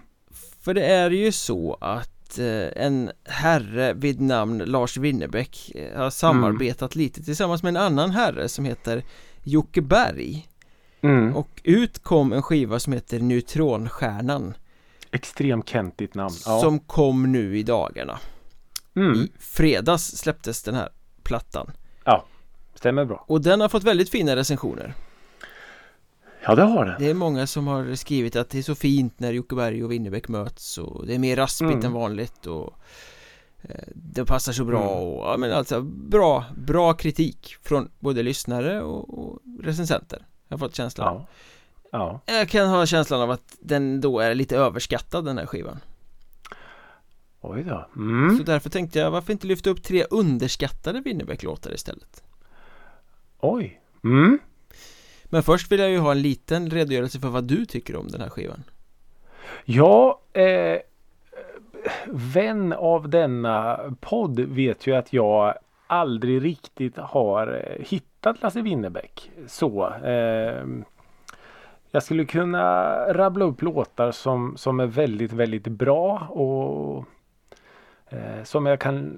För 0.62 0.74
det 0.74 0.86
är 0.86 1.10
ju 1.10 1.32
så 1.32 1.78
att 1.82 2.40
eh, 2.40 2.84
en 2.86 3.12
herre 3.26 3.94
vid 3.94 4.22
namn 4.22 4.58
Lars 4.58 4.98
Winnerbäck 4.98 5.72
eh, 5.76 5.98
har 5.98 6.10
samarbetat 6.10 6.96
lite 6.96 7.24
tillsammans 7.24 7.64
med 7.64 7.70
en 7.70 7.78
annan 7.78 8.12
herre 8.12 8.50
som 8.50 8.66
heter 8.66 9.04
Jocke 9.44 9.82
Berg 9.82 10.46
Mm. 11.02 11.36
och 11.36 11.62
ut 11.64 12.00
kom 12.00 12.34
en 12.34 12.42
skiva 12.42 12.80
som 12.80 12.94
heter 12.94 13.20
Neutronstjärnan 13.20 14.54
Extremt 15.12 15.70
kentigt 15.70 16.16
namn. 16.16 16.36
Ja. 16.46 16.60
som 16.60 16.80
kom 16.80 17.32
nu 17.32 17.58
i 17.58 17.64
dagarna. 17.64 18.20
Mm. 18.96 19.14
I 19.22 19.32
fredags 19.40 20.18
släpptes 20.18 20.64
den 20.64 20.76
här 20.76 20.90
plattan 21.24 21.72
Stämmer 22.76 23.06
bra. 23.06 23.26
och 23.28 23.42
den 23.42 23.62
har 23.62 23.70
fått 23.70 23.84
väldigt 23.84 24.10
fina 24.10 24.36
recensioner. 24.36 24.94
Ja 26.44 26.56
det 26.56 26.64
har 26.64 26.86
det. 26.86 26.96
Det 27.00 27.10
är 27.10 27.14
många 27.14 27.48
som 27.48 27.68
har 27.68 27.96
skrivit 27.96 28.36
att 28.36 28.50
det 28.50 28.58
är 28.58 28.62
så 28.62 28.76
fint 28.76 29.20
när 29.20 29.32
Jocke 29.32 29.56
Berg 29.56 29.84
och 29.84 29.92
Winnerbäck 29.92 30.28
möts 30.28 30.78
och 30.78 31.08
det 31.08 31.16
är 31.16 31.20
mer 31.20 31.36
raspigt 31.36 31.72
Mm. 31.74 31.86
än 31.86 31.94
vanligt 31.94 32.46
och 32.48 32.74
eh, 33.62 33.84
det 33.96 34.26
passar 34.26 34.54
så 34.54 34.66
bra 34.66 34.82
Mm. 34.82 34.94
och 35.08 35.26
ja 35.28 35.38
men 35.38 35.52
alltså 35.52 35.82
bra, 35.82 36.46
bra 36.58 36.94
kritik 36.94 37.56
från 37.64 37.90
både 38.00 38.24
lyssnare 38.24 38.82
och, 38.82 39.20
och 39.20 39.40
recensenter. 39.64 40.26
Jag 40.48 40.58
har 40.58 40.60
fått 40.68 40.76
känslan. 40.76 41.16
Ja. 41.16 41.28
Ja. 41.92 42.34
Jag 42.38 42.50
kan 42.50 42.70
ha 42.70 42.86
känslan 42.86 43.22
av 43.22 43.32
att 43.32 43.56
den 43.60 44.02
då 44.02 44.20
är 44.20 44.36
lite 44.36 44.58
överskattad 44.58 45.26
den 45.26 45.38
här 45.38 45.46
skivan. 45.46 45.80
Oj 47.42 47.64
då. 47.64 47.86
Mm. 47.96 48.38
Så 48.38 48.44
därför 48.44 48.70
tänkte 48.70 49.00
jag 49.00 49.12
varför 49.12 49.34
inte 49.34 49.48
lyfta 49.48 49.70
upp 49.70 49.84
tre 49.84 50.04
underskattade 50.10 51.02
Winnerbäck-låtar 51.02 51.74
istället. 51.74 52.24
Oj. 53.40 53.82
Mm. 54.04 54.40
Men 55.26 55.44
först 55.44 55.72
vill 55.72 55.80
jag 55.80 55.90
ju 55.90 55.98
ha 55.98 56.12
en 56.12 56.22
liten 56.22 56.70
redogörelse 56.70 57.20
för 57.20 57.28
vad 57.28 57.44
du 57.44 57.66
tycker 57.66 57.96
om 57.96 58.08
den 58.08 58.22
här 58.22 58.30
skivan. 58.30 58.64
Ja, 59.66 60.22
eh, 60.34 60.78
vän 62.08 62.74
av 62.74 63.10
denna 63.10 63.80
podd 64.00 64.40
vet 64.40 64.88
ju 64.88 64.96
att 64.96 65.14
jag 65.14 65.54
aldrig 65.88 66.44
riktigt 66.44 66.98
har 66.98 67.48
eh, 67.48 67.86
hittat 67.86 68.42
Lasse 68.42 68.62
Winnerbäck. 68.62 69.32
Så. 69.48 69.94
Eh, 69.94 70.66
jag 71.92 72.04
skulle 72.04 72.26
kunna 72.26 72.96
rabbla 73.14 73.46
upp 73.46 73.62
låtar 73.62 74.12
som, 74.12 74.58
som 74.58 74.80
är 74.80 74.86
väldigt, 74.86 75.34
väldigt 75.34 75.68
bra 75.68 76.20
och 76.20 77.06
som 78.44 78.66
jag 78.66 78.80
kan 78.80 79.14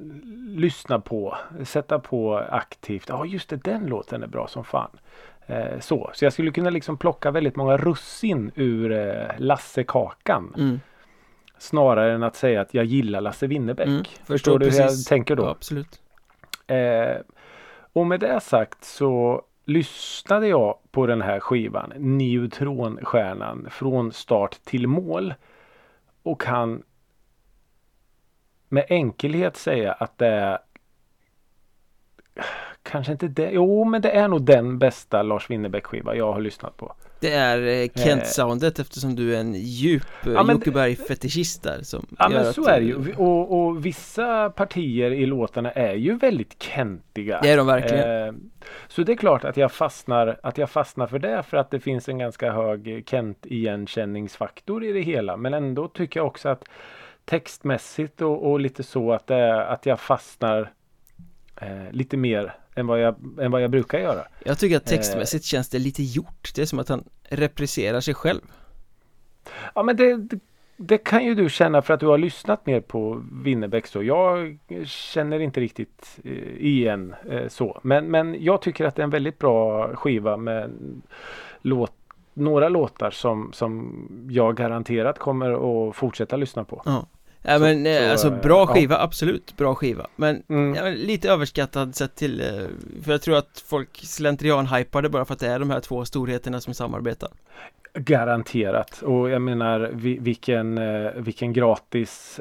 lyssna 0.58 1.00
på, 1.00 1.38
sätta 1.64 2.00
på 2.00 2.38
aktivt. 2.50 3.10
Ja, 3.10 3.26
just 3.26 3.50
det, 3.50 3.56
den 3.56 3.86
låten 3.86 4.24
är 4.24 4.28
bra 4.28 4.48
som 4.48 4.64
fan. 4.64 4.90
Eh, 5.52 5.80
så. 5.80 6.10
så 6.14 6.26
jag 6.26 6.34
skulle 6.34 6.52
kunna 6.52 6.70
liksom 6.70 6.98
plocka 6.98 7.32
väldigt 7.32 7.56
många 7.56 7.78
russin 7.78 8.52
ur 8.56 8.92
eh, 8.92 9.26
Lasse-kakan. 9.38 10.54
Mm. 10.58 10.80
Snarare 11.58 12.14
än 12.14 12.24
att 12.24 12.36
säga 12.36 12.62
att 12.62 12.74
jag 12.74 12.86
gillar 12.86 13.22
Lasse 13.22 13.48
Winnerbäck. 13.48 13.88
Mm, 13.88 14.04
Förstår 14.24 14.60
du 14.60 14.70
hur 14.70 14.80
jag 14.80 15.06
tänker 15.06 15.36
då? 15.36 15.44
Ja, 15.44 15.50
absolut. 15.50 16.02
Eh, 16.68 17.18
och 17.94 18.08
med 18.08 18.20
det 18.20 18.40
sagt 18.40 18.84
så 18.84 19.42
lyssnade 19.66 20.48
jag 20.48 20.78
på 20.92 21.06
den 21.06 21.22
här 21.22 21.40
skivan 21.40 21.94
Neutronstjärnan 21.96 23.68
från 23.72 24.12
start 24.12 24.60
till 24.64 24.88
mål. 24.88 25.34
Och 26.24 26.42
kan 26.42 26.84
med 28.72 28.86
enkelhet 28.90 29.58
säga 29.58 29.92
att 29.92 30.18
det 30.18 30.28
är 30.28 30.60
Kanske 32.84 33.12
inte 33.12 33.28
det. 33.28 33.52
Jo 33.52 33.86
men 33.86 34.02
det 34.02 34.12
är 34.12 34.28
nog 34.28 34.46
den 34.46 34.80
bästa 34.80 35.24
Lars 35.24 35.50
Winnerbäck 35.50 35.86
skiva 35.86 36.16
jag 36.16 36.34
har 36.34 36.42
lyssnat 36.42 36.78
på. 36.78 36.94
Det 37.20 37.34
är 37.34 37.58
eh, 37.58 37.90
Kent-soundet 37.96 38.80
eftersom 38.80 39.16
du 39.16 39.36
är 39.36 39.40
en 39.40 39.54
djup 39.54 40.04
eh, 40.26 40.34
Ja, 40.34 40.52
Jocke 40.52 40.72
Berg-fetischist 40.72 41.64
där 41.64 41.80
som 41.84 42.06
Ja 42.20 42.30
men 42.30 42.38
att, 42.38 42.56
så 42.56 42.68
är 42.68 42.82
det 42.82 42.86
eh, 42.86 43.08
ju. 43.08 43.14
Och, 43.16 43.60
och 43.60 43.86
vissa 43.86 44.50
partier 44.50 45.12
i 45.12 45.26
låtarna 45.26 45.72
är 45.72 45.94
ju 45.94 46.18
väldigt 46.18 46.64
kentiga. 46.64 47.40
Det 47.42 47.50
är 47.50 47.58
de 47.58 47.68
verkligen. 47.68 48.28
Eh, 48.28 48.34
så 48.88 49.04
det 49.04 49.12
är 49.12 49.18
klart 49.18 49.44
att 49.44 49.58
jag 49.58 49.72
fastnar, 49.72 50.40
att 50.44 50.58
jag 50.58 50.70
fastnar 50.70 51.08
för 51.08 51.20
det 51.20 51.44
för 51.44 51.58
att 51.58 51.72
det 51.72 51.80
finns 51.80 52.10
en 52.10 52.18
ganska 52.18 52.52
hög 52.52 53.04
Kent 53.10 53.46
igenkänningsfaktor 53.46 54.84
i 54.84 54.92
det 54.92 55.02
hela. 55.02 55.38
Men 55.38 55.54
ändå 55.54 55.88
tycker 55.88 56.20
jag 56.20 56.28
också 56.28 56.50
att 56.50 56.64
textmässigt 57.32 58.22
och, 58.22 58.52
och 58.52 58.60
lite 58.60 58.84
så 58.84 59.12
att, 59.14 59.28
det, 59.28 59.36
är- 59.36 59.62
att 59.66 59.86
jag 59.86 60.00
fastnar 60.00 60.72
eh, 61.62 61.92
lite 61.92 62.18
mer 62.18 62.54
än 62.76 62.88
vad, 62.88 63.00
jag, 63.00 63.16
än 63.42 63.52
vad 63.52 63.62
jag 63.62 63.72
brukar 63.72 64.00
göra. 64.00 64.22
Jag 64.46 64.60
tycker 64.60 64.78
att 64.78 64.86
textmässigt 64.86 65.46
känns 65.46 65.70
det 65.70 65.80
lite 65.80 66.04
gjort. 66.04 66.52
Det 66.56 66.62
är 66.62 66.66
som 66.66 66.80
att 66.80 66.90
han 66.90 67.04
represserar 67.24 68.00
sig 68.02 68.14
själv. 68.14 68.42
Ja 69.76 69.84
men 69.84 69.96
det, 69.96 70.16
det, 70.18 70.40
det 70.78 70.98
kan 70.98 71.26
ju 71.26 71.36
du 71.36 71.50
känna 71.50 71.82
för 71.82 71.94
att 71.94 72.00
du 72.00 72.08
har 72.08 72.18
lyssnat 72.18 72.66
mer 72.66 72.82
på 72.82 73.24
Winnerbäck 73.44 73.94
då. 73.94 74.04
Jag 74.04 74.58
känner 74.86 75.40
inte 75.40 75.60
riktigt 75.60 76.20
eh, 76.24 76.32
igen 76.58 77.16
eh, 77.30 77.48
så. 77.48 77.80
Men, 77.84 78.06
men 78.12 78.44
jag 78.44 78.62
tycker 78.62 78.86
att 78.86 78.96
det 78.96 79.02
är 79.02 79.04
en 79.04 79.10
väldigt 79.10 79.40
bra 79.40 79.88
skiva 79.96 80.38
med 80.38 80.72
låt, 81.62 81.94
några 82.34 82.70
låtar 82.70 83.12
som, 83.12 83.54
som 83.54 84.08
jag 84.30 84.56
garanterat 84.56 85.20
kommer 85.20 85.52
att 85.90 85.96
fortsätta 85.96 86.36
lyssna 86.36 86.64
på. 86.64 86.82
Ja. 86.86 87.06
Ja 87.44 87.60
men 87.60 87.84
Så- 87.84 87.90
eh, 87.90 88.06
så, 88.06 88.12
alltså 88.12 88.28
eh, 88.28 88.42
bra 88.42 88.60
ja. 88.60 88.66
skiva, 88.68 88.98
absolut 89.00 89.58
bra 89.58 89.76
skiva 89.76 90.08
Men 90.16 90.44
Mm. 90.50 90.76
ja, 90.76 90.90
lite 90.90 91.30
överskattad 91.30 91.96
sett 91.96 92.16
till 92.16 92.42
eh, 92.42 92.48
För 93.04 93.12
jag 93.12 93.22
tror 93.22 93.38
att 93.38 93.64
folk 93.66 93.98
slentrian-hypade 94.04 95.10
bara 95.10 95.26
för 95.26 95.34
att 95.34 95.40
det 95.40 95.48
är 95.48 95.60
de 95.60 95.70
här 95.70 95.80
två 95.80 96.06
storheterna 96.06 96.62
som 96.62 96.74
samarbetar 96.74 97.30
Garanterat. 97.94 99.02
Och 99.02 99.30
jag 99.30 99.42
menar 99.42 99.90
vi, 99.94 100.18
vilken, 100.20 100.80
vilken 101.24 101.54
gratis 101.54 102.40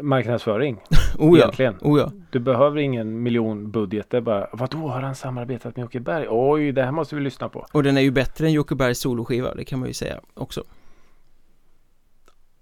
marknadsföring. 0.00 0.80
Oh 1.18 1.38
ja, 1.38 1.44
Egentligen. 1.44 1.76
oh 1.80 1.98
ja 2.00 2.12
Du 2.30 2.38
behöver 2.38 2.78
ingen 2.80 3.22
miljonbudget. 3.22 4.10
Det 4.10 4.16
är 4.16 4.20
bara 4.20 4.48
vadå 4.52 4.78
har 4.88 5.00
han 5.02 5.14
samarbetat 5.14 5.76
med 5.76 5.82
Jocke 5.82 6.00
Berg? 6.00 6.26
Oj 6.30 6.72
det 6.72 6.82
här 6.84 6.92
måste 6.92 7.14
vi 7.14 7.20
lyssna 7.20 7.48
på. 7.48 7.66
Och 7.72 7.82
den 7.82 7.96
är 7.96 8.00
ju 8.00 8.10
bättre 8.10 8.46
än 8.46 8.52
Jocke 8.52 8.74
Bergs 8.74 8.98
soloskiva, 8.98 9.54
det 9.54 9.64
kan 9.64 9.78
man 9.78 9.88
ju 9.88 9.94
säga 9.94 10.20
också 10.34 10.64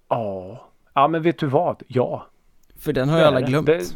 Ja. 0.09 0.67
Ja 1.01 1.09
men 1.09 1.23
vet 1.23 1.39
du 1.39 1.47
vad? 1.47 1.83
Ja. 1.87 2.27
För 2.77 2.93
den 2.93 3.09
har 3.09 3.17
Det 3.19 3.23
är 3.23 3.27
alla 3.27 3.41
glömt 3.41 3.67
Det, 3.67 3.95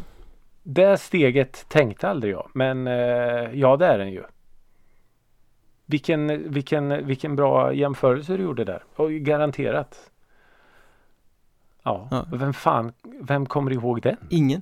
det 0.63 0.97
steget 0.97 1.65
tänkte 1.69 2.09
aldrig 2.09 2.33
jag. 2.33 2.49
Men 2.53 2.87
eh, 2.87 2.93
ja 3.53 3.77
det 3.77 3.85
är 3.85 3.97
den 3.97 4.11
ju. 4.11 4.23
Vilken, 5.85 6.51
vilken, 6.53 7.07
vilken 7.07 7.35
bra 7.35 7.73
jämförelse 7.73 8.37
du 8.37 8.43
gjorde 8.43 8.63
där. 8.63 8.83
Och 8.95 9.11
garanterat. 9.11 10.11
Ja, 11.83 12.07
Ja. 12.11 12.25
vem 12.31 12.53
fan, 12.53 12.93
vem 13.21 13.45
kommer 13.45 13.71
ihåg 13.71 14.01
den? 14.01 14.17
Ingen 14.29 14.61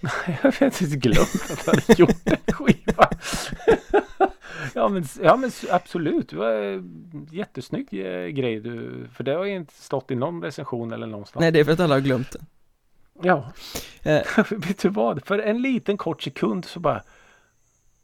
Jag 0.42 0.60
vet 0.60 0.80
inte 0.80 0.96
glömt 0.96 1.50
att 1.50 1.66
jag 1.66 1.74
hade 1.74 2.00
gjort 2.00 2.26
en 2.46 2.54
skiva. 2.54 3.08
ja, 4.74 4.88
men, 4.88 5.04
ja 5.22 5.36
men 5.36 5.50
absolut. 5.70 6.28
Det 6.28 6.36
var 6.36 6.50
en 6.52 7.28
jättesnygg 7.32 7.88
eh, 7.92 8.26
grej 8.26 8.60
du. 8.60 9.06
För 9.14 9.24
det 9.24 9.32
har 9.32 9.44
ju 9.44 9.54
inte 9.54 9.74
stått 9.74 10.10
i 10.10 10.14
någon 10.14 10.42
recension 10.42 10.92
eller 10.92 11.06
någonstans. 11.06 11.40
Nej 11.40 11.50
det 11.52 11.60
är 11.60 11.64
för 11.64 11.72
att 11.72 11.80
alla 11.80 11.94
har 11.94 12.00
glömt 12.00 12.30
den 12.32 12.46
Ja. 13.22 13.52
Eh. 14.02 14.22
vet 14.50 14.78
du 14.78 14.88
vad? 14.88 15.24
För 15.26 15.38
en 15.38 15.62
liten 15.62 15.96
kort 15.96 16.22
sekund 16.22 16.64
så 16.64 16.80
bara. 16.80 17.02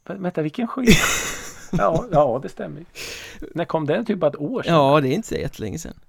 "Vä- 0.05 0.21
Vänta 0.21 0.41
vilken 0.41 0.67
skiva? 0.67 0.91
ja, 1.71 2.05
ja 2.11 2.39
det 2.43 2.49
stämmer. 2.49 2.85
När 3.53 3.65
kom 3.65 3.85
den? 3.85 4.05
Typ 4.05 4.17
bara 4.19 4.27
ett 4.27 4.35
år 4.39 4.63
sedan? 4.63 4.73
Ja, 4.75 5.01
det 5.01 5.07
är 5.07 5.11
inte 5.13 5.27
så 5.27 5.35
jättelänge 5.35 5.79
sedan 5.79 5.99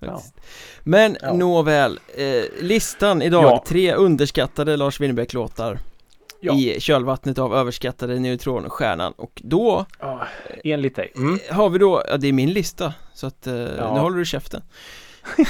Ja. 0.00 0.22
Men 0.82 1.16
Ja. 1.22 1.32
nåväl, 1.32 2.00
eh, 2.16 2.44
listan 2.60 3.22
idag, 3.22 3.44
Ja. 3.44 3.64
tre 3.66 3.94
underskattade 3.94 4.76
Lars 4.76 5.00
Winnerbäck-låtar 5.00 5.78
Ja. 6.46 6.54
I 6.54 6.80
kölvattnet 6.80 7.38
av 7.38 7.54
överskattade 7.54 8.18
neutronstjärnan 8.18 9.12
och 9.12 9.42
då 9.44 9.86
Ja, 10.00 10.26
enligt 10.64 10.96
dig. 10.96 11.12
Mm. 11.16 11.38
eh, 11.48 11.54
har 11.56 11.70
vi 11.70 11.78
då, 11.78 12.02
ja 12.08 12.16
det 12.16 12.28
är 12.28 12.32
min 12.32 12.52
lista 12.52 12.94
Så 13.14 13.26
att 13.26 13.46
eh, 13.46 13.54
Ja. 13.54 13.94
nu 13.94 14.00
håller 14.00 14.18
du 14.18 14.24
käften 14.24 14.62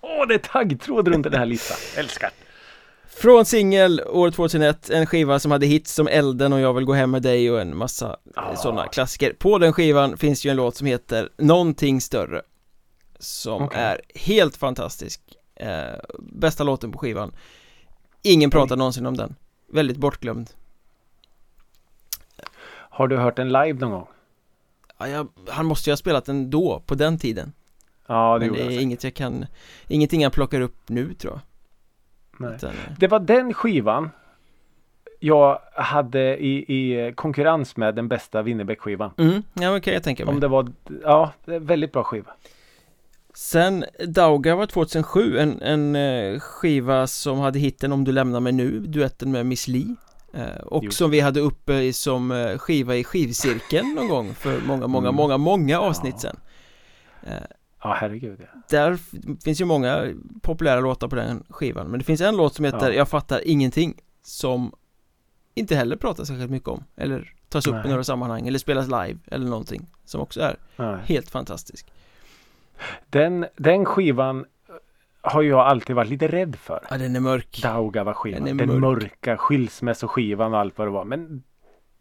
Åh, 0.00 0.26
det 0.28 0.34
är 0.34 0.38
taggtråd 0.38 1.08
runt 1.08 1.24
den 1.24 1.34
här 1.34 1.46
listan. 1.46 1.76
Älskar. 1.96 2.30
Från 3.08 3.44
singel 3.44 4.00
år 4.06 4.30
2001, 4.30 4.90
en 4.90 5.06
skiva 5.06 5.38
som 5.38 5.50
hade 5.50 5.66
hits 5.66 5.94
som 5.94 6.08
Elden 6.08 6.52
och 6.52 6.60
Jag 6.60 6.74
vill 6.74 6.84
gå 6.84 6.92
hem 6.92 7.10
med 7.10 7.22
dig 7.22 7.50
och 7.50 7.60
en 7.60 7.76
massa 7.76 8.16
Ah. 8.36 8.56
sådana 8.56 8.86
klassiker 8.86 9.32
På 9.32 9.58
den 9.58 9.72
skivan 9.72 10.16
finns 10.16 10.44
ju 10.46 10.50
en 10.50 10.56
låt 10.56 10.76
som 10.76 10.86
heter 10.86 11.28
Någonting 11.38 12.00
större 12.00 12.42
Som 13.18 13.62
Okej. 13.62 13.80
är 13.80 14.00
helt 14.14 14.56
fantastisk 14.56 15.20
eh, 15.56 15.68
Bästa 16.18 16.64
låten 16.64 16.92
på 16.92 16.98
skivan 16.98 17.32
Ingen 18.32 18.50
pratar 18.50 18.76
någonsin 18.76 19.06
om 19.06 19.16
den 19.16 19.34
Väldigt 19.66 19.96
bortglömd 19.96 20.50
Har 22.70 23.08
du 23.08 23.16
hört 23.16 23.36
den 23.36 23.48
live 23.48 23.72
någon 23.78 23.90
gång? 23.90 24.06
ja, 24.98 25.08
jag, 25.08 25.28
Han 25.48 25.66
måste 25.66 25.90
ju 25.90 25.92
ha 25.92 25.96
spelat 25.96 26.24
den 26.24 26.50
då, 26.50 26.82
på 26.86 26.94
den 26.94 27.18
tiden 27.18 27.52
Ja, 28.06 28.38
det 28.38 28.46
Men 28.46 28.54
det 28.54 28.62
är 28.62 28.80
inget 28.80 29.04
jag 29.04 29.14
kan 29.14 29.46
Ingenting 29.88 30.20
jag 30.22 30.32
plockar 30.32 30.60
upp 30.60 30.88
nu 30.88 31.14
tror 31.14 31.32
jag 31.32 31.40
Nej. 32.48 32.56
Utan, 32.56 32.70
eh, 32.70 32.76
Det 32.98 33.08
var 33.08 33.20
den 33.20 33.54
skivan 33.54 34.10
jag 35.20 35.58
hade 35.74 36.36
i, 36.38 36.64
i 36.68 37.12
konkurrens 37.12 37.76
med 37.76 37.94
den 37.94 38.08
bästa 38.08 38.42
Winnerbäck-skivan. 38.42 39.10
mm, 39.16 39.42
Ja 39.54 39.72
men 39.72 39.80
kan 39.80 39.94
jag 39.94 40.02
tänka 40.02 40.24
mig 40.24 40.34
Om 40.34 40.40
det 40.40 40.48
var, 40.48 40.72
ja, 41.02 41.32
väldigt 41.44 41.92
bra 41.92 42.04
skiva. 42.04 42.32
Sen 43.38 43.84
Dauga 44.06 44.54
var 44.56 44.66
2007 44.66 45.38
en, 45.38 45.62
en 45.62 45.96
eh, 45.96 46.40
skiva 46.40 47.06
som 47.06 47.38
hade 47.38 47.58
hitten 47.58 47.92
Om 47.92 48.04
du 48.04 48.12
lämnar 48.12 48.40
mig 48.40 48.52
nu, 48.52 48.80
duetten 48.80 49.30
med 49.32 49.46
Miss 49.46 49.68
Li 49.68 49.96
eh, 50.32 50.56
Och 50.66 50.84
Just 50.84 50.98
som 50.98 51.10
vi 51.10 51.20
hade 51.20 51.40
uppe 51.40 51.74
i, 51.74 51.92
som 51.92 52.30
eh, 52.30 52.58
skiva 52.58 52.96
i 52.96 53.04
skivcirkeln 53.04 53.94
någon 53.94 54.08
gång 54.08 54.34
för 54.34 54.60
många, 54.66 54.86
många, 54.86 55.08
Mm. 55.08 55.16
många, 55.16 55.36
många 55.36 55.80
avsnitt 55.80 56.14
Ja. 56.14 56.20
sen 56.20 56.36
Ja, 57.82 57.92
herregud. 58.00 58.38
Ja. 58.40 58.60
Där 58.70 58.98
finns 59.44 59.60
ju 59.60 59.64
många 59.64 60.06
populära 60.42 60.80
låtar 60.80 61.08
på 61.08 61.16
den 61.16 61.44
skivan 61.48 61.86
Men 61.90 61.98
det 61.98 62.04
finns 62.04 62.20
en 62.20 62.36
låt 62.36 62.54
som 62.54 62.64
heter 62.64 62.88
Ja. 62.90 62.94
Jag 62.96 63.08
fattar 63.08 63.48
ingenting 63.48 63.94
Som 64.22 64.72
inte 65.54 65.76
heller 65.76 65.96
pratas 65.96 66.28
särskilt 66.28 66.50
mycket 66.50 66.68
om 66.68 66.84
Eller 66.96 67.34
tas 67.48 67.66
upp 67.66 67.74
i 67.74 67.76
Nej. 67.76 67.88
några 67.88 68.04
sammanhang 68.04 68.48
eller 68.48 68.58
spelas 68.58 68.86
live 68.86 69.18
eller 69.30 69.46
någonting 69.46 69.86
Som 70.04 70.20
också 70.20 70.40
är 70.40 70.56
Nej. 70.76 70.96
helt 71.04 71.30
fantastisk 71.30 71.86
Den, 73.10 73.46
den 73.56 73.84
skivan 73.84 74.44
har 75.20 75.42
jag 75.42 75.60
alltid 75.60 75.96
varit 75.96 76.08
lite 76.10 76.28
rädd 76.28 76.56
för. 76.56 76.86
Ja 76.90 76.98
den 76.98 77.16
är 77.16 77.20
mörk 77.20 77.62
Daugava-skivan. 77.62 78.44
Den 78.44 78.56
Den, 78.56 78.80
mörka 78.80 79.36
skilsmässoskivan 79.36 80.52
och 80.54 80.60
allt 80.60 80.78
vad 80.78 80.86
det 80.86 80.90
var. 80.92 81.04
Men 81.04 81.42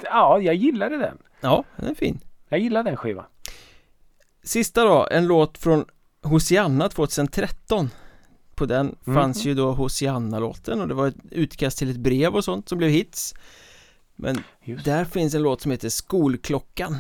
ja, 0.04 0.40
jag 0.40 0.56
gillade 0.56 0.98
den. 0.98 1.18
Ja, 1.42 1.64
den 1.76 1.90
är 1.90 1.96
fin 1.96 2.20
Jag 2.50 2.60
gillar 2.60 2.84
den 2.84 2.96
skivan. 2.98 3.26
Sista 4.44 4.84
då, 4.84 5.08
en 5.12 5.28
låt 5.28 5.58
från 5.58 5.86
Hosianna 6.24 6.90
2013 6.90 7.90
På 8.56 8.66
den 8.66 8.96
Mhm. 9.04 9.16
fanns 9.16 9.46
ju 9.46 9.54
då 9.54 9.72
Hosianna-låten 9.72 10.82
och 10.82 10.88
det 10.88 10.94
var 10.94 11.08
ett 11.08 11.16
utkast 11.32 11.78
till 11.78 11.92
ett 11.92 11.98
brev 11.98 12.36
och 12.36 12.44
sånt 12.44 12.70
som 12.70 12.78
blev 12.78 12.90
hits 12.90 13.34
Men 14.16 14.44
Just. 14.64 14.86
där 14.86 15.06
finns 15.06 15.36
en 15.36 15.42
låt 15.42 15.62
som 15.62 15.72
heter 15.72 15.90
Skolklockan 15.90 16.98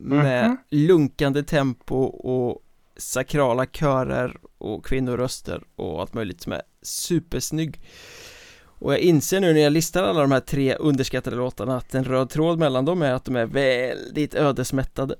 Med 0.00 0.44
Mhm. 0.48 0.56
lunkande 0.70 1.42
tempo 1.42 1.96
och 2.04 2.62
sakrala 2.96 3.66
körer 3.66 4.36
och 4.58 4.84
kvinnoröster 4.84 5.62
och 5.76 6.00
allt 6.00 6.14
möjligt 6.14 6.40
som 6.40 6.52
är 6.52 6.62
supersnygg 6.82 7.80
och 8.64 8.92
jag 8.92 8.98
inser 9.00 9.40
nu 9.40 9.52
när 9.52 9.60
jag 9.60 9.72
listar 9.72 10.02
alla 10.02 10.20
de 10.20 10.32
här 10.32 10.40
tre 10.40 10.74
underskattade 10.74 11.36
låtarna 11.36 11.76
att 11.76 11.94
en 11.94 12.04
röd 12.04 12.30
tråd 12.30 12.58
mellan 12.58 12.84
dem 12.84 13.02
är 13.02 13.12
att 13.12 13.24
de 13.24 13.36
är 13.36 13.46
väldigt 13.46 14.34
ödesmättade 14.34 15.14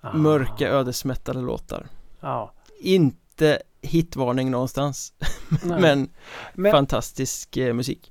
Ah. 0.00 0.12
Mörka 0.16 0.68
ödesmättade 0.68 1.40
låtar 1.40 1.86
Ja. 2.20 2.52
Inte 2.80 3.62
hitvarning 3.82 4.50
någonstans. 4.50 5.12
Men, 5.64 6.08
Men 6.54 6.72
fantastisk 6.72 7.56
eh, 7.56 7.74
musik 7.74 8.10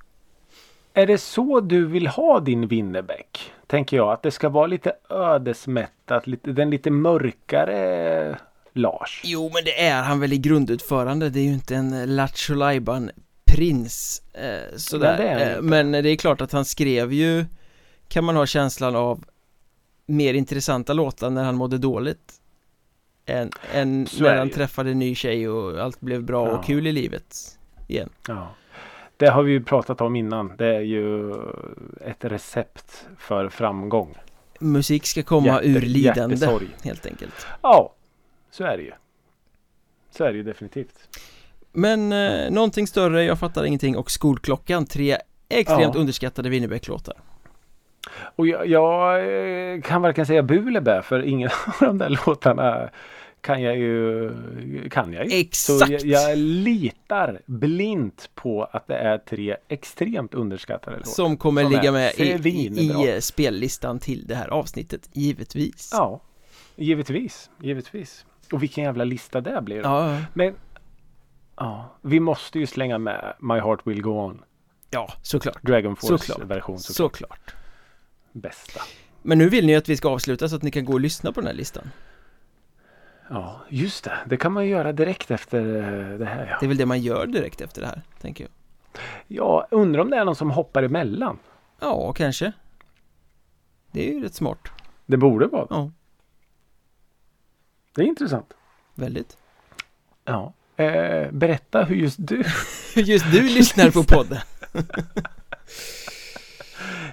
är 0.96 1.06
det 1.06 1.18
så 1.18 1.60
du 1.60 1.86
vill 1.86 2.06
ha 2.06 2.40
din 2.40 2.66
Winnerbäck? 2.68 3.52
Tänker 3.66 3.96
jag. 3.96 4.12
Att 4.12 4.22
det 4.22 4.30
ska 4.30 4.48
vara 4.48 4.66
lite 4.66 4.92
ödesmättat. 5.10 6.26
Lite, 6.26 6.52
den 6.52 6.70
lite 6.70 6.90
mörkare 6.90 8.38
Lars. 8.72 9.20
Jo 9.24 9.50
men 9.54 9.64
det 9.64 9.86
är 9.86 10.02
han 10.02 10.20
väl 10.20 10.32
i 10.32 10.38
grundutförande 10.38 11.30
Det 11.30 11.40
är 11.40 11.44
ju 11.44 11.52
inte 11.54 11.76
en 11.76 12.16
Lattjo 12.16 12.54
prins 13.44 14.22
eh, 14.32 14.76
sådär 14.76 15.16
det 15.16 15.28
han 15.28 15.42
eh. 15.42 15.62
Men 15.62 15.92
det 15.92 16.08
är 16.08 16.16
klart 16.16 16.40
att 16.40 16.52
han 16.52 16.64
skrev 16.64 17.12
ju 17.12 17.44
Kan 18.08 18.24
man 18.24 18.36
ha 18.36 18.46
känslan 18.46 18.96
av 18.96 19.24
Mer 20.06 20.34
intressanta 20.34 20.92
låtar 20.92 21.30
när 21.30 21.44
han 21.44 21.54
mådde 21.54 21.78
dåligt 21.78 22.32
Än, 23.26 23.50
än 23.72 24.06
när 24.18 24.24
är 24.30 24.38
han 24.38 24.48
det 24.48 24.54
träffade 24.54 24.90
en 24.90 24.98
ny 24.98 25.14
tjej 25.14 25.48
och 25.48 25.78
allt 25.78 26.00
blev 26.00 26.22
bra 26.22 26.48
Ja. 26.48 26.58
och 26.58 26.64
kul 26.64 26.86
i 26.86 26.92
livet 26.92 27.58
Igen 27.88 28.08
Ja. 28.28 28.54
Det 29.16 29.26
har 29.30 29.42
vi 29.42 29.52
ju 29.52 29.62
pratat 29.64 30.00
om 30.00 30.16
innan. 30.16 30.52
Det 30.56 30.66
är 30.76 30.80
ju 30.80 31.32
ett 32.00 32.24
recept 32.24 33.06
för 33.18 33.48
framgång. 33.48 34.14
Musik 34.58 35.06
ska 35.06 35.22
komma 35.22 35.46
Hjärte- 35.46 35.66
ur 35.68 35.80
lidande 35.80 36.34
hjärtesorg. 36.36 36.66
helt 36.84 37.06
enkelt 37.06 37.46
Ja, 37.62 37.92
så 38.50 38.64
är 38.64 38.76
det 38.76 38.82
ju. 38.82 38.92
Så 40.10 40.24
är 40.24 40.32
det 40.32 40.36
ju 40.36 40.42
definitivt. 40.42 41.18
Men 41.72 42.12
eh, 42.12 42.50
någonting 42.50 42.86
större, 42.86 43.24
jag 43.24 43.38
fattar 43.38 43.64
ingenting 43.64 43.96
och 43.96 44.10
Skolklockan, 44.10 44.86
tre 44.86 45.16
extremt 45.48 45.94
Ja. 45.94 46.00
underskattade 46.00 46.48
Winnerbäck-låtar 46.48 47.14
Och 48.36 48.46
jag, 48.46 48.66
jag 48.66 49.20
eh, 49.74 49.80
kan 49.80 50.02
varken 50.02 50.26
säga 50.26 50.42
bu 50.42 50.68
eller 50.68 50.80
bä 50.80 51.02
för 51.02 51.22
ingen 51.22 51.50
av 51.80 51.86
de 51.86 51.98
där 51.98 52.18
låtarna 52.26 52.88
kan 53.44 53.62
jag 53.62 53.76
ju. 53.78 54.30
Kan 54.90 55.12
jag 55.12 55.26
ju. 55.26 55.38
Exakt! 55.40 55.86
Så 55.86 55.92
jag, 55.92 56.00
jag 56.04 56.38
litar 56.38 57.40
blint 57.46 58.30
på 58.34 58.64
att 58.64 58.86
det 58.86 58.96
är 58.96 59.18
tre 59.18 59.56
extremt 59.68 60.34
underskattade 60.34 60.96
låtar. 60.96 61.10
Som 61.10 61.36
kommer 61.36 61.62
Som 61.62 61.72
ligga 61.72 61.92
med 61.92 62.12
i, 62.16 62.22
i, 62.48 63.16
i 63.16 63.20
spellistan 63.20 63.98
till 63.98 64.26
det 64.26 64.34
här 64.34 64.48
avsnittet, 64.48 65.08
givetvis. 65.12 65.90
Ja, 65.92 66.20
givetvis, 66.76 67.50
givetvis. 67.62 68.26
Och 68.52 68.62
vilken 68.62 68.84
jävla 68.84 69.04
lista 69.04 69.40
det 69.40 69.62
blir. 69.62 69.76
ja, 69.76 70.18
Men 70.34 70.54
ja, 71.56 71.96
vi 72.02 72.20
måste 72.20 72.58
ju 72.58 72.66
slänga 72.66 72.98
med 72.98 73.34
My 73.40 73.54
Heart 73.54 73.80
Will 73.86 74.02
Go 74.02 74.10
On. 74.10 74.42
ja 74.90 75.08
såklart. 75.22 75.62
Dragon 75.62 75.96
Force 75.96 76.18
Såklart. 76.26 76.50
version 76.50 76.78
såklart. 76.78 77.16
Såklart. 77.16 77.54
Bästa. 78.32 78.80
Men 79.22 79.38
nu 79.38 79.48
vill 79.48 79.66
ni 79.66 79.76
att 79.76 79.88
vi 79.88 79.96
ska 79.96 80.08
avsluta 80.08 80.48
så 80.48 80.56
att 80.56 80.62
ni 80.62 80.70
kan 80.70 80.84
gå 80.84 80.92
och 80.92 81.00
lyssna 81.00 81.32
på 81.32 81.40
den 81.40 81.46
här 81.46 81.54
listan. 81.54 81.90
Ja, 83.30 83.60
just 83.68 84.04
det. 84.04 84.18
Det 84.26 84.36
kan 84.36 84.52
man 84.52 84.66
göra 84.66 84.92
direkt 84.92 85.30
efter 85.30 85.58
eh, 85.58 86.18
det 86.18 86.24
här. 86.26 86.46
Ja. 86.50 86.56
Det 86.60 86.66
är 86.66 86.68
väl 86.68 86.76
det 86.76 86.86
man 86.86 87.00
gör 87.00 87.26
direkt 87.26 87.60
efter 87.60 87.80
det 87.80 87.86
här, 87.86 88.02
tänker 88.20 88.44
jag. 88.44 88.50
Ja, 89.26 89.66
undrar 89.70 90.00
om 90.02 90.10
det 90.10 90.16
är 90.16 90.24
någon 90.24 90.36
som 90.36 90.50
hoppar 90.50 90.82
emellan. 90.82 91.38
Ja, 91.80 92.12
kanske. 92.12 92.52
Det 93.92 94.08
är 94.08 94.12
ju 94.14 94.22
rätt 94.22 94.34
smart. 94.34 94.68
Det 95.06 95.16
borde 95.16 95.46
vara. 95.46 95.66
Ja, 95.70 95.90
Det 97.94 98.02
är 98.02 98.06
intressant. 98.06 98.52
väldigt. 98.94 99.36
Ja. 100.24 100.52
Eh, 100.76 101.30
berätta 101.30 101.84
hur 101.84 101.96
just 101.96 102.16
du. 102.18 102.44
Just 102.94 103.32
du 103.32 103.42
lyssnar 103.42 103.90
på 103.90 104.04
podden. 104.04 104.38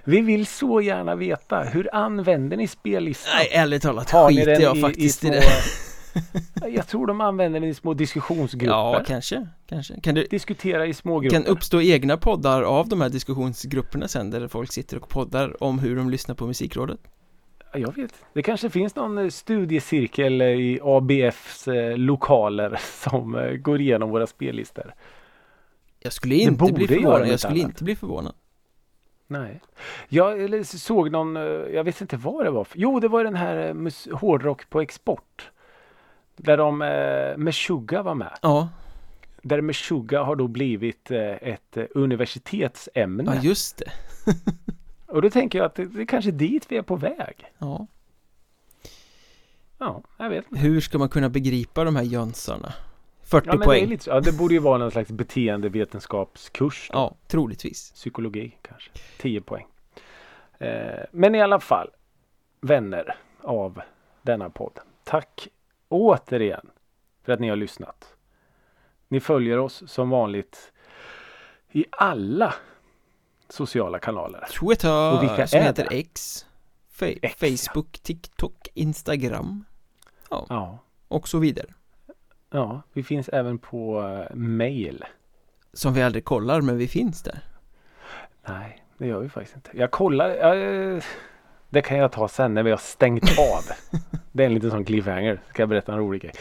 Vi 0.03 0.21
vill 0.21 0.45
så 0.47 0.81
gärna 0.81 1.15
veta. 1.15 1.63
Hur 1.63 1.95
använder 1.95 2.57
ni 2.57 2.67
spellistan? 2.67 3.33
Nej, 3.37 3.49
ärligt 3.51 3.81
talat 3.81 4.11
Har 4.11 4.29
skiter 4.29 4.61
jag 4.61 4.77
i, 4.77 4.81
faktiskt 4.81 5.23
i 5.23 5.27
i, 5.27 5.29
det. 5.29 5.41
Jag 6.69 6.87
tror 6.87 7.07
de 7.07 7.21
använder 7.21 7.59
den 7.59 7.69
i 7.69 7.73
små 7.73 7.93
diskussionsgrupper. 7.93 8.67
Ja, 8.67 9.03
kanske. 9.07 9.47
kanske. 9.67 10.01
Kan 10.01 10.15
det 10.15 10.23
Diskutera 10.29 10.85
i 10.85 10.93
små 10.93 11.19
grupper. 11.19 11.37
kan 11.37 11.45
uppstå 11.45 11.81
egna 11.81 12.17
poddar 12.17 12.61
av 12.61 12.89
de 12.89 13.01
här 13.01 13.09
diskussionsgrupperna 13.09 14.07
sen 14.07 14.29
där 14.29 14.47
folk 14.47 14.71
sitter 14.71 14.97
och 14.97 15.09
poddar 15.09 15.63
om 15.63 15.79
hur 15.79 15.95
de 15.95 16.09
lyssnar 16.09 16.35
på 16.35 16.47
musikrådet? 16.47 16.99
Ja, 17.73 17.79
Jag 17.79 17.95
vet. 17.95 18.25
Det 18.33 18.41
kanske 18.41 18.69
finns 18.69 18.95
någon 18.95 19.17
eh, 19.17 19.29
studiecirkel 19.29 20.41
eh, 20.41 20.47
i 20.47 20.79
ABFs 20.83 21.67
eh, 21.67 21.97
lokaler 21.97 22.79
som 23.09 23.57
går 23.61 23.81
igenom 23.81 24.09
våra 24.09 24.27
spellistor. 24.27 24.93
Jag 25.99 26.13
skulle 26.13 26.35
inte 26.35 26.73
bli 26.73 26.87
förvånad. 26.87 27.27
Jag 27.27 27.39
skulle 27.39 27.53
annat. 27.53 27.71
inte 27.71 27.83
bli 27.83 27.95
förvånad. 27.95 28.33
Nej. 29.27 29.61
Jag 30.09 30.65
såg 30.65 31.11
någon, 31.11 31.35
jag 31.73 31.83
vet 31.83 32.01
inte 32.01 32.17
vad 32.17 32.45
det 32.45 32.51
var. 32.51 32.67
Jo, 32.73 32.99
det 32.99 33.07
var 33.07 33.23
den 33.23 33.35
här 33.35 33.73
hårdrock 34.15 34.69
på 34.69 34.81
export. 34.81 35.51
Där 36.35 36.57
de, 36.57 36.81
eh, 36.81 37.37
Meshuggah 37.37 38.03
var 38.03 38.15
med. 38.15 38.37
Ja, 38.41 38.69
Där 39.41 39.61
Meshuggah 39.61 40.25
har 40.25 40.35
då 40.35 40.47
blivit 40.47 41.11
eh, 41.11 41.19
ett 41.21 41.77
eh, 41.77 41.85
universitetsämne. 41.91 43.35
ja 43.35 43.41
just 43.41 43.77
det. 43.77 43.91
Och 45.13 45.21
då 45.21 45.29
tänker 45.29 45.59
jag 45.59 45.65
att 45.65 45.75
det, 45.75 45.85
det 45.85 46.01
är 46.01 46.05
kanske 46.05 46.31
dit 46.31 46.65
vi 46.71 46.77
är 46.77 46.81
på 46.81 46.95
väg. 46.95 47.45
Ja. 47.57 47.87
Ja, 49.77 50.01
jag 50.17 50.29
vet 50.29 50.45
inte. 50.51 50.59
Hur 50.63 50.81
ska 50.81 50.97
man 50.97 51.09
kunna 51.09 51.29
begripa 51.29 51.83
de 51.83 51.95
här 51.95 52.03
jönsarna? 52.03 52.73
40 53.23 53.47
Ja, 53.47 53.51
men 53.51 53.59
det, 53.59 53.63
är 53.63 53.65
poäng. 53.65 53.85
lite, 53.89 54.09
ja, 54.09 54.19
det 54.19 54.31
borde 54.37 54.53
ju 54.53 54.59
vara 54.59 54.77
någon 54.77 54.91
slags 54.91 55.11
beteendevetenskapskurs. 55.11 56.89
då. 56.93 56.97
Ja, 56.99 57.15
troligtvis. 57.27 57.91
Psykologi 57.91 58.57
kanske. 58.61 58.89
10 59.19 59.41
poäng. 59.41 59.65
Eh, 60.59 61.03
men 61.11 61.35
i 61.35 61.41
alla 61.41 61.59
fall. 61.59 61.89
Vänner 62.61 63.15
av 63.41 63.81
denna 64.21 64.49
podd. 64.49 64.79
Tack 65.03 65.47
återigen 65.91 66.69
för 67.23 67.33
att 67.33 67.39
ni 67.39 67.49
har 67.49 67.55
lyssnat. 67.55 68.13
Ni 69.07 69.19
följer 69.19 69.57
oss 69.57 69.83
som 69.87 70.09
vanligt 70.09 70.71
i 71.71 71.85
alla 71.91 72.53
sociala 73.49 73.99
kanaler. 73.99 74.45
Twitter, 74.59 75.13
Och 75.17 75.23
vilka 75.23 75.47
som 75.47 75.59
är 75.59 75.63
heter? 75.63 75.87
X. 75.91 76.45
X, 76.99 77.35
Facebook, 77.39 77.99
TikTok, 77.99 78.67
Instagram 78.73 79.65
Ja, 80.29 80.77
och 81.07 81.27
så 81.27 81.39
vidare. 81.39 81.67
ja 82.49 82.81
vi 82.93 83.03
finns 83.03 83.29
även 83.29 83.57
på 83.59 84.01
eh, 84.29 84.35
mail. 84.35 85.05
Som 85.73 85.93
vi 85.93 86.01
aldrig 86.01 86.25
kollar, 86.25 86.61
men 86.61 86.77
vi 86.77 86.87
finns 86.87 87.23
där. 87.23 87.39
Nej, 88.47 88.83
det 88.97 89.07
gör 89.07 89.19
vi 89.19 89.29
faktiskt 89.29 89.55
inte. 89.55 89.69
Jag 89.73 89.91
kollar. 89.91 90.55
eh, 90.55 91.03
det 91.71 91.81
kan 91.81 91.97
jag 91.97 92.11
ta 92.11 92.27
sen 92.27 92.53
när 92.53 92.63
vi 92.63 92.69
har 92.69 92.77
stängt 92.77 93.39
av. 93.39 93.63
det 94.31 94.43
är 94.43 94.47
en 94.47 94.53
liten 94.53 94.71
sån 94.71 94.85
cliffhanger. 94.85 95.39
Ska 95.49 95.61
jag 95.61 95.69
berätta 95.69 95.91
en 95.91 95.99
rolig 95.99 96.21
grej. 96.21 96.31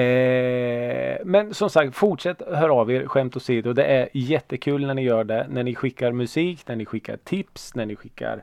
Eh, 0.00 1.18
men 1.24 1.54
som 1.54 1.70
sagt, 1.70 1.96
fortsätt 1.96 2.42
höra 2.46 2.72
av 2.72 2.92
er. 2.92 3.06
Skämt 3.06 3.36
åsido. 3.36 3.72
Det 3.72 3.84
är 3.84 4.08
jättekul 4.12 4.86
när 4.86 4.94
ni 4.94 5.02
gör 5.02 5.24
det. 5.24 5.46
När 5.50 5.62
ni 5.62 5.74
skickar 5.74 6.12
musik, 6.12 6.68
när 6.68 6.76
ni 6.76 6.86
skickar 6.86 7.16
tips, 7.16 7.74
när 7.74 7.86
ni 7.86 7.96
skickar 7.96 8.42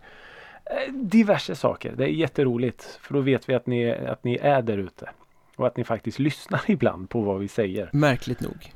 eh, 0.65 0.93
diverse 0.93 1.55
saker. 1.55 1.93
Det 1.97 2.03
är 2.03 2.07
jätteroligt. 2.07 2.99
För 3.01 3.13
då 3.13 3.19
vet 3.19 3.49
vi 3.49 3.53
att 3.53 3.67
ni, 3.67 3.91
att 3.91 4.23
ni 4.23 4.37
är 4.41 4.61
där 4.61 4.77
ute. 4.77 5.09
Och 5.55 5.67
att 5.67 5.77
ni 5.77 5.83
faktiskt 5.83 6.19
lyssnar 6.19 6.61
ibland 6.67 7.09
på 7.09 7.21
vad 7.21 7.39
vi 7.39 7.47
säger. 7.47 7.89
Märkligt 7.93 8.41
nog. 8.41 8.71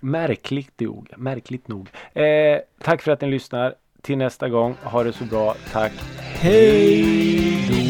Märkligt 0.00 0.80
nog. 0.80 1.12
Märkligt 1.16 1.68
nog. 1.68 1.88
Eh, 2.12 2.58
tack 2.78 3.02
för 3.02 3.12
att 3.12 3.20
ni 3.20 3.28
lyssnar. 3.28 3.74
Till 4.04 4.18
nästa 4.18 4.48
gång, 4.48 4.74
ha 4.82 5.04
det 5.04 5.12
så 5.12 5.24
bra. 5.24 5.54
Tack. 5.72 5.92
Hej! 6.20 7.83